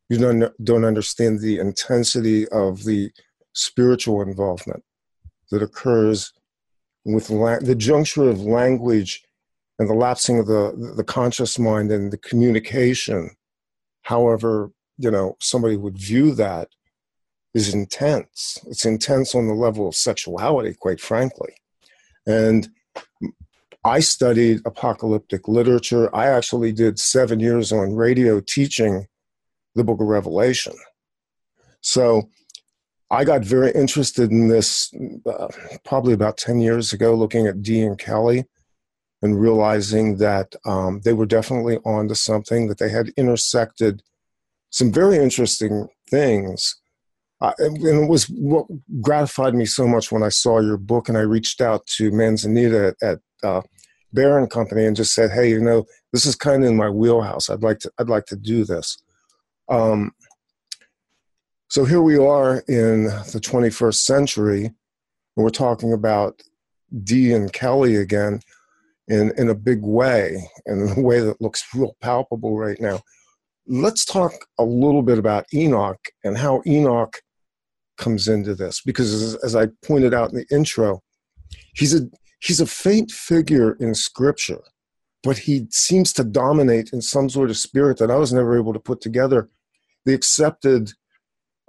you 0.10 0.18
don't 0.18 0.52
don't 0.64 0.86
understand 0.86 1.40
the 1.40 1.60
intensity 1.60 2.48
of 2.50 2.84
the 2.84 3.12
spiritual 3.54 4.22
involvement 4.22 4.84
that 5.52 5.62
occurs 5.62 6.34
with 7.06 7.30
la- 7.30 7.60
the 7.60 7.76
juncture 7.76 8.30
of 8.30 8.42
language 8.42 9.24
and 9.78 9.90
the 9.90 9.94
lapsing 9.94 10.40
of 10.40 10.48
the 10.48 10.94
the 10.96 11.04
conscious 11.04 11.58
mind 11.58 11.92
and 11.92 12.12
the 12.12 12.18
communication. 12.18 13.32
However 14.04 14.72
you 14.98 15.12
know 15.12 15.36
somebody 15.40 15.78
would 15.78 15.98
view 15.98 16.34
that 16.36 16.70
is 17.54 17.74
intense. 17.74 18.60
It's 18.68 18.86
intense 18.86 19.34
on 19.34 19.48
the 19.48 19.54
level 19.54 19.88
of 19.88 19.96
sexuality 19.96 20.74
quite 20.74 21.02
frankly. 21.02 21.54
And 22.26 22.70
I 23.90 24.02
studied 24.02 24.62
apocalyptic 24.66 25.48
literature. 25.48 26.16
I 26.16 26.28
actually 26.28 26.72
did 26.72 27.00
seven 27.00 27.40
years 27.40 27.72
on 27.72 27.96
radio 27.96 28.40
teaching 28.40 29.08
the 29.74 29.84
book 29.84 30.00
of 30.00 30.06
Revelation. 30.06 30.74
So 31.82 32.30
I 33.10 33.24
got 33.24 33.44
very 33.44 33.72
interested 33.72 34.30
in 34.30 34.48
this 34.48 34.94
uh, 35.26 35.48
probably 35.84 36.14
about 36.14 36.38
10 36.38 36.60
years 36.62 36.94
ago, 36.94 37.16
looking 37.16 37.48
at 37.48 37.64
Dee 37.64 37.82
and 37.82 37.98
Kelly 37.98 38.46
and 39.24 39.42
realizing 39.42 40.18
that 40.18 40.56
um, 40.66 41.02
they 41.04 41.14
were 41.14 41.26
definitely 41.26 41.78
onto 41.78 42.14
something, 42.14 42.68
that 42.68 42.78
they 42.78 42.90
had 42.90 43.10
intersected 43.18 44.04
some 44.70 44.92
very 44.92 45.18
interesting 45.18 45.88
things. 46.12 46.76
Uh, 47.42 47.54
and, 47.58 47.76
and, 47.78 48.04
it 48.04 48.08
was 48.08 48.26
what 48.26 48.68
gratified 49.02 49.56
me 49.56 49.66
so 49.66 49.88
much 49.88 50.12
when 50.12 50.22
I 50.22 50.30
saw 50.30 50.60
your 50.60 50.78
book, 50.78 51.10
and 51.10 51.18
I 51.18 51.22
reached 51.22 51.60
out 51.60 51.88
to 51.98 52.12
Manzanita 52.12 52.96
at, 53.02 53.10
at 53.10 53.20
uh, 53.42 53.62
Bear 54.14 54.38
and 54.38 54.50
Company 54.50 54.86
and 54.86 54.96
just 54.96 55.14
said, 55.14 55.32
"Hey, 55.32 55.50
you 55.50 55.62
know, 55.62 55.86
this 56.14 56.26
is 56.26 56.36
kind 56.36 56.64
of 56.64 56.70
in 56.70 56.78
my 56.78 56.90
wheelhouse. 56.90 57.50
I'd 57.50 57.64
like 57.64 57.80
to, 57.80 57.92
I'd 58.00 58.10
like 58.10 58.26
to 58.28 58.36
do 58.36 58.66
this." 58.66 58.98
Um, 59.70 60.12
so 61.70 61.86
here 61.86 62.02
we 62.02 62.18
are 62.18 62.64
in 62.68 63.04
the 63.04 63.40
21st 63.40 63.94
century, 63.94 64.66
and 64.66 64.76
we're 65.36 65.52
talking 65.52 65.94
about 65.94 66.42
Dee 67.04 67.32
and 67.32 67.54
Kelly 67.54 67.96
again 67.96 68.40
in, 69.08 69.32
in 69.38 69.50
a 69.50 69.56
big 69.56 69.84
way, 69.84 70.50
and 70.66 70.90
in 70.90 70.98
a 70.98 71.02
way 71.06 71.20
that 71.20 71.40
looks 71.40 71.64
real 71.76 71.96
palpable 72.02 72.58
right 72.58 72.80
now. 72.82 73.02
Let's 73.68 74.04
talk 74.04 74.34
a 74.58 74.64
little 74.64 75.04
bit 75.04 75.20
about 75.20 75.46
Enoch 75.54 76.00
and 76.24 76.40
how 76.40 76.64
Enoch 76.66 77.22
comes 78.00 78.28
into 78.28 78.56
this, 78.56 78.82
because 78.82 79.14
as, 79.14 79.36
as 79.44 79.56
I 79.56 79.68
pointed 79.86 80.14
out 80.14 80.32
in 80.32 80.38
the 80.38 80.48
intro, 80.52 81.04
he's 81.76 81.94
a 81.94 82.10
he's 82.40 82.60
a 82.60 82.66
faint 82.66 83.12
figure 83.12 83.74
in 83.74 83.94
Scripture, 83.94 84.62
but 85.24 85.38
he 85.38 85.68
seems 85.70 86.14
to 86.14 86.24
dominate 86.24 86.92
in 86.94 87.02
some 87.02 87.30
sort 87.30 87.50
of 87.50 87.58
spirit 87.58 87.98
that 87.98 88.12
I 88.12 88.16
was 88.16 88.34
never 88.34 88.58
able 88.58 88.74
to 88.74 88.80
put 88.80 89.02
together. 89.02 89.50
The 90.06 90.14
accepted 90.14 90.94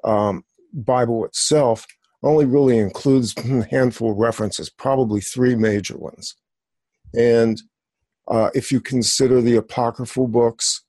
um, 0.04 0.44
Bible 0.72 1.24
itself 1.24 1.86
only 2.22 2.44
really 2.44 2.78
includes 2.78 3.34
a 3.36 3.66
handful 3.70 4.12
of 4.12 4.18
references, 4.18 4.70
probably 4.70 5.20
three 5.20 5.56
major 5.56 5.96
ones. 5.96 6.34
And 7.14 7.60
uh, 8.28 8.50
if 8.54 8.70
you 8.70 8.80
consider 8.80 9.40
the 9.40 9.56
apocryphal 9.56 10.28
books 10.28 10.84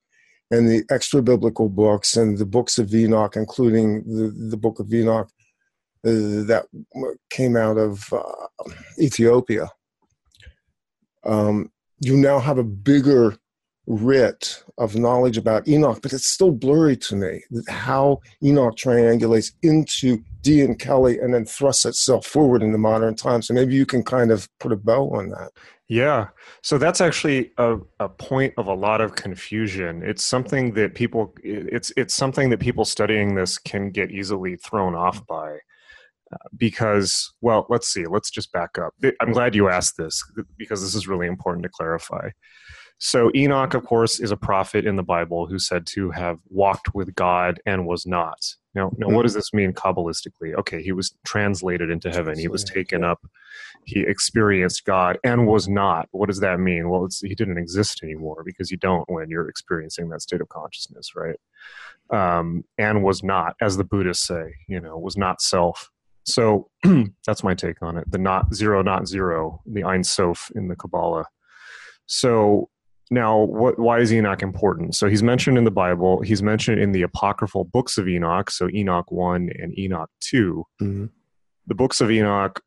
and 0.51 0.69
the 0.69 0.83
extra 0.91 1.21
biblical 1.21 1.69
books 1.69 2.15
and 2.15 2.37
the 2.37 2.45
books 2.45 2.77
of 2.77 2.93
Enoch, 2.93 3.35
including 3.35 4.03
the, 4.03 4.49
the 4.49 4.57
book 4.57 4.79
of 4.79 4.93
Enoch 4.93 5.29
that 6.03 6.65
came 7.29 7.55
out 7.55 7.77
of 7.77 8.11
uh, 8.13 8.69
Ethiopia, 8.99 9.69
um, 11.23 11.71
you 11.99 12.17
now 12.17 12.39
have 12.39 12.57
a 12.57 12.63
bigger 12.63 13.37
writ 13.87 14.63
of 14.77 14.95
knowledge 14.95 15.37
about 15.37 15.67
Enoch, 15.67 15.99
but 16.01 16.13
it's 16.13 16.27
still 16.27 16.51
blurry 16.51 16.95
to 16.95 17.15
me 17.15 17.43
how 17.67 18.19
Enoch 18.43 18.75
triangulates 18.75 19.51
into 19.63 20.23
Dee 20.41 20.61
and 20.61 20.79
Kelly 20.79 21.19
and 21.19 21.33
then 21.33 21.45
thrusts 21.45 21.85
itself 21.85 22.25
forward 22.25 22.63
into 22.63 22.77
modern 22.77 23.15
times. 23.15 23.47
So 23.47 23.53
maybe 23.53 23.75
you 23.75 23.85
can 23.85 24.03
kind 24.03 24.31
of 24.31 24.47
put 24.59 24.71
a 24.71 24.77
bow 24.77 25.09
on 25.11 25.29
that. 25.29 25.51
Yeah. 25.87 26.29
So 26.63 26.77
that's 26.77 27.01
actually 27.01 27.51
a, 27.57 27.77
a 27.99 28.07
point 28.07 28.53
of 28.57 28.67
a 28.67 28.73
lot 28.73 29.01
of 29.01 29.15
confusion. 29.15 30.01
It's 30.03 30.23
something 30.23 30.73
that 30.75 30.95
people 30.95 31.35
it's 31.43 31.91
it's 31.97 32.15
something 32.15 32.49
that 32.49 32.61
people 32.61 32.85
studying 32.85 33.35
this 33.35 33.57
can 33.57 33.91
get 33.91 34.09
easily 34.09 34.55
thrown 34.55 34.95
off 34.95 35.25
by. 35.27 35.57
Because 36.55 37.33
well 37.41 37.65
let's 37.69 37.87
see 37.87 38.05
let's 38.05 38.29
just 38.29 38.51
back 38.51 38.77
up 38.77 38.93
i'm 39.19 39.31
glad 39.31 39.55
you 39.55 39.69
asked 39.69 39.97
this 39.97 40.23
because 40.57 40.81
this 40.81 40.95
is 40.95 41.07
really 41.07 41.27
important 41.27 41.63
to 41.63 41.69
clarify 41.69 42.29
so 43.03 43.31
Enoch, 43.33 43.73
of 43.73 43.83
course, 43.83 44.19
is 44.19 44.29
a 44.29 44.37
prophet 44.37 44.85
in 44.85 44.95
the 44.95 45.01
Bible 45.01 45.47
who 45.47 45.57
said 45.57 45.87
to 45.87 46.11
have 46.11 46.37
walked 46.49 46.93
with 46.93 47.15
God 47.15 47.59
and 47.65 47.87
was 47.87 48.05
not. 48.05 48.37
Now, 48.75 48.91
now 48.95 49.09
what 49.09 49.23
does 49.23 49.33
this 49.33 49.51
mean 49.53 49.73
kabbalistically? 49.73 50.53
Okay, 50.59 50.83
he 50.83 50.91
was 50.91 51.15
translated 51.25 51.89
into 51.89 52.11
heaven. 52.11 52.37
He 52.37 52.47
was 52.47 52.63
taken 52.63 53.03
up. 53.03 53.19
He 53.85 54.01
experienced 54.01 54.85
God 54.85 55.17
and 55.23 55.47
was 55.47 55.67
not. 55.67 56.09
What 56.11 56.29
does 56.29 56.41
that 56.41 56.59
mean? 56.59 56.89
Well, 56.89 57.07
he 57.23 57.33
didn't 57.33 57.57
exist 57.57 58.01
anymore 58.03 58.43
because 58.45 58.69
you 58.69 58.77
don't 58.77 59.09
when 59.09 59.31
you're 59.31 59.49
experiencing 59.49 60.09
that 60.09 60.21
state 60.21 60.39
of 60.39 60.49
consciousness, 60.49 61.15
right? 61.15 61.39
Um, 62.11 62.63
and 62.77 63.03
was 63.03 63.23
not, 63.23 63.55
as 63.61 63.77
the 63.77 63.83
Buddhists 63.83 64.27
say, 64.27 64.53
you 64.67 64.79
know, 64.79 64.97
was 64.97 65.17
not 65.17 65.41
self. 65.41 65.89
So 66.25 66.69
that's 67.25 67.43
my 67.43 67.53
take 67.53 67.81
on 67.81 67.97
it. 67.97 68.09
The 68.09 68.17
not 68.17 68.53
zero, 68.53 68.81
not 68.81 69.07
zero, 69.07 69.61
the 69.65 69.83
Ein 69.83 70.03
Sof 70.03 70.51
in 70.55 70.67
the 70.67 70.75
Kabbalah. 70.75 71.25
So 72.05 72.69
now, 73.09 73.39
what, 73.39 73.77
why 73.77 73.99
is 73.99 74.13
Enoch 74.13 74.41
important? 74.41 74.95
So 74.95 75.07
he's 75.07 75.23
mentioned 75.23 75.57
in 75.57 75.65
the 75.65 75.71
Bible. 75.71 76.21
He's 76.21 76.41
mentioned 76.41 76.79
in 76.79 76.93
the 76.93 77.01
apocryphal 77.01 77.65
books 77.65 77.97
of 77.97 78.07
Enoch. 78.07 78.49
So 78.49 78.69
Enoch 78.69 79.11
one 79.11 79.49
and 79.59 79.77
Enoch 79.77 80.09
2 80.21 80.63
mm-hmm. 80.81 81.05
The 81.67 81.75
books 81.75 82.01
of 82.01 82.09
Enoch 82.09 82.59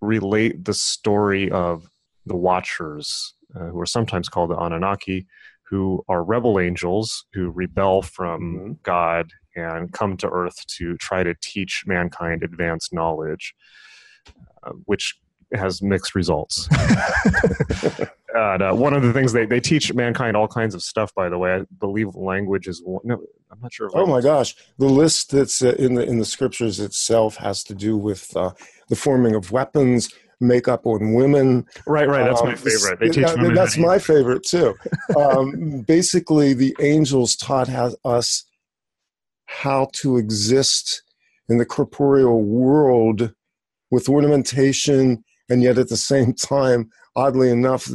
relate 0.00 0.64
the 0.64 0.74
story 0.74 1.50
of 1.50 1.88
the 2.26 2.36
Watchers, 2.36 3.34
uh, 3.56 3.66
who 3.66 3.80
are 3.80 3.86
sometimes 3.86 4.28
called 4.28 4.50
the 4.50 4.58
Anunnaki, 4.58 5.26
who 5.68 6.04
are 6.08 6.24
rebel 6.24 6.58
angels 6.58 7.24
who 7.32 7.50
rebel 7.50 8.02
from 8.02 8.40
mm-hmm. 8.40 8.72
God 8.82 9.30
and 9.58 9.92
come 9.92 10.16
to 10.18 10.28
Earth 10.28 10.66
to 10.78 10.96
try 10.98 11.22
to 11.22 11.34
teach 11.40 11.84
mankind 11.86 12.42
advanced 12.42 12.92
knowledge, 12.92 13.54
uh, 14.64 14.70
which 14.84 15.14
has 15.54 15.80
mixed 15.82 16.14
results. 16.14 16.68
and 18.34 18.62
uh, 18.62 18.72
one 18.72 18.92
of 18.92 19.02
the 19.02 19.12
things 19.12 19.32
they, 19.32 19.46
they 19.46 19.60
teach 19.60 19.92
mankind 19.94 20.36
all 20.36 20.48
kinds 20.48 20.74
of 20.74 20.82
stuff. 20.82 21.14
By 21.14 21.28
the 21.28 21.38
way, 21.38 21.54
I 21.54 21.62
believe 21.80 22.14
language 22.14 22.66
is 22.68 22.82
one. 22.84 23.02
No, 23.04 23.22
I'm 23.50 23.60
not 23.60 23.72
sure. 23.72 23.90
oh 23.94 24.06
my 24.06 24.20
gosh, 24.20 24.54
the 24.78 24.86
list 24.86 25.30
that's 25.30 25.62
uh, 25.62 25.74
in 25.78 25.94
the 25.94 26.04
in 26.04 26.18
the 26.18 26.24
scriptures 26.24 26.80
itself 26.80 27.36
has 27.36 27.62
to 27.64 27.74
do 27.74 27.96
with 27.96 28.36
uh, 28.36 28.52
the 28.88 28.96
forming 28.96 29.34
of 29.34 29.50
weapons, 29.50 30.10
makeup 30.40 30.86
on 30.86 31.14
women. 31.14 31.66
Right, 31.86 32.08
right. 32.08 32.24
That's 32.24 32.42
um, 32.42 32.48
my 32.48 32.54
favorite. 32.54 33.00
They 33.00 33.08
teach 33.08 33.26
that, 33.26 33.52
that's 33.54 33.78
my 33.78 33.98
favorite 33.98 34.44
too. 34.44 34.74
um, 35.16 35.80
basically, 35.86 36.52
the 36.52 36.76
angels 36.80 37.36
taught 37.36 37.68
us 38.04 38.44
how 39.48 39.88
to 39.92 40.16
exist 40.16 41.02
in 41.48 41.58
the 41.58 41.66
corporeal 41.66 42.42
world 42.42 43.32
with 43.90 44.08
ornamentation 44.08 45.24
and 45.48 45.62
yet 45.62 45.78
at 45.78 45.88
the 45.88 45.96
same 45.96 46.32
time 46.34 46.90
oddly 47.16 47.50
enough 47.50 47.88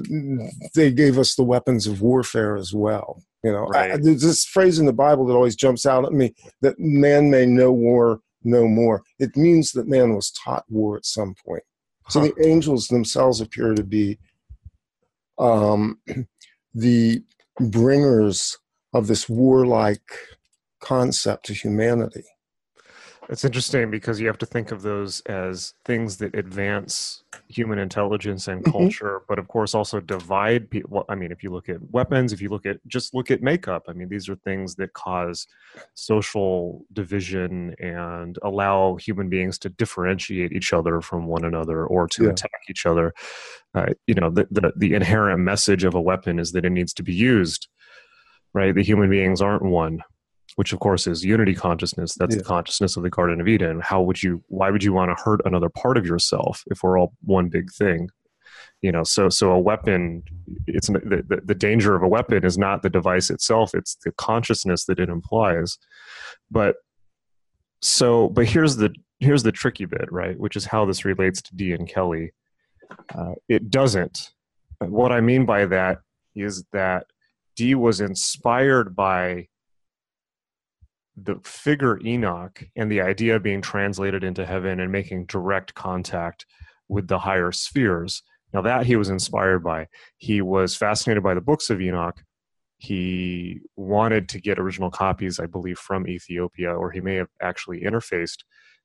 they 0.76 0.92
gave 0.92 1.18
us 1.18 1.36
the 1.36 1.44
weapons 1.44 1.88
of 1.88 2.02
warfare 2.02 2.56
as 2.56 2.74
well 2.74 3.24
you 3.44 3.52
know 3.52 3.66
right. 3.68 3.92
I, 3.92 3.98
there's 3.98 4.24
this 4.24 4.44
phrase 4.44 4.80
in 4.80 4.86
the 4.86 4.94
bible 4.94 5.26
that 5.28 5.34
always 5.34 5.56
jumps 5.56 5.86
out 5.86 6.06
at 6.06 6.12
me 6.12 6.34
that 6.62 6.80
man 6.80 7.30
may 7.30 7.46
know 7.46 7.72
war 7.72 8.20
no 8.44 8.68
more 8.68 9.04
it 9.20 9.38
means 9.38 9.72
that 9.72 9.88
man 9.88 10.16
was 10.16 10.32
taught 10.32 10.66
war 10.68 10.98
at 10.98 11.06
some 11.06 11.36
point 11.46 11.64
so 12.10 12.20
huh. 12.20 12.28
the 12.28 12.48
angels 12.48 12.88
themselves 12.88 13.40
appear 13.40 13.74
to 13.76 13.84
be 13.84 14.18
um, 15.38 16.00
the 16.74 17.24
bringers 17.60 18.58
of 18.94 19.08
this 19.08 19.28
warlike 19.28 20.12
concept 20.84 21.46
to 21.46 21.54
humanity 21.54 22.26
it's 23.30 23.46
interesting 23.46 23.90
because 23.90 24.20
you 24.20 24.28
have 24.28 24.38
to 24.40 24.46
think 24.46 24.72
of 24.72 24.82
those 24.82 25.22
as 25.22 25.74
things 25.86 26.18
that 26.18 26.36
advance 26.36 27.24
human 27.48 27.80
intelligence 27.80 28.48
and 28.48 28.62
mm-hmm. 28.62 28.72
culture, 28.72 29.18
mm-hmm. 29.18 29.26
but 29.28 29.40
of 29.40 29.48
course 29.48 29.74
also 29.74 30.00
divide 30.00 30.70
people. 30.70 31.06
I 31.10 31.16
mean, 31.16 31.32
if 31.32 31.44
you 31.44 31.52
look 31.52 31.70
at 31.70 31.82
weapons, 31.92 32.34
if 32.34 32.42
you 32.42 32.50
look 32.50 32.66
at 32.66 32.86
just 32.88 33.14
look 33.14 33.32
at 33.32 33.42
makeup, 33.42 33.84
I 33.88 33.94
mean, 33.94 34.10
these 34.10 34.28
are 34.30 34.36
things 34.36 34.76
that 34.76 34.94
cause 34.94 35.48
social 35.94 36.86
division 36.92 37.76
and 37.80 38.38
allow 38.44 38.96
human 38.96 39.30
beings 39.30 39.58
to 39.60 39.70
differentiate 39.70 40.52
each 40.52 40.74
other 40.74 41.02
from 41.02 41.26
one 41.26 41.46
another 41.46 41.86
or 41.86 42.08
to 42.10 42.26
yeah. 42.26 42.30
attack 42.32 42.62
each 42.70 42.86
other. 42.86 43.14
Uh, 43.74 43.88
you 44.08 44.16
know, 44.16 44.30
the, 44.30 44.48
the 44.52 44.74
the 44.76 44.94
inherent 44.94 45.40
message 45.40 45.84
of 45.84 45.96
a 45.96 46.02
weapon 46.02 46.40
is 46.40 46.52
that 46.52 46.66
it 46.66 46.72
needs 46.72 46.94
to 46.94 47.04
be 47.04 47.14
used. 47.14 47.68
Right, 48.56 48.76
the 48.76 48.84
human 48.84 49.10
beings 49.10 49.42
aren't 49.42 49.64
one 49.64 50.04
which 50.56 50.74
of 50.74 50.80
course 50.80 51.08
is 51.08 51.24
unity 51.24 51.54
consciousness. 51.54 52.16
That's 52.16 52.36
yeah. 52.36 52.40
the 52.42 52.46
consciousness 52.46 52.98
of 52.98 53.04
the 53.04 53.10
garden 53.10 53.42
of 53.42 53.48
eden. 53.48 53.80
How 53.82 54.02
would 54.02 54.22
you 54.22 54.44
why 54.48 54.70
would 54.70 54.84
you 54.84 54.94
want 54.94 55.16
to 55.16 55.24
hurt 55.24 55.42
another 55.46 55.70
part 55.70 55.98
of 55.98 56.06
yourself 56.06 56.64
if 56.68 56.84
we're 56.84 57.00
all 57.00 57.14
one 57.22 57.50
big 57.50 57.72
thing? 57.72 58.10
You 58.82 58.92
know 58.92 59.04
so 59.04 59.30
so 59.30 59.52
a 59.52 59.60
weapon 59.60 60.24
it's 60.68 60.88
the, 60.88 61.24
the, 61.28 61.42
the 61.44 61.56
danger 61.56 61.96
of 61.96 62.04
a 62.04 62.08
weapon 62.08 62.44
is 62.46 62.58
not 62.58 62.82
the 62.82 62.90
device 62.90 63.30
itself 63.30 63.74
it's 63.74 63.96
the 64.04 64.12
consciousness 64.14 64.86
that 64.86 65.00
it 65.00 65.10
implies. 65.10 65.78
But 66.52 66.78
so 67.82 68.30
but 68.30 68.46
here's 68.46 68.78
the 68.78 68.94
here's 69.20 69.44
the 69.44 69.52
tricky 69.52 69.86
bit 69.86 70.12
right 70.12 70.38
which 70.40 70.56
is 70.56 70.66
how 70.66 70.86
this 70.86 71.06
relates 71.06 71.42
to 71.44 71.56
Dee 71.56 71.74
and 71.74 71.88
kelly. 71.88 72.34
Uh, 73.14 73.34
it 73.48 73.70
doesn't. 73.70 74.32
What 74.80 75.12
i 75.12 75.22
mean 75.22 75.46
by 75.46 75.66
that 75.66 76.00
is 76.36 76.66
that 76.74 77.06
Dee 77.56 77.76
was 77.76 78.02
inspired 78.02 78.96
by 78.96 79.48
the 81.16 81.36
figure 81.44 82.00
Enoch 82.06 82.64
and 82.76 82.92
the 82.92 83.02
idea 83.02 83.36
of 83.36 83.44
being 83.44 83.62
translated 83.62 84.24
into 84.24 84.46
heaven 84.46 84.80
and 84.80 84.92
making 84.92 85.26
direct 85.26 85.74
contact 85.76 86.46
with 86.90 87.08
the 87.08 87.20
higher 87.20 87.52
spheres, 87.52 88.24
Now, 88.54 88.62
that 88.62 88.86
he 88.86 88.96
was 88.96 89.10
inspired 89.10 89.64
by. 89.64 89.88
He 90.18 90.42
was 90.42 90.76
fascinated 90.76 91.24
by 91.24 91.34
the 91.34 91.42
books 91.42 91.70
of 91.70 91.82
Enoch. 91.82 92.24
He 92.78 93.62
wanted 93.76 94.30
to 94.30 94.42
get 94.42 94.60
original 94.60 94.92
copies, 94.92 95.40
I 95.40 95.48
believe, 95.48 95.80
from 95.80 96.08
Ethiopia, 96.08 96.74
or 96.74 96.92
he 96.92 97.02
may 97.02 97.16
have 97.16 97.30
actually 97.42 97.82
interfaced 97.82 98.44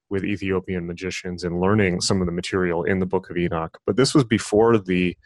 with 0.09 0.25
Ethiopian 0.25 0.87
magicians 0.87 1.45
and 1.45 1.61
learning 1.61 2.01
some 2.01 2.21
of 2.21 2.27
the 2.27 2.33
material 2.33 2.85
in 2.85 2.99
the 2.99 3.07
Book 3.07 3.29
of 3.29 3.37
Enoch. 3.37 3.79
But 3.85 3.97
this 3.97 4.15
was 4.15 4.25
before 4.25 4.79
the 4.79 5.17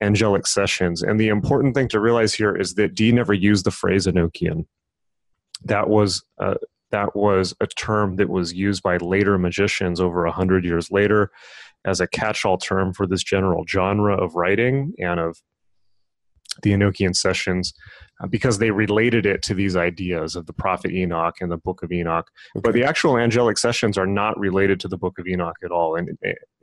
angelic 0.00 0.46
sessions. 0.46 1.02
And 1.02 1.18
the 1.18 1.28
important 1.28 1.74
thing 1.74 1.88
to 1.88 2.00
realize 2.00 2.32
here 2.32 2.54
is 2.54 2.74
that 2.74 2.94
Dee 2.94 3.10
never 3.10 3.34
used 3.34 3.64
the 3.64 3.70
phrase 3.72 4.06
Enochian. 4.06 4.66
That 5.64 5.88
was 5.88 6.22
uh, 6.40 6.54
that 6.90 7.14
was 7.14 7.54
a 7.60 7.66
term 7.66 8.16
that 8.16 8.28
was 8.28 8.52
used 8.52 8.82
by 8.82 8.96
later 8.96 9.38
magicians 9.38 10.00
over 10.00 10.24
a 10.24 10.32
hundred 10.32 10.64
years 10.64 10.90
later 10.90 11.30
as 11.84 12.00
a 12.00 12.06
catch-all 12.06 12.58
term 12.58 12.92
for 12.92 13.06
this 13.06 13.22
general 13.22 13.64
genre 13.66 14.14
of 14.14 14.34
writing 14.34 14.92
and 14.98 15.18
of 15.18 15.38
the 16.62 16.72
Enochian 16.72 17.14
sessions 17.14 17.72
uh, 18.22 18.26
because 18.26 18.58
they 18.58 18.70
related 18.70 19.24
it 19.24 19.42
to 19.42 19.54
these 19.54 19.76
ideas 19.76 20.36
of 20.36 20.46
the 20.46 20.52
prophet 20.52 20.90
Enoch 20.90 21.36
and 21.40 21.50
the 21.50 21.56
book 21.56 21.82
of 21.82 21.92
Enoch. 21.92 22.28
Okay. 22.56 22.62
But 22.62 22.74
the 22.74 22.84
actual 22.84 23.16
angelic 23.16 23.56
sessions 23.56 23.96
are 23.96 24.06
not 24.06 24.38
related 24.38 24.80
to 24.80 24.88
the 24.88 24.98
book 24.98 25.18
of 25.18 25.26
Enoch 25.26 25.56
at 25.64 25.70
all. 25.70 25.96
And 25.96 26.18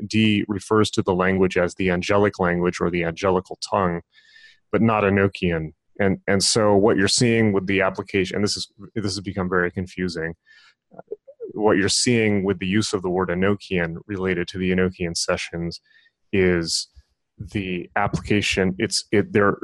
Dee 0.05 0.45
refers 0.47 0.91
to 0.91 1.01
the 1.01 1.15
language 1.15 1.57
as 1.57 1.75
the 1.75 1.89
angelic 1.89 2.39
language 2.39 2.79
or 2.79 2.91
the 2.91 3.05
angelical 3.05 3.57
tongue, 3.67 4.01
but 4.71 4.81
not 4.81 5.03
Enochian. 5.03 5.73
And, 5.99 6.19
and 6.27 6.43
so 6.43 6.75
what 6.75 6.97
you're 6.97 7.07
seeing 7.07 7.53
with 7.53 7.67
the 7.67 7.81
application, 7.81 8.35
and 8.35 8.43
this 8.43 8.55
is 8.55 8.71
this 8.95 9.15
has 9.15 9.19
become 9.19 9.49
very 9.49 9.71
confusing. 9.71 10.35
Uh, 10.95 11.15
what 11.53 11.77
you're 11.77 11.89
seeing 11.89 12.43
with 12.43 12.59
the 12.59 12.67
use 12.67 12.93
of 12.93 13.01
the 13.01 13.09
word 13.09 13.29
Enochian 13.29 13.97
related 14.05 14.47
to 14.49 14.57
the 14.57 14.71
Enochian 14.71 15.17
sessions 15.17 15.81
is 16.31 16.87
the 17.39 17.89
application 17.95 18.75
it's 18.79 19.05
it 19.11 19.31
there 19.31 19.57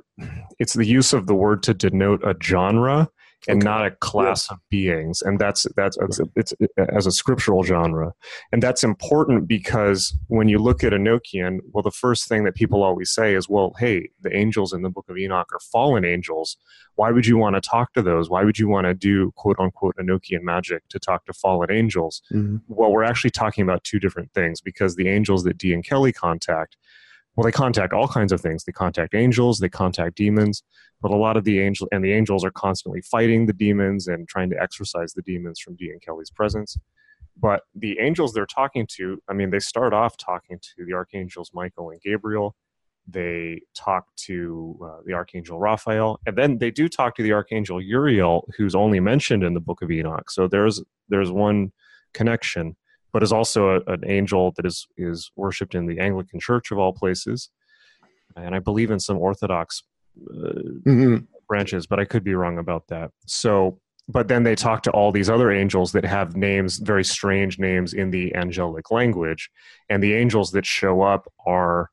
it's 0.59 0.73
the 0.73 0.85
use 0.85 1.11
of 1.11 1.25
the 1.25 1.33
word 1.33 1.63
to 1.63 1.73
denote 1.73 2.23
a 2.23 2.35
genre 2.41 3.09
and 3.47 3.61
okay. 3.61 3.65
not 3.65 3.85
a 3.85 3.91
class 3.91 4.47
yeah. 4.49 4.55
of 4.55 4.61
beings 4.69 5.21
and 5.21 5.39
that's 5.39 5.65
that's 5.75 5.97
it's, 6.01 6.19
it's, 6.35 6.53
as 6.89 7.05
a 7.05 7.11
scriptural 7.11 7.63
genre 7.63 8.13
and 8.51 8.61
that's 8.61 8.83
important 8.83 9.47
because 9.47 10.17
when 10.27 10.47
you 10.47 10.59
look 10.59 10.83
at 10.83 10.93
enochian 10.93 11.59
well 11.71 11.81
the 11.81 11.91
first 11.91 12.27
thing 12.27 12.43
that 12.43 12.55
people 12.55 12.83
always 12.83 13.09
say 13.09 13.35
is 13.35 13.49
well 13.49 13.73
hey 13.79 14.09
the 14.21 14.35
angels 14.35 14.73
in 14.73 14.81
the 14.81 14.89
book 14.89 15.05
of 15.09 15.17
enoch 15.17 15.47
are 15.53 15.59
fallen 15.59 16.05
angels 16.05 16.57
why 16.95 17.11
would 17.11 17.25
you 17.25 17.37
want 17.37 17.55
to 17.55 17.61
talk 17.61 17.93
to 17.93 18.01
those 18.01 18.29
why 18.29 18.43
would 18.43 18.57
you 18.57 18.67
want 18.67 18.85
to 18.85 18.93
do 18.93 19.31
quote 19.35 19.59
unquote 19.59 19.95
enochian 19.97 20.41
magic 20.41 20.87
to 20.89 20.99
talk 20.99 21.25
to 21.25 21.33
fallen 21.33 21.71
angels 21.71 22.21
mm-hmm. 22.31 22.57
well 22.67 22.91
we're 22.91 23.03
actually 23.03 23.31
talking 23.31 23.63
about 23.63 23.83
two 23.83 23.99
different 23.99 24.31
things 24.33 24.61
because 24.61 24.95
the 24.95 25.07
angels 25.07 25.43
that 25.43 25.57
dee 25.57 25.73
and 25.73 25.85
kelly 25.85 26.13
contact 26.13 26.77
well 27.35 27.45
they 27.45 27.51
contact 27.51 27.93
all 27.93 28.07
kinds 28.07 28.31
of 28.31 28.41
things. 28.41 28.63
They 28.63 28.71
contact 28.71 29.13
angels 29.15 29.59
they 29.59 29.69
contact 29.69 30.15
demons 30.15 30.63
but 31.03 31.11
a 31.11 31.17
lot 31.17 31.35
of 31.35 31.43
the 31.43 31.59
angel 31.59 31.87
and 31.91 32.03
the 32.03 32.13
angels 32.13 32.45
are 32.45 32.51
constantly 32.51 33.01
fighting 33.01 33.45
the 33.45 33.53
demons 33.53 34.07
and 34.07 34.27
trying 34.27 34.49
to 34.49 34.59
exorcise 34.59 35.13
the 35.13 35.21
demons 35.21 35.59
from 35.59 35.75
dee 35.75 35.91
and 35.91 36.01
kelly's 36.01 36.31
presence. 36.31 36.77
But 37.37 37.63
the 37.75 37.99
angels 37.99 38.33
they're 38.33 38.45
talking 38.45 38.87
to 38.95 39.21
i 39.29 39.33
mean 39.33 39.51
they 39.51 39.59
start 39.59 39.93
off 39.93 40.17
talking 40.17 40.59
to 40.59 40.85
the 40.85 40.93
archangels 40.93 41.51
michael 41.53 41.91
and 41.91 42.01
gabriel. 42.01 42.55
They 43.05 43.63
talk 43.75 44.05
to 44.27 44.79
uh, 44.81 44.99
the 45.05 45.13
archangel 45.13 45.59
raphael 45.59 46.21
and 46.25 46.37
then 46.37 46.57
they 46.59 46.71
do 46.71 46.87
talk 46.87 47.15
to 47.15 47.23
the 47.23 47.33
archangel 47.33 47.81
uriel 47.81 48.47
who's 48.57 48.75
only 48.75 49.01
mentioned 49.01 49.43
in 49.43 49.53
the 49.53 49.59
book 49.59 49.81
of 49.81 49.91
enoch. 49.91 50.31
So 50.31 50.47
there's 50.47 50.81
there's 51.09 51.31
one 51.31 51.73
connection 52.13 52.77
but 53.13 53.23
is 53.23 53.31
also 53.31 53.69
a, 53.69 53.93
an 53.93 54.03
angel 54.05 54.51
that 54.57 54.65
is 54.65 54.87
is 54.97 55.31
worshipped 55.35 55.75
in 55.75 55.85
the 55.85 55.99
Anglican 55.99 56.39
Church 56.39 56.71
of 56.71 56.79
all 56.79 56.91
places, 56.91 57.49
and 58.35 58.53
I 58.55 58.59
believe 58.59 58.91
in 58.91 58.99
some 58.99 59.17
Orthodox 59.17 59.83
uh, 60.19 60.59
mm-hmm. 60.85 61.17
branches, 61.47 61.87
but 61.87 61.99
I 61.99 62.05
could 62.05 62.23
be 62.23 62.33
wrong 62.33 62.57
about 62.57 62.87
that. 62.87 63.11
So, 63.27 63.79
but 64.09 64.27
then 64.27 64.43
they 64.43 64.55
talk 64.55 64.83
to 64.83 64.91
all 64.91 65.11
these 65.11 65.29
other 65.29 65.51
angels 65.51 65.91
that 65.93 66.03
have 66.03 66.35
names, 66.35 66.77
very 66.77 67.05
strange 67.05 67.59
names 67.59 67.93
in 67.93 68.09
the 68.09 68.35
angelic 68.35 68.91
language, 68.91 69.49
and 69.89 70.01
the 70.01 70.15
angels 70.15 70.51
that 70.51 70.65
show 70.65 71.03
up 71.03 71.31
are 71.45 71.89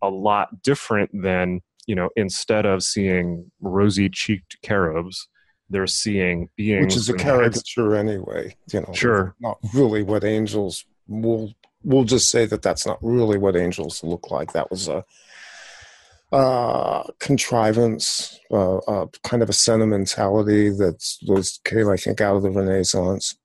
a 0.00 0.08
lot 0.08 0.62
different 0.62 1.10
than 1.12 1.60
you 1.86 1.96
know. 1.96 2.10
Instead 2.14 2.64
of 2.64 2.84
seeing 2.84 3.50
rosy-cheeked 3.60 4.56
cherubs 4.64 5.28
they're 5.70 5.86
seeing 5.86 6.48
beings 6.56 6.84
which 6.84 6.96
is 6.96 7.08
a 7.08 7.14
caricature 7.14 7.94
heads. 7.94 8.08
anyway 8.08 8.54
you 8.72 8.80
know 8.80 8.92
sure 8.92 9.34
not 9.40 9.58
really 9.74 10.02
what 10.02 10.24
angels 10.24 10.84
will 11.06 11.52
we'll 11.84 12.04
just 12.04 12.30
say 12.30 12.46
that 12.46 12.62
that's 12.62 12.86
not 12.86 12.98
really 13.02 13.38
what 13.38 13.56
angels 13.56 14.02
look 14.02 14.30
like 14.30 14.52
that 14.52 14.70
was 14.70 14.88
a 14.88 15.04
uh, 16.30 17.04
contrivance 17.20 18.38
uh, 18.50 18.76
uh, 18.76 19.06
kind 19.24 19.42
of 19.42 19.48
a 19.48 19.54
sentimentality 19.54 20.68
that 20.68 21.02
was 21.26 21.58
came 21.64 21.88
i 21.88 21.96
think 21.96 22.20
out 22.20 22.36
of 22.36 22.42
the 22.42 22.50
renaissance 22.50 23.36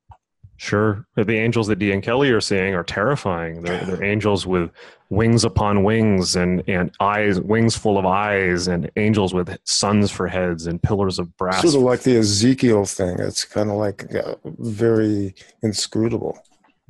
Sure. 0.56 1.06
The 1.16 1.36
angels 1.36 1.66
that 1.66 1.78
Dee 1.78 1.92
and 1.92 2.02
Kelly 2.02 2.30
are 2.30 2.40
seeing 2.40 2.74
are 2.74 2.84
terrifying. 2.84 3.62
They're, 3.62 3.84
they're 3.84 4.04
angels 4.04 4.46
with 4.46 4.70
wings 5.14 5.44
upon 5.44 5.84
wings 5.84 6.36
and, 6.36 6.62
and 6.68 6.90
eyes, 7.00 7.40
wings 7.40 7.76
full 7.76 7.98
of 7.98 8.06
eyes, 8.06 8.68
and 8.68 8.90
angels 8.96 9.34
with 9.34 9.56
suns 9.64 10.10
for 10.10 10.26
heads 10.26 10.66
and 10.66 10.82
pillars 10.82 11.18
of 11.18 11.36
brass. 11.36 11.62
Sort 11.62 11.74
of 11.74 11.82
like 11.82 12.02
the 12.02 12.16
Ezekiel 12.16 12.84
thing. 12.84 13.18
It's 13.18 13.44
kind 13.44 13.70
of 13.70 13.76
like 13.76 14.14
uh, 14.14 14.36
very 14.44 15.34
inscrutable. 15.62 16.38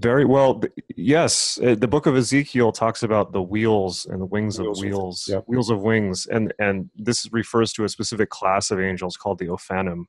Very 0.01 0.25
well. 0.25 0.61
Yes. 0.97 1.59
Uh, 1.63 1.77
the 1.77 1.87
book 1.87 2.07
of 2.07 2.17
Ezekiel 2.17 2.73
talks 2.73 3.03
about 3.03 3.33
the 3.33 3.43
wheels 3.43 4.07
and 4.07 4.21
the 4.21 4.27
wings 4.27 4.59
wheels 4.59 4.81
of 4.81 4.85
wheels, 4.85 5.31
wheels 5.47 5.71
of 5.71 5.81
wings. 5.83 6.27
And, 6.27 6.53
and 6.59 6.91
this 6.97 7.33
refers 7.33 7.73
to 7.75 7.85
a 7.85 7.89
specific 7.89 8.29
class 8.31 8.73
of 8.73 8.81
angels 8.81 9.17
called 9.17 9.39
the 9.39 9.47
Ophanim 9.47 10.07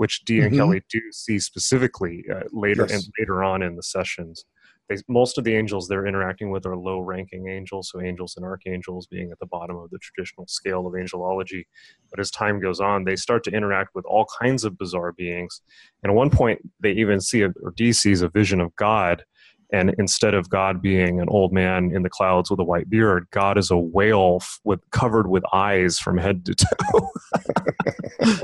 which 0.00 0.24
Dee 0.24 0.40
and 0.40 0.50
mm-hmm. 0.50 0.56
Kelly 0.56 0.82
do 0.88 1.00
see 1.12 1.38
specifically 1.38 2.24
uh, 2.34 2.44
later 2.52 2.86
yes. 2.88 2.92
and 3.04 3.14
later 3.18 3.44
on 3.44 3.60
in 3.60 3.76
the 3.76 3.82
sessions. 3.82 4.46
They, 4.90 4.96
most 5.08 5.38
of 5.38 5.44
the 5.44 5.54
angels 5.54 5.88
they're 5.88 6.06
interacting 6.06 6.50
with 6.50 6.66
are 6.66 6.76
low-ranking 6.76 7.48
angels, 7.48 7.90
so 7.90 8.02
angels 8.02 8.34
and 8.36 8.44
archangels 8.44 9.06
being 9.06 9.30
at 9.30 9.38
the 9.38 9.46
bottom 9.46 9.76
of 9.76 9.88
the 9.88 9.98
traditional 9.98 10.46
scale 10.48 10.86
of 10.86 10.92
angelology. 10.94 11.64
But 12.10 12.20
as 12.20 12.30
time 12.30 12.60
goes 12.60 12.80
on, 12.80 13.04
they 13.04 13.16
start 13.16 13.44
to 13.44 13.50
interact 13.50 13.94
with 13.94 14.04
all 14.04 14.26
kinds 14.40 14.64
of 14.64 14.76
bizarre 14.76 15.12
beings. 15.12 15.62
And 16.02 16.10
at 16.10 16.16
one 16.16 16.30
point, 16.30 16.60
they 16.80 16.90
even 16.92 17.20
see 17.20 17.42
a, 17.42 17.50
or 17.62 17.72
Dee 17.74 17.92
sees 17.92 18.20
a 18.20 18.28
vision 18.28 18.60
of 18.60 18.76
God, 18.76 19.24
and 19.72 19.94
instead 19.98 20.34
of 20.34 20.50
God 20.50 20.82
being 20.82 21.20
an 21.20 21.28
old 21.28 21.52
man 21.52 21.92
in 21.94 22.02
the 22.02 22.10
clouds 22.10 22.50
with 22.50 22.58
a 22.58 22.64
white 22.64 22.90
beard, 22.90 23.28
God 23.30 23.56
is 23.56 23.70
a 23.70 23.78
whale 23.78 24.42
with 24.64 24.80
covered 24.90 25.28
with 25.28 25.44
eyes 25.52 25.98
from 25.98 26.18
head 26.18 26.44
to 26.46 26.54
toe. 26.56 27.10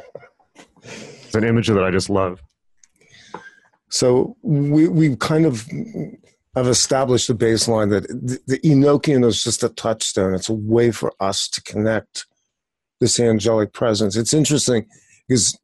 It's 1.26 1.34
an 1.34 1.42
image 1.42 1.66
that 1.66 1.82
I 1.82 1.90
just 1.90 2.08
love. 2.08 2.40
So 3.88 4.36
we 4.42 4.88
we 4.88 5.16
kind 5.16 5.44
of 5.44 5.66
have 6.56 6.68
established 6.68 7.28
a 7.28 7.34
baseline 7.34 7.90
that 7.90 8.08
the, 8.08 8.40
the 8.46 8.58
Enochian 8.60 9.24
is 9.24 9.44
just 9.44 9.62
a 9.62 9.68
touchstone. 9.68 10.34
It's 10.34 10.48
a 10.48 10.54
way 10.54 10.90
for 10.90 11.12
us 11.20 11.48
to 11.50 11.62
connect 11.62 12.26
this 13.00 13.20
angelic 13.20 13.74
presence. 13.74 14.16
It's 14.16 14.32
interesting 14.32 14.86
because 15.28 15.56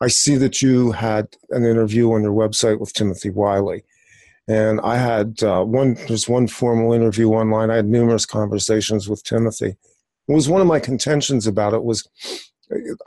I 0.00 0.06
see 0.06 0.36
that 0.36 0.62
you 0.62 0.92
had 0.92 1.28
an 1.50 1.64
interview 1.64 2.12
on 2.12 2.22
your 2.22 2.32
website 2.32 2.78
with 2.78 2.92
Timothy 2.92 3.30
Wyllie. 3.30 3.84
And 4.48 4.80
I 4.82 4.96
had 4.96 5.42
uh, 5.42 5.64
one, 5.64 5.94
there's 6.06 6.28
one 6.28 6.46
formal 6.46 6.92
interview 6.92 7.30
online. 7.30 7.70
I 7.70 7.76
had 7.76 7.88
numerous 7.88 8.24
conversations 8.24 9.08
with 9.08 9.24
Timothy. 9.24 9.76
It 10.28 10.32
was 10.32 10.48
one 10.48 10.60
of 10.60 10.68
my 10.68 10.78
contentions 10.78 11.48
about 11.48 11.74
it 11.74 11.82
was 11.82 12.08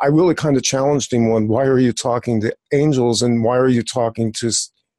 I 0.01 0.07
really 0.07 0.35
kind 0.35 0.57
of 0.57 0.63
challenged 0.63 1.11
him 1.13 1.31
on 1.31 1.47
why 1.47 1.65
are 1.65 1.79
you 1.79 1.91
talking 1.91 2.39
to 2.41 2.55
angels 2.73 3.21
and 3.21 3.43
why 3.43 3.57
are 3.57 3.67
you 3.67 3.83
talking 3.83 4.31
to 4.33 4.51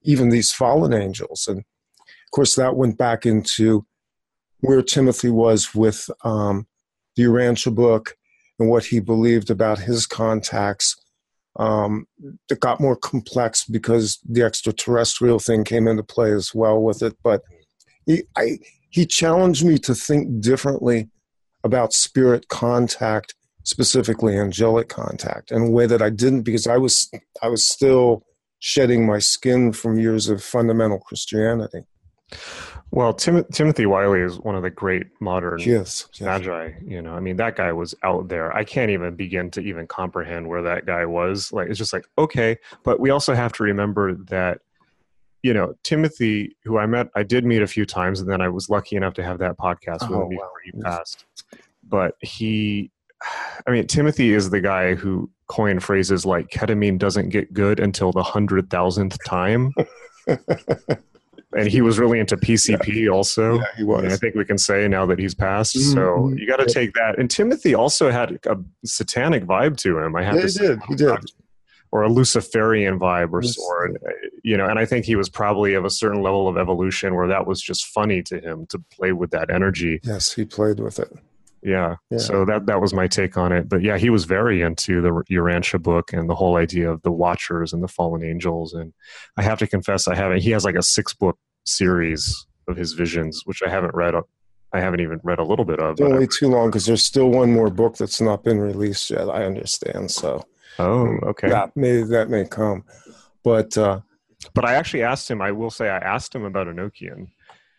even 0.03 0.29
these 0.29 0.53
fallen 0.53 0.93
angels? 0.93 1.47
And 1.49 1.65
of 2.31 2.37
course, 2.37 2.55
that 2.55 2.77
went 2.77 2.97
back 2.97 3.27
into 3.27 3.85
where 4.61 4.83
Timothy 4.83 5.31
was 5.31 5.75
with 5.75 6.09
um, 6.23 6.69
the 7.17 7.25
Urantia 7.25 7.75
book 7.75 8.17
and 8.61 8.71
what 8.71 8.85
he 8.85 9.01
believed 9.01 9.51
about 9.51 9.81
his 9.81 10.07
contacts. 10.07 10.95
Um, 11.57 12.07
it 12.49 12.61
got 12.61 12.81
more 12.81 12.95
complex 12.95 13.65
because 13.65 14.21
the 14.29 14.43
extraterrestrial 14.43 15.41
thing 15.41 15.65
came 15.65 15.89
into 15.89 16.05
play 16.05 16.31
as 16.31 16.55
well 16.55 16.81
with 16.81 17.03
it. 17.03 17.17
But 17.25 17.43
he, 18.07 18.23
I, 18.37 18.59
he 18.91 19.07
challenged 19.07 19.65
me 19.65 19.79
to 19.79 19.95
think 19.95 20.41
differently 20.41 21.09
about 21.65 21.93
spirit 21.93 22.47
contact 22.47 23.35
specifically 23.65 24.39
angelic 24.39 24.89
contact 24.89 25.51
in 25.51 25.63
a 25.63 25.71
way 25.71 25.87
that 25.87 26.01
I 26.01 26.11
didn't 26.11 26.43
because 26.43 26.67
I 26.67 26.77
was 26.77 27.11
I 27.43 27.49
was 27.49 27.67
still 27.67 28.25
shedding 28.59 29.07
my 29.07 29.19
skin 29.19 29.73
from 29.73 29.99
years 29.99 30.29
of 30.29 30.43
fundamental 30.43 30.99
Christianity. 30.99 31.83
Well, 32.93 33.15
Tim- 33.15 33.45
Timothy 33.53 33.87
Wyllie 33.87 34.21
is 34.23 34.41
one 34.41 34.57
of 34.57 34.63
the 34.63 34.71
great 34.71 35.07
modern 35.21 35.61
yes, 35.61 36.09
yes. 36.15 36.21
magi. 36.21 36.73
You 36.85 37.01
know, 37.03 37.13
I 37.15 37.21
mean, 37.21 37.37
that 37.37 37.55
guy 37.55 37.73
was 37.73 37.95
out 38.03 38.29
there. 38.29 38.55
I 38.57 38.65
can't 38.65 38.91
even 38.91 39.15
begin 39.15 39.51
to 39.53 39.61
even 39.61 39.87
comprehend 39.87 40.49
where 40.49 40.63
that 40.63 40.87
guy 40.87 41.07
was. 41.07 41.53
Like, 41.53 41.69
it's 41.69 41.79
just 41.79 41.93
like 41.93 42.05
okay, 42.19 42.57
but 42.83 42.99
we 42.99 43.11
also 43.11 43.35
have 43.35 43.53
to 43.55 43.63
remember 43.63 44.15
that 44.29 44.59
you 45.43 45.55
know, 45.55 45.75
Timothy, 45.83 46.57
who 46.65 46.79
I 46.79 46.87
met, 46.87 47.09
I 47.15 47.23
did 47.23 47.45
meet 47.45 47.63
a 47.63 47.67
few 47.67 47.87
times, 47.87 48.21
and 48.21 48.31
then 48.31 48.41
I 48.43 48.49
was 48.49 48.69
lucky 48.69 48.97
enough 48.97 49.15
to 49.15 49.23
have 49.25 49.39
that 49.39 49.57
podcast 49.57 50.03
with 50.03 50.19
Oh, 50.19 50.23
him 50.25 50.29
before 50.31 50.45
wow. 50.45 50.51
he 50.65 50.73
passed. 50.83 51.25
But 51.89 52.15
he, 52.21 52.91
I 53.67 53.71
mean, 53.71 53.87
Timothy 53.87 54.35
is 54.35 54.51
the 54.51 54.61
guy 54.61 54.95
who 54.95 55.31
coined 55.47 55.83
phrases 55.83 56.27
like 56.27 56.49
ketamine 56.51 56.99
doesn't 56.99 57.31
get 57.31 57.53
good 57.55 57.81
until 57.81 58.13
the 58.13 58.23
hundred 58.23 58.69
thousandth 58.71 59.17
time. 59.25 59.73
and 61.57 61.69
he 61.69 61.81
was 61.81 61.99
really 61.99 62.19
into 62.21 62.37
PCP 62.37 63.13
also. 63.13 63.57
Yeah, 63.59 63.65
he 63.77 63.83
I, 63.83 63.87
mean, 64.03 64.13
I 64.13 64.17
think 64.17 64.35
we 64.35 64.45
can 64.45 64.59
say 64.59 64.87
now 64.89 65.05
that 65.07 65.19
he's 65.19 65.35
passed. 65.35 65.77
Mhm, 65.77 65.95
So 65.95 66.29
you 66.37 66.47
got 66.47 66.57
to 66.59 66.67
take 66.73 66.93
that. 66.95 67.19
And 67.19 67.31
Timothy 67.31 67.75
also 67.75 68.11
had 68.11 68.39
a 68.47 68.57
satanic 68.85 69.45
vibe 69.45 69.77
to 69.79 69.99
him. 69.99 70.15
I 70.17 70.23
have 70.23 70.37
Yeah, 70.37 70.41
to 70.43 70.47
he 70.47 70.53
say, 70.53 70.67
did. 70.69 70.79
He 70.89 70.95
did. 70.95 71.19
or 71.93 72.03
a 72.03 72.09
Luciferian 72.09 73.01
vibe, 73.01 73.33
or, 73.33 73.43
Yes. 73.43 73.59
or 73.59 73.91
you 74.45 74.57
know. 74.57 74.67
And 74.67 74.79
I 74.79 74.85
think 74.85 75.05
he 75.05 75.17
was 75.17 75.29
probably 75.29 75.75
of 75.75 75.85
a 75.85 75.91
certain 75.91 76.23
level 76.23 76.47
of 76.47 76.57
evolution 76.57 77.17
where 77.17 77.27
that 77.27 77.49
was 77.49 77.61
just 77.61 77.87
funny 77.87 78.23
to 78.23 78.39
him 78.39 78.67
to 78.67 78.79
play 78.93 79.11
with 79.13 79.31
that 79.33 79.51
energy. 79.51 79.99
Yes, 80.05 80.33
he 80.33 80.45
played 80.45 80.79
with 80.79 81.01
it. 81.01 81.13
Yeah. 81.63 81.97
Yeah. 82.11 82.19
So 82.19 82.45
that 82.47 82.67
that 82.67 82.81
was 82.81 82.95
my 82.95 83.07
take 83.07 83.37
on 83.37 83.53
it. 83.53 83.69
But 83.69 83.83
yeah, 83.83 83.99
he 83.99 84.11
was 84.11 84.25
very 84.25 84.63
into 84.63 85.01
the 85.01 85.11
Urantia 85.31 85.83
book 85.83 86.13
and 86.13 86.29
the 86.29 86.35
whole 86.35 86.57
idea 86.57 86.91
of 86.91 87.03
the 87.03 87.13
Watchers 87.13 87.73
and 87.73 87.83
the 87.83 87.89
fallen 87.89 88.25
angels. 88.25 88.73
And 88.73 88.93
I 89.37 89.43
have 89.43 89.59
to 89.59 89.67
confess, 89.67 90.09
I 90.09 90.15
haven't. 90.15 90.41
He 90.41 90.51
has 90.51 90.65
like 90.65 90.77
a 90.77 90.83
six 90.83 91.13
book 91.13 91.39
series 91.65 92.47
of 92.67 92.77
his 92.77 92.95
visions, 92.95 93.43
which 93.45 93.63
I 93.63 93.69
haven't 93.69 93.95
read. 93.95 94.15
I 94.73 94.81
haven't 94.81 95.01
even 95.01 95.21
read 95.23 95.39
a 95.39 95.45
little 95.45 95.65
bit 95.65 95.81
of. 95.81 95.97
Don't 95.97 96.17
wait 96.17 96.31
too 96.31 96.49
long 96.49 96.69
because 96.69 96.87
there's 96.87 97.05
still 97.05 97.29
one 97.29 97.53
more 97.53 97.71
book 97.71 97.97
that's 97.97 98.21
not 98.21 98.45
been 98.45 98.59
released 98.59 99.11
yet. 99.11 99.29
I 99.29 99.45
understand. 99.45 100.11
So 100.11 100.45
oh, 100.79 101.19
okay. 101.25 101.51
that 101.51 101.77
may 101.77 102.03
that 102.03 102.31
may 102.31 102.47
come, 102.47 102.85
but 103.43 103.77
uh, 103.77 104.01
But 104.55 104.65
I 104.65 104.75
actually 104.75 105.03
asked 105.03 105.31
him. 105.31 105.43
I 105.43 105.53
will 105.53 105.71
say, 105.71 105.89
I 105.89 105.99
asked 105.99 106.35
him 106.35 106.45
about 106.45 106.67
Enochian 106.67 107.29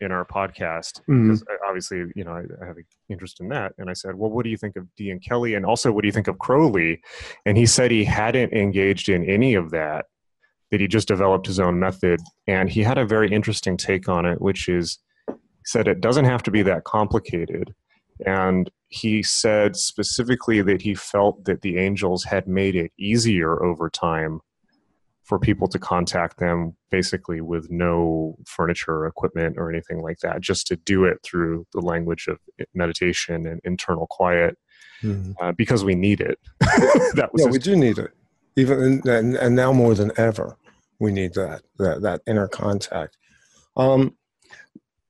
in 0.01 0.11
our 0.11 0.25
podcast 0.25 0.99
mm-hmm. 1.01 1.27
because 1.27 1.43
uh, 1.43 1.55
obviously, 1.65 2.03
you 2.15 2.23
know, 2.23 2.31
I, 2.31 2.41
I 2.61 2.65
have 2.65 2.77
an 2.77 2.85
interest 3.09 3.39
in 3.39 3.47
that. 3.49 3.73
And 3.77 3.89
I 3.89 3.93
said, 3.93 4.15
"Well, 4.15 4.31
what 4.31 4.43
do 4.43 4.49
you 4.49 4.57
think 4.57 4.75
of 4.75 4.93
Dee 4.95 5.11
and 5.11 5.23
Kelly? 5.23 5.53
And 5.53 5.65
also, 5.65 5.91
what 5.91 6.01
do 6.01 6.07
you 6.07 6.11
think 6.11 6.27
of 6.27 6.39
Crowley?" 6.39 7.01
And 7.45 7.57
he 7.57 7.65
said 7.65 7.91
he 7.91 8.03
hadn't 8.03 8.51
engaged 8.51 9.07
in 9.07 9.23
any 9.29 9.53
of 9.53 9.71
that; 9.71 10.07
that 10.71 10.81
he 10.81 10.87
just 10.87 11.07
developed 11.07 11.47
his 11.47 11.59
own 11.59 11.79
method. 11.79 12.19
And 12.47 12.69
he 12.69 12.83
had 12.83 12.97
a 12.97 13.05
very 13.05 13.31
interesting 13.31 13.77
take 13.77 14.09
on 14.09 14.25
it, 14.25 14.41
which 14.41 14.67
is, 14.67 14.99
he 15.27 15.35
said 15.65 15.87
it 15.87 16.01
doesn't 16.01 16.25
have 16.25 16.43
to 16.43 16.51
be 16.51 16.63
that 16.63 16.83
complicated. 16.83 17.73
And 18.25 18.69
he 18.89 19.23
said 19.23 19.75
specifically 19.75 20.61
that 20.61 20.81
he 20.81 20.93
felt 20.93 21.45
that 21.45 21.61
the 21.61 21.77
angels 21.77 22.25
had 22.25 22.47
made 22.47 22.75
it 22.75 22.91
easier 22.99 23.63
over 23.63 23.89
time 23.89 24.41
for 25.31 25.39
people 25.39 25.65
to 25.65 25.79
contact 25.79 26.39
them 26.39 26.75
basically 26.89 27.39
with 27.39 27.71
no 27.71 28.35
furniture 28.45 28.91
or 28.91 29.07
equipment 29.07 29.55
or 29.57 29.71
anything 29.71 30.01
like 30.01 30.19
that, 30.19 30.41
just 30.41 30.67
to 30.67 30.75
do 30.75 31.05
it 31.05 31.19
through 31.23 31.65
the 31.71 31.79
language 31.79 32.27
of 32.27 32.37
meditation 32.73 33.47
and 33.47 33.61
internal 33.63 34.07
quiet 34.07 34.57
mm. 35.01 35.33
uh, 35.39 35.53
because 35.53 35.85
we 35.85 35.95
need 35.95 36.19
it. 36.19 36.37
that 36.59 37.29
was 37.31 37.43
yeah, 37.45 37.49
we 37.49 37.59
do 37.59 37.77
need 37.77 37.97
it, 37.97 38.11
even 38.57 38.81
in, 38.81 39.07
and, 39.07 39.35
and 39.37 39.55
now 39.55 39.71
more 39.71 39.95
than 39.95 40.11
ever, 40.17 40.57
we 40.99 41.13
need 41.13 41.33
that 41.35 41.61
that 41.77 42.01
that 42.01 42.19
inner 42.27 42.49
contact. 42.49 43.15
Um, 43.77 44.17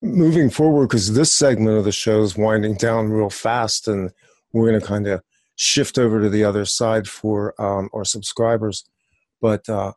moving 0.03 0.51
forward, 0.51 0.89
because 0.89 1.15
this 1.15 1.33
segment 1.33 1.79
of 1.79 1.83
the 1.83 1.91
show 1.91 2.21
is 2.21 2.37
winding 2.37 2.75
down 2.75 3.09
real 3.09 3.31
fast, 3.31 3.87
and 3.87 4.11
we're 4.53 4.69
going 4.69 4.79
to 4.79 4.85
kind 4.85 5.07
of 5.07 5.23
shift 5.55 5.97
over 5.97 6.21
to 6.21 6.29
the 6.29 6.43
other 6.43 6.65
side 6.65 7.07
for 7.07 7.59
um, 7.59 7.89
our 7.91 8.05
subscribers. 8.05 8.85
But 9.41 9.67
uh, 9.67 9.93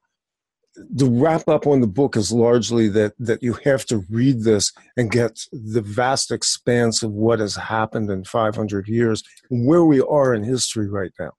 the 0.77 1.07
wrap 1.07 1.49
up 1.49 1.66
on 1.66 1.81
the 1.81 1.87
book 1.87 2.16
is 2.16 2.33
largely 2.33 2.89
that 2.89 3.14
that 3.18 3.43
you 3.43 3.55
have 3.64 3.85
to 3.87 4.05
read 4.11 4.43
this 4.43 4.72
and 4.97 5.11
get 5.11 5.41
the 5.53 5.83
vast 5.83 6.31
expanse 6.31 7.03
of 7.03 7.12
what 7.12 7.39
has 7.39 7.55
happened 7.55 8.11
in 8.11 8.25
500 8.25 8.89
years, 8.89 9.22
where 9.51 9.85
we 9.85 10.01
are 10.01 10.35
in 10.35 10.43
history 10.43 10.89
right 10.89 11.12
now. 11.18 11.33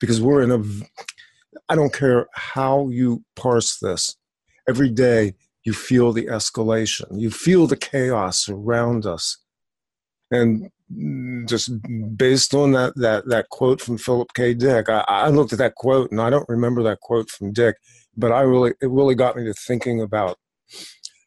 Because 0.00 0.20
we're 0.20 0.42
in 0.42 0.50
a 0.50 0.62
i 1.68 1.74
don't 1.74 1.94
care 1.94 2.26
how 2.34 2.88
you 2.88 3.22
parse 3.36 3.78
this 3.78 4.16
every 4.68 4.90
day 4.90 5.32
you 5.64 5.72
feel 5.72 6.12
the 6.12 6.26
escalation 6.26 7.06
you 7.12 7.30
feel 7.30 7.66
the 7.66 7.76
chaos 7.76 8.48
around 8.48 9.06
us. 9.06 9.38
And 10.30 10.70
just 11.46 11.70
based 12.16 12.54
on 12.54 12.72
that 12.72 12.94
that 12.96 13.26
that 13.28 13.48
quote 13.50 13.80
from 13.80 13.98
philip 13.98 14.32
k 14.34 14.54
dick 14.54 14.88
I, 14.88 15.04
I 15.08 15.28
looked 15.28 15.52
at 15.52 15.58
that 15.58 15.74
quote 15.74 16.10
and 16.10 16.20
i 16.20 16.30
don't 16.30 16.48
remember 16.48 16.82
that 16.84 17.00
quote 17.00 17.30
from 17.30 17.52
dick 17.52 17.76
but 18.16 18.32
i 18.32 18.40
really 18.40 18.72
it 18.80 18.90
really 18.90 19.14
got 19.14 19.36
me 19.36 19.44
to 19.44 19.54
thinking 19.54 20.00
about 20.00 20.38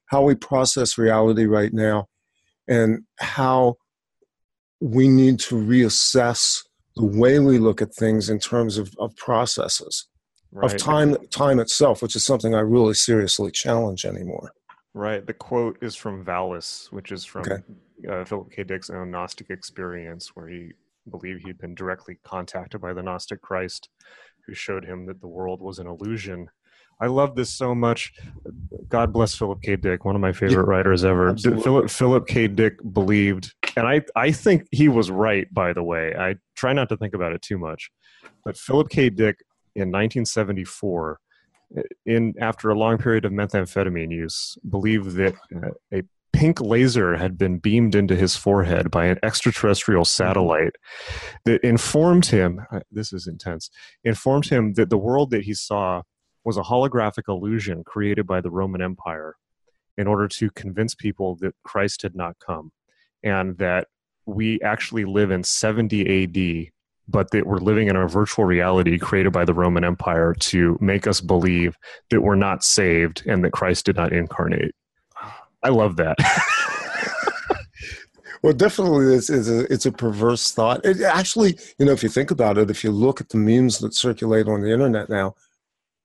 how 0.08 0.24
we 0.24 0.36
process 0.36 0.98
reality 0.98 1.46
right 1.46 1.74
now 1.74 2.08
and 2.68 3.04
how 3.20 3.76
we 4.80 5.08
need 5.08 5.40
to 5.40 5.56
reassess 5.56 6.60
the 6.96 7.06
way 7.06 7.40
we 7.40 7.58
look 7.58 7.82
at 7.82 7.94
things 7.94 8.30
in 8.30 8.40
terms 8.40 8.78
of, 8.78 8.94
of 9.00 9.16
processes 9.16 10.08
of 10.62 10.76
time 10.78 11.16
time 11.30 11.60
itself 11.60 12.02
which 12.02 12.16
is 12.16 12.26
something 12.26 12.56
i 12.56 12.60
really 12.60 12.94
seriously 12.94 13.52
challenge 13.52 14.06
anymore 14.06 14.52
Right. 14.98 15.24
The 15.28 15.34
quote 15.34 15.78
is 15.80 15.96
from 15.96 16.26
Valis, 16.26 16.92
which 16.92 17.12
is 17.12 17.24
from 17.24 17.44
Okay. 17.44 17.62
Uh, 18.10 18.24
Philip 18.26 18.52
K. 18.52 18.64
Dick's 18.64 18.90
own 18.90 19.12
Gnostic 19.12 19.50
experience, 19.50 20.32
where 20.36 20.48
he 20.48 20.74
believed 21.10 21.46
he'd 21.46 21.58
been 21.58 21.76
directly 21.76 22.18
contacted 22.24 22.82
by 22.82 22.94
the 22.94 23.02
Gnostic 23.02 23.42
Christ, 23.42 23.90
who 24.46 24.54
showed 24.54 24.86
him 24.86 25.06
that 25.06 25.22
the 25.22 25.28
world 25.28 25.62
was 25.62 25.80
an 25.80 25.88
illusion. 25.88 26.50
I 27.00 27.08
love 27.08 27.36
this 27.36 27.54
so 27.54 27.76
much. 27.76 28.14
God 28.90 29.14
bless 29.14 29.36
Philip 29.36 29.62
K. 29.62 29.76
Dick, 29.76 30.04
one 30.04 30.16
of 30.16 30.22
my 30.22 30.32
favorite 30.32 30.66
writers 30.66 31.06
ever. 31.06 31.30
Absolutely. 31.30 31.64
Philip 31.64 31.90
Philip 31.90 32.28
K. 32.28 32.48
Dick 32.48 32.80
believed, 32.92 33.54
and 33.76 33.88
I 33.88 34.02
I 34.16 34.32
think 34.32 34.68
he 34.72 34.90
was 34.90 35.12
right. 35.12 35.52
By 35.54 35.74
the 35.74 35.84
way, 35.84 36.16
I 36.18 36.36
try 36.56 36.74
not 36.74 36.90
to 36.90 36.98
think 36.98 37.14
about 37.14 37.34
it 37.34 37.42
too 37.42 37.60
much, 37.60 37.92
but 38.44 38.58
Philip 38.58 38.90
K. 38.90 39.10
Dick 39.10 39.44
in 39.76 39.90
1974 39.90 41.20
in 42.06 42.34
after 42.40 42.70
a 42.70 42.78
long 42.78 42.98
period 42.98 43.26
of 43.26 43.32
methamphetamine 43.32 44.12
use, 44.12 44.58
believed 44.70 45.12
that 45.16 45.36
uh, 45.56 45.70
a 45.94 46.02
pink 46.38 46.62
laser 46.62 47.18
had 47.18 47.36
been 47.36 47.58
beamed 47.58 47.96
into 47.96 48.16
his 48.16 48.36
forehead 48.36 48.92
by 48.92 49.06
an 49.06 49.18
extraterrestrial 49.24 50.06
satellite 50.06 50.76
that 51.46 51.64
informed 51.64 52.28
him. 52.28 52.62
uh, 52.72 52.82
This 52.92 53.12
is 53.12 53.26
intense. 53.26 53.72
Informed 54.04 54.48
him 54.48 54.74
that 54.74 54.92
the 54.92 55.00
world 55.00 55.32
that 55.32 55.44
he 55.44 55.56
saw 55.56 56.04
was 56.46 56.56
a 56.56 56.62
holographic 56.62 57.24
illusion 57.28 57.84
created 57.84 58.28
by 58.28 58.40
the 58.40 58.52
Roman 58.52 58.84
Empire 58.84 59.36
in 59.98 60.06
order 60.06 60.28
to 60.28 60.52
convince 60.52 60.94
people 60.94 61.36
that 61.42 61.56
Christ 61.64 62.04
had 62.04 62.16
not 62.16 62.38
come, 62.38 62.72
and 63.24 63.58
that 63.58 63.88
we 64.28 64.62
actually 64.62 65.06
live 65.06 65.32
in 65.32 65.44
70 65.44 66.24
AD 66.24 66.72
but 67.10 67.32
that 67.32 67.48
we're 67.48 67.58
living 67.58 67.88
in 67.88 67.96
a 67.96 68.06
virtual 68.06 68.44
reality 68.44 69.00
created 69.00 69.32
by 69.32 69.46
the 69.46 69.54
Roman 69.54 69.86
Empire 69.86 70.36
to 70.38 70.78
make 70.82 71.08
us 71.08 71.22
believe 71.22 71.78
that 72.10 72.20
we're 72.20 72.36
not 72.36 72.66
saved 72.66 73.24
and 73.26 73.46
that 73.46 73.54
Christ 73.54 73.86
did 73.86 73.96
not 73.96 74.12
incarnate. 74.12 74.76
I 75.64 75.70
love 75.70 75.96
that. 75.98 76.18
well 78.44 78.54
definitely 78.54 79.14
it's, 79.14 79.30
it's, 79.30 79.50
a, 79.50 79.72
it's 79.72 79.86
a 79.86 79.92
perverse 79.92 80.52
thought 80.52 80.84
it 80.86 81.02
actually 81.02 81.58
you 81.78 81.86
know 81.86 81.92
if 81.92 82.04
you 82.04 82.10
think 82.10 82.32
about 82.32 82.58
it 82.58 82.70
if 82.70 82.84
you 82.84 82.92
look 82.92 83.20
at 83.20 83.30
the 83.30 83.38
memes 83.38 83.80
that 83.80 83.94
circulate 83.94 84.48
on 84.48 84.62
the 84.62 84.72
internet 84.72 85.10
now 85.10 85.34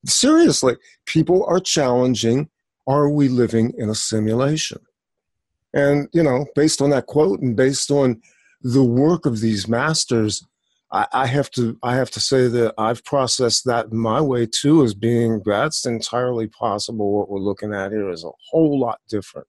seriously 0.06 0.76
people 1.06 1.44
are 1.46 1.60
challenging 1.60 2.48
are 2.86 3.08
we 3.08 3.28
living 3.28 3.72
in 3.76 3.88
a 3.90 3.94
simulation 3.94 4.78
and 5.74 6.08
you 6.12 6.22
know 6.22 6.46
based 6.54 6.80
on 6.80 6.90
that 6.90 7.06
quote 7.06 7.40
and 7.40 7.56
based 7.56 7.90
on 7.90 8.20
the 8.62 8.84
work 8.84 9.26
of 9.26 9.40
these 9.40 9.68
masters 9.68 10.44
I, 10.92 11.06
I 11.12 11.26
have 11.26 11.50
to 11.52 11.78
I 11.82 11.96
have 11.96 12.10
to 12.12 12.20
say 12.20 12.48
that 12.48 12.74
I've 12.76 13.02
processed 13.04 13.64
that 13.64 13.92
my 13.92 14.20
way 14.20 14.46
too 14.46 14.84
as 14.84 14.94
being 14.94 15.42
that's 15.44 15.86
entirely 15.86 16.46
possible. 16.46 17.12
What 17.12 17.30
we're 17.30 17.40
looking 17.40 17.72
at 17.74 17.92
here 17.92 18.10
is 18.10 18.24
a 18.24 18.30
whole 18.50 18.78
lot 18.78 19.00
different 19.08 19.48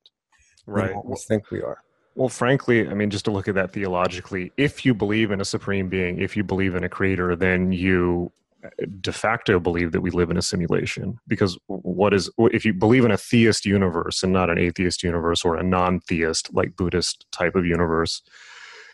than 0.65 0.75
right. 0.75 0.95
what 0.95 1.05
we 1.05 1.15
think 1.15 1.51
we 1.51 1.61
are. 1.61 1.79
Well, 2.15 2.29
frankly, 2.29 2.87
I 2.87 2.93
mean, 2.93 3.09
just 3.09 3.25
to 3.25 3.31
look 3.31 3.47
at 3.47 3.55
that 3.55 3.73
theologically, 3.73 4.51
if 4.55 4.85
you 4.85 4.93
believe 4.93 5.31
in 5.31 5.41
a 5.41 5.45
supreme 5.45 5.89
being, 5.89 6.19
if 6.19 6.37
you 6.37 6.43
believe 6.43 6.75
in 6.75 6.83
a 6.83 6.89
creator, 6.89 7.35
then 7.35 7.71
you 7.71 8.31
uh, 8.63 8.69
de 9.01 9.11
facto 9.11 9.59
believe 9.59 9.91
that 9.93 10.01
we 10.01 10.11
live 10.11 10.29
in 10.29 10.37
a 10.37 10.41
simulation. 10.41 11.17
Because 11.27 11.57
what 11.65 12.13
is, 12.13 12.29
if 12.37 12.65
you 12.65 12.73
believe 12.73 13.03
in 13.03 13.09
a 13.09 13.17
theist 13.17 13.65
universe 13.65 14.21
and 14.21 14.31
not 14.31 14.51
an 14.51 14.59
atheist 14.59 15.01
universe 15.01 15.43
or 15.43 15.57
a 15.57 15.63
non 15.63 15.99
theist, 16.01 16.53
like 16.53 16.75
Buddhist 16.75 17.25
type 17.31 17.55
of 17.55 17.65
universe, 17.65 18.21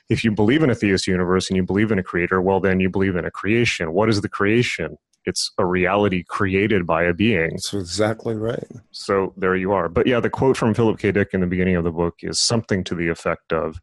if 0.10 0.24
you 0.24 0.32
believe 0.32 0.64
in 0.64 0.70
a 0.70 0.76
theist 0.76 1.08
universe 1.08 1.50
and 1.50 1.58
you 1.58 1.64
believe 1.64 1.92
in 1.92 2.00
a 2.00 2.04
creator, 2.04 2.42
well, 2.42 2.60
then 2.60 2.80
you 2.80 2.90
believe 2.90 3.16
in 3.16 3.26
a 3.26 3.32
creation. 3.32 3.94
What 3.94 4.10
is 4.10 4.22
the 4.22 4.30
creation? 4.30 4.98
It's 5.26 5.52
a 5.58 5.66
reality 5.66 6.24
created 6.24 6.88
by 6.88 7.04
a 7.04 7.14
being. 7.14 7.52
That's 7.52 7.74
exactly 7.74 8.36
right. 8.36 8.68
So 8.92 9.34
there 9.38 9.56
you 9.56 9.72
are. 9.72 9.88
But 9.88 10.08
yeah, 10.08 10.20
the 10.20 10.30
quote 10.30 10.58
from 10.58 10.74
Philip 10.74 10.98
K. 10.98 11.12
Dick 11.12 11.30
in 11.34 11.42
the 11.42 11.48
beginning 11.48 11.76
of 11.76 11.84
the 11.84 11.92
book 11.92 12.16
is 12.24 12.40
something 12.40 12.84
to 12.86 12.96
the 12.96 13.10
effect 13.10 13.54
of, 13.54 13.80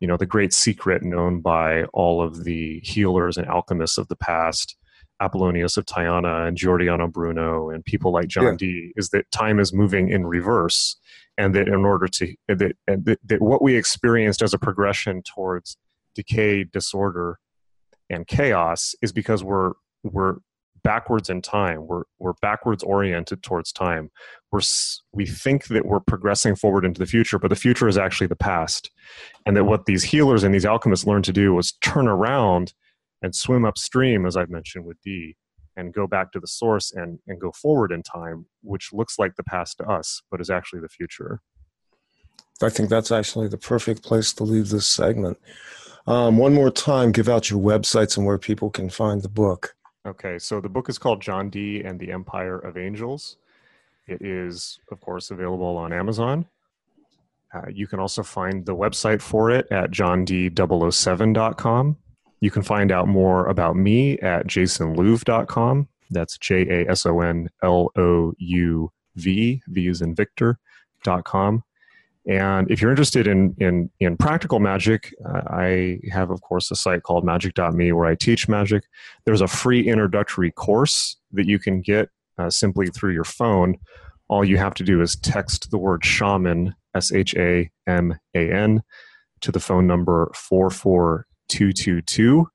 you 0.00 0.06
know, 0.06 0.18
the 0.18 0.26
great 0.26 0.52
secret 0.52 1.02
known 1.02 1.40
by 1.40 1.84
all 1.94 2.20
of 2.20 2.44
the 2.44 2.80
healers 2.80 3.38
and 3.38 3.46
alchemists 3.46 3.96
of 3.96 4.08
the 4.08 4.16
past 4.16 4.76
Apollonius 5.20 5.76
of 5.76 5.86
Tyana 5.86 6.46
and 6.46 6.56
Giordano 6.56 7.08
Bruno 7.08 7.70
and 7.70 7.84
people 7.84 8.12
like 8.12 8.28
John 8.28 8.44
yeah. 8.44 8.56
Dee 8.58 8.92
is 8.96 9.10
that 9.10 9.30
time 9.30 9.58
is 9.58 9.72
moving 9.72 10.10
in 10.10 10.26
reverse, 10.26 10.96
and 11.38 11.54
that 11.54 11.68
in 11.68 11.84
order 11.84 12.08
to 12.08 12.34
that, 12.48 12.76
that, 12.86 13.18
that 13.24 13.42
what 13.42 13.62
we 13.62 13.76
experienced 13.76 14.42
as 14.42 14.54
a 14.54 14.58
progression 14.58 15.22
towards 15.22 15.76
decay, 16.14 16.64
disorder, 16.64 17.38
and 18.10 18.26
chaos 18.26 18.94
is 19.02 19.12
because 19.12 19.44
we're 19.44 19.72
we're 20.02 20.36
backwards 20.82 21.28
in 21.28 21.42
time. 21.42 21.86
We're 21.86 22.04
we're 22.18 22.34
backwards 22.40 22.82
oriented 22.82 23.42
towards 23.42 23.72
time. 23.72 24.10
We're 24.52 24.60
we 25.12 25.26
think 25.26 25.66
that 25.66 25.84
we're 25.84 26.00
progressing 26.00 26.54
forward 26.54 26.84
into 26.84 27.00
the 27.00 27.06
future, 27.06 27.38
but 27.38 27.48
the 27.48 27.56
future 27.56 27.88
is 27.88 27.98
actually 27.98 28.28
the 28.28 28.36
past. 28.36 28.90
And 29.44 29.56
that 29.56 29.64
what 29.64 29.86
these 29.86 30.04
healers 30.04 30.44
and 30.44 30.54
these 30.54 30.64
alchemists 30.64 31.06
learned 31.06 31.24
to 31.24 31.32
do 31.32 31.52
was 31.54 31.72
turn 31.82 32.08
around 32.08 32.72
and 33.22 33.34
swim 33.34 33.64
upstream, 33.64 34.26
as 34.26 34.36
I've 34.36 34.50
mentioned 34.50 34.84
with 34.84 35.00
Dee, 35.02 35.36
and 35.76 35.92
go 35.92 36.06
back 36.06 36.32
to 36.32 36.40
the 36.40 36.46
source 36.46 36.92
and 36.92 37.18
and 37.26 37.40
go 37.40 37.52
forward 37.52 37.92
in 37.92 38.02
time, 38.02 38.46
which 38.62 38.90
looks 38.92 39.18
like 39.18 39.36
the 39.36 39.44
past 39.44 39.78
to 39.78 39.84
us, 39.84 40.22
but 40.30 40.40
is 40.40 40.50
actually 40.50 40.80
the 40.80 40.88
future. 40.88 41.40
I 42.62 42.70
think 42.70 42.88
that's 42.88 43.12
actually 43.12 43.48
the 43.48 43.58
perfect 43.58 44.02
place 44.02 44.32
to 44.34 44.44
leave 44.44 44.70
this 44.70 44.86
segment. 44.86 45.38
Um, 46.06 46.38
one 46.38 46.54
more 46.54 46.70
time, 46.70 47.12
give 47.12 47.28
out 47.28 47.50
your 47.50 47.60
websites 47.60 48.16
and 48.16 48.24
where 48.24 48.38
people 48.38 48.70
can 48.70 48.88
find 48.88 49.20
the 49.22 49.28
book. 49.28 49.74
Okay, 50.06 50.38
so 50.38 50.60
the 50.60 50.68
book 50.68 50.88
is 50.88 50.98
called 50.98 51.20
John 51.20 51.50
Dee 51.50 51.82
and 51.82 51.98
the 51.98 52.12
Empire 52.12 52.58
of 52.58 52.78
Angels. 52.78 53.38
It 54.06 54.22
is, 54.22 54.78
of 54.92 55.00
course, 55.00 55.32
available 55.32 55.76
on 55.76 55.92
Amazon. 55.92 56.46
Uh, 57.52 57.62
you 57.72 57.88
can 57.88 58.00
also 58.00 58.22
find 58.22 58.64
the 58.64 58.76
website 58.76 59.20
for 59.20 59.50
it 59.50 59.66
at 59.70 59.90
johndee007.com. 59.90 61.96
You 62.40 62.50
can 62.50 62.62
find 62.62 62.92
out 62.92 63.08
more 63.08 63.46
about 63.46 63.76
me 63.76 64.18
at 64.18 64.46
jasonlouv.com. 64.46 65.88
That's 66.10 66.38
J 66.38 66.68
A 66.68 66.90
S 66.90 67.06
O 67.06 67.20
N 67.20 67.48
L 67.62 67.90
O 67.96 68.32
U 68.38 68.92
V, 69.16 69.62
V 69.66 69.88
is 69.88 70.02
in 70.02 70.14
Victor.com. 70.14 71.64
And 72.28 72.68
if 72.70 72.80
you're 72.80 72.90
interested 72.90 73.26
in 73.26 73.54
in 73.58 73.90
in 74.00 74.16
practical 74.16 74.58
magic, 74.58 75.14
uh, 75.24 75.42
I 75.46 76.00
have 76.10 76.30
of 76.30 76.40
course 76.40 76.70
a 76.70 76.76
site 76.76 77.02
called 77.02 77.24
magick.me 77.24 77.92
where 77.92 78.06
I 78.06 78.14
teach 78.16 78.48
magic. 78.48 78.84
There's 79.24 79.40
a 79.40 79.48
free 79.48 79.88
introductory 79.88 80.50
course 80.50 81.16
that 81.32 81.46
you 81.46 81.58
can 81.58 81.80
get 81.80 82.10
uh, 82.38 82.50
simply 82.50 82.88
through 82.88 83.12
your 83.12 83.24
phone. 83.24 83.76
All 84.28 84.44
you 84.44 84.58
have 84.58 84.74
to 84.74 84.84
do 84.84 85.00
is 85.02 85.16
text 85.16 85.70
the 85.70 85.78
word 85.78 86.04
shaman 86.04 86.74
S 86.94 87.12
H 87.12 87.34
A 87.36 87.70
M 87.86 88.18
A 88.34 88.52
N 88.52 88.82
to 89.40 89.52
the 89.52 89.60
phone 89.60 89.86
number 89.86 90.30
44222. 91.50 92.48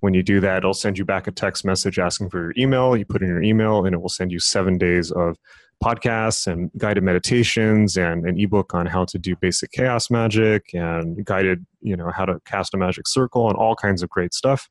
When 0.00 0.12
you 0.12 0.22
do 0.22 0.40
that, 0.40 0.58
it'll 0.58 0.74
send 0.74 0.98
you 0.98 1.04
back 1.04 1.26
a 1.26 1.30
text 1.30 1.64
message 1.64 1.98
asking 1.98 2.28
for 2.30 2.38
your 2.38 2.52
email. 2.58 2.96
You 2.96 3.06
put 3.06 3.22
in 3.22 3.28
your 3.28 3.42
email, 3.42 3.86
and 3.86 3.94
it 3.94 4.02
will 4.02 4.10
send 4.10 4.32
you 4.32 4.38
seven 4.38 4.76
days 4.76 5.10
of 5.10 5.36
podcasts 5.82 6.46
and 6.46 6.70
guided 6.76 7.02
meditations 7.02 7.96
and 7.96 8.26
an 8.26 8.38
ebook 8.38 8.74
on 8.74 8.86
how 8.86 9.04
to 9.06 9.18
do 9.18 9.34
basic 9.36 9.70
chaos 9.72 10.10
magic 10.10 10.66
and 10.72 11.24
guided, 11.24 11.64
you 11.80 11.96
know, 11.96 12.10
how 12.14 12.24
to 12.24 12.38
cast 12.44 12.74
a 12.74 12.76
magic 12.76 13.08
circle 13.08 13.48
and 13.48 13.56
all 13.56 13.74
kinds 13.74 14.02
of 14.02 14.10
great 14.10 14.34
stuff. 14.34 14.68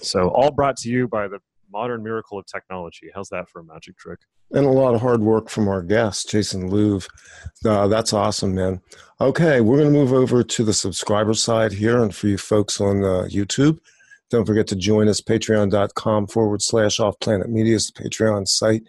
So 0.00 0.28
all 0.28 0.50
brought 0.50 0.76
to 0.78 0.88
you 0.88 1.08
by 1.08 1.28
the 1.28 1.40
modern 1.70 2.02
miracle 2.02 2.38
of 2.38 2.46
technology. 2.46 3.10
How's 3.14 3.28
that 3.30 3.48
for 3.48 3.60
a 3.60 3.64
magic 3.64 3.96
trick? 3.96 4.20
And 4.52 4.66
a 4.66 4.70
lot 4.70 4.94
of 4.94 5.00
hard 5.00 5.20
work 5.20 5.48
from 5.48 5.68
our 5.68 5.82
guest, 5.82 6.30
Jason 6.30 6.70
Louv. 6.70 7.08
Uh, 7.64 7.86
that's 7.88 8.12
awesome, 8.12 8.54
man. 8.54 8.80
Okay, 9.20 9.60
we're 9.60 9.78
going 9.78 9.92
to 9.92 9.98
move 9.98 10.12
over 10.12 10.42
to 10.42 10.64
the 10.64 10.72
subscriber 10.72 11.34
side 11.34 11.72
here. 11.72 12.02
And 12.02 12.14
for 12.14 12.26
you 12.26 12.38
folks 12.38 12.80
on 12.80 13.04
uh, 13.04 13.28
YouTube, 13.30 13.78
don't 14.30 14.46
forget 14.46 14.66
to 14.68 14.76
join 14.76 15.08
us, 15.08 15.20
patreon.com 15.20 16.26
forward 16.26 16.62
slash 16.62 17.00
off 17.00 17.18
planet 17.20 17.50
media 17.50 17.76
is 17.76 17.86
the 17.86 18.02
Patreon 18.02 18.46
site. 18.48 18.82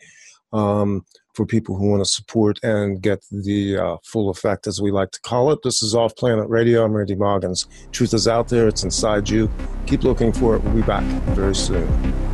Um, 0.53 1.05
for 1.33 1.45
people 1.45 1.75
who 1.75 1.89
want 1.89 2.03
to 2.03 2.09
support 2.09 2.59
and 2.63 3.01
get 3.01 3.25
the 3.31 3.77
uh, 3.77 3.97
full 4.03 4.29
effect, 4.29 4.67
as 4.67 4.81
we 4.81 4.91
like 4.91 5.11
to 5.11 5.21
call 5.21 5.51
it. 5.51 5.59
This 5.63 5.81
is 5.81 5.95
Off 5.95 6.15
Planet 6.15 6.49
Radio. 6.49 6.83
I'm 6.83 6.93
Randy 6.93 7.15
Maugans. 7.15 7.67
Truth 7.91 8.13
is 8.13 8.27
out 8.27 8.49
there, 8.49 8.67
it's 8.67 8.83
inside 8.83 9.29
you. 9.29 9.49
Keep 9.87 10.03
looking 10.03 10.33
for 10.33 10.55
it. 10.55 10.63
We'll 10.63 10.75
be 10.75 10.81
back 10.81 11.03
very 11.33 11.55
soon. 11.55 12.30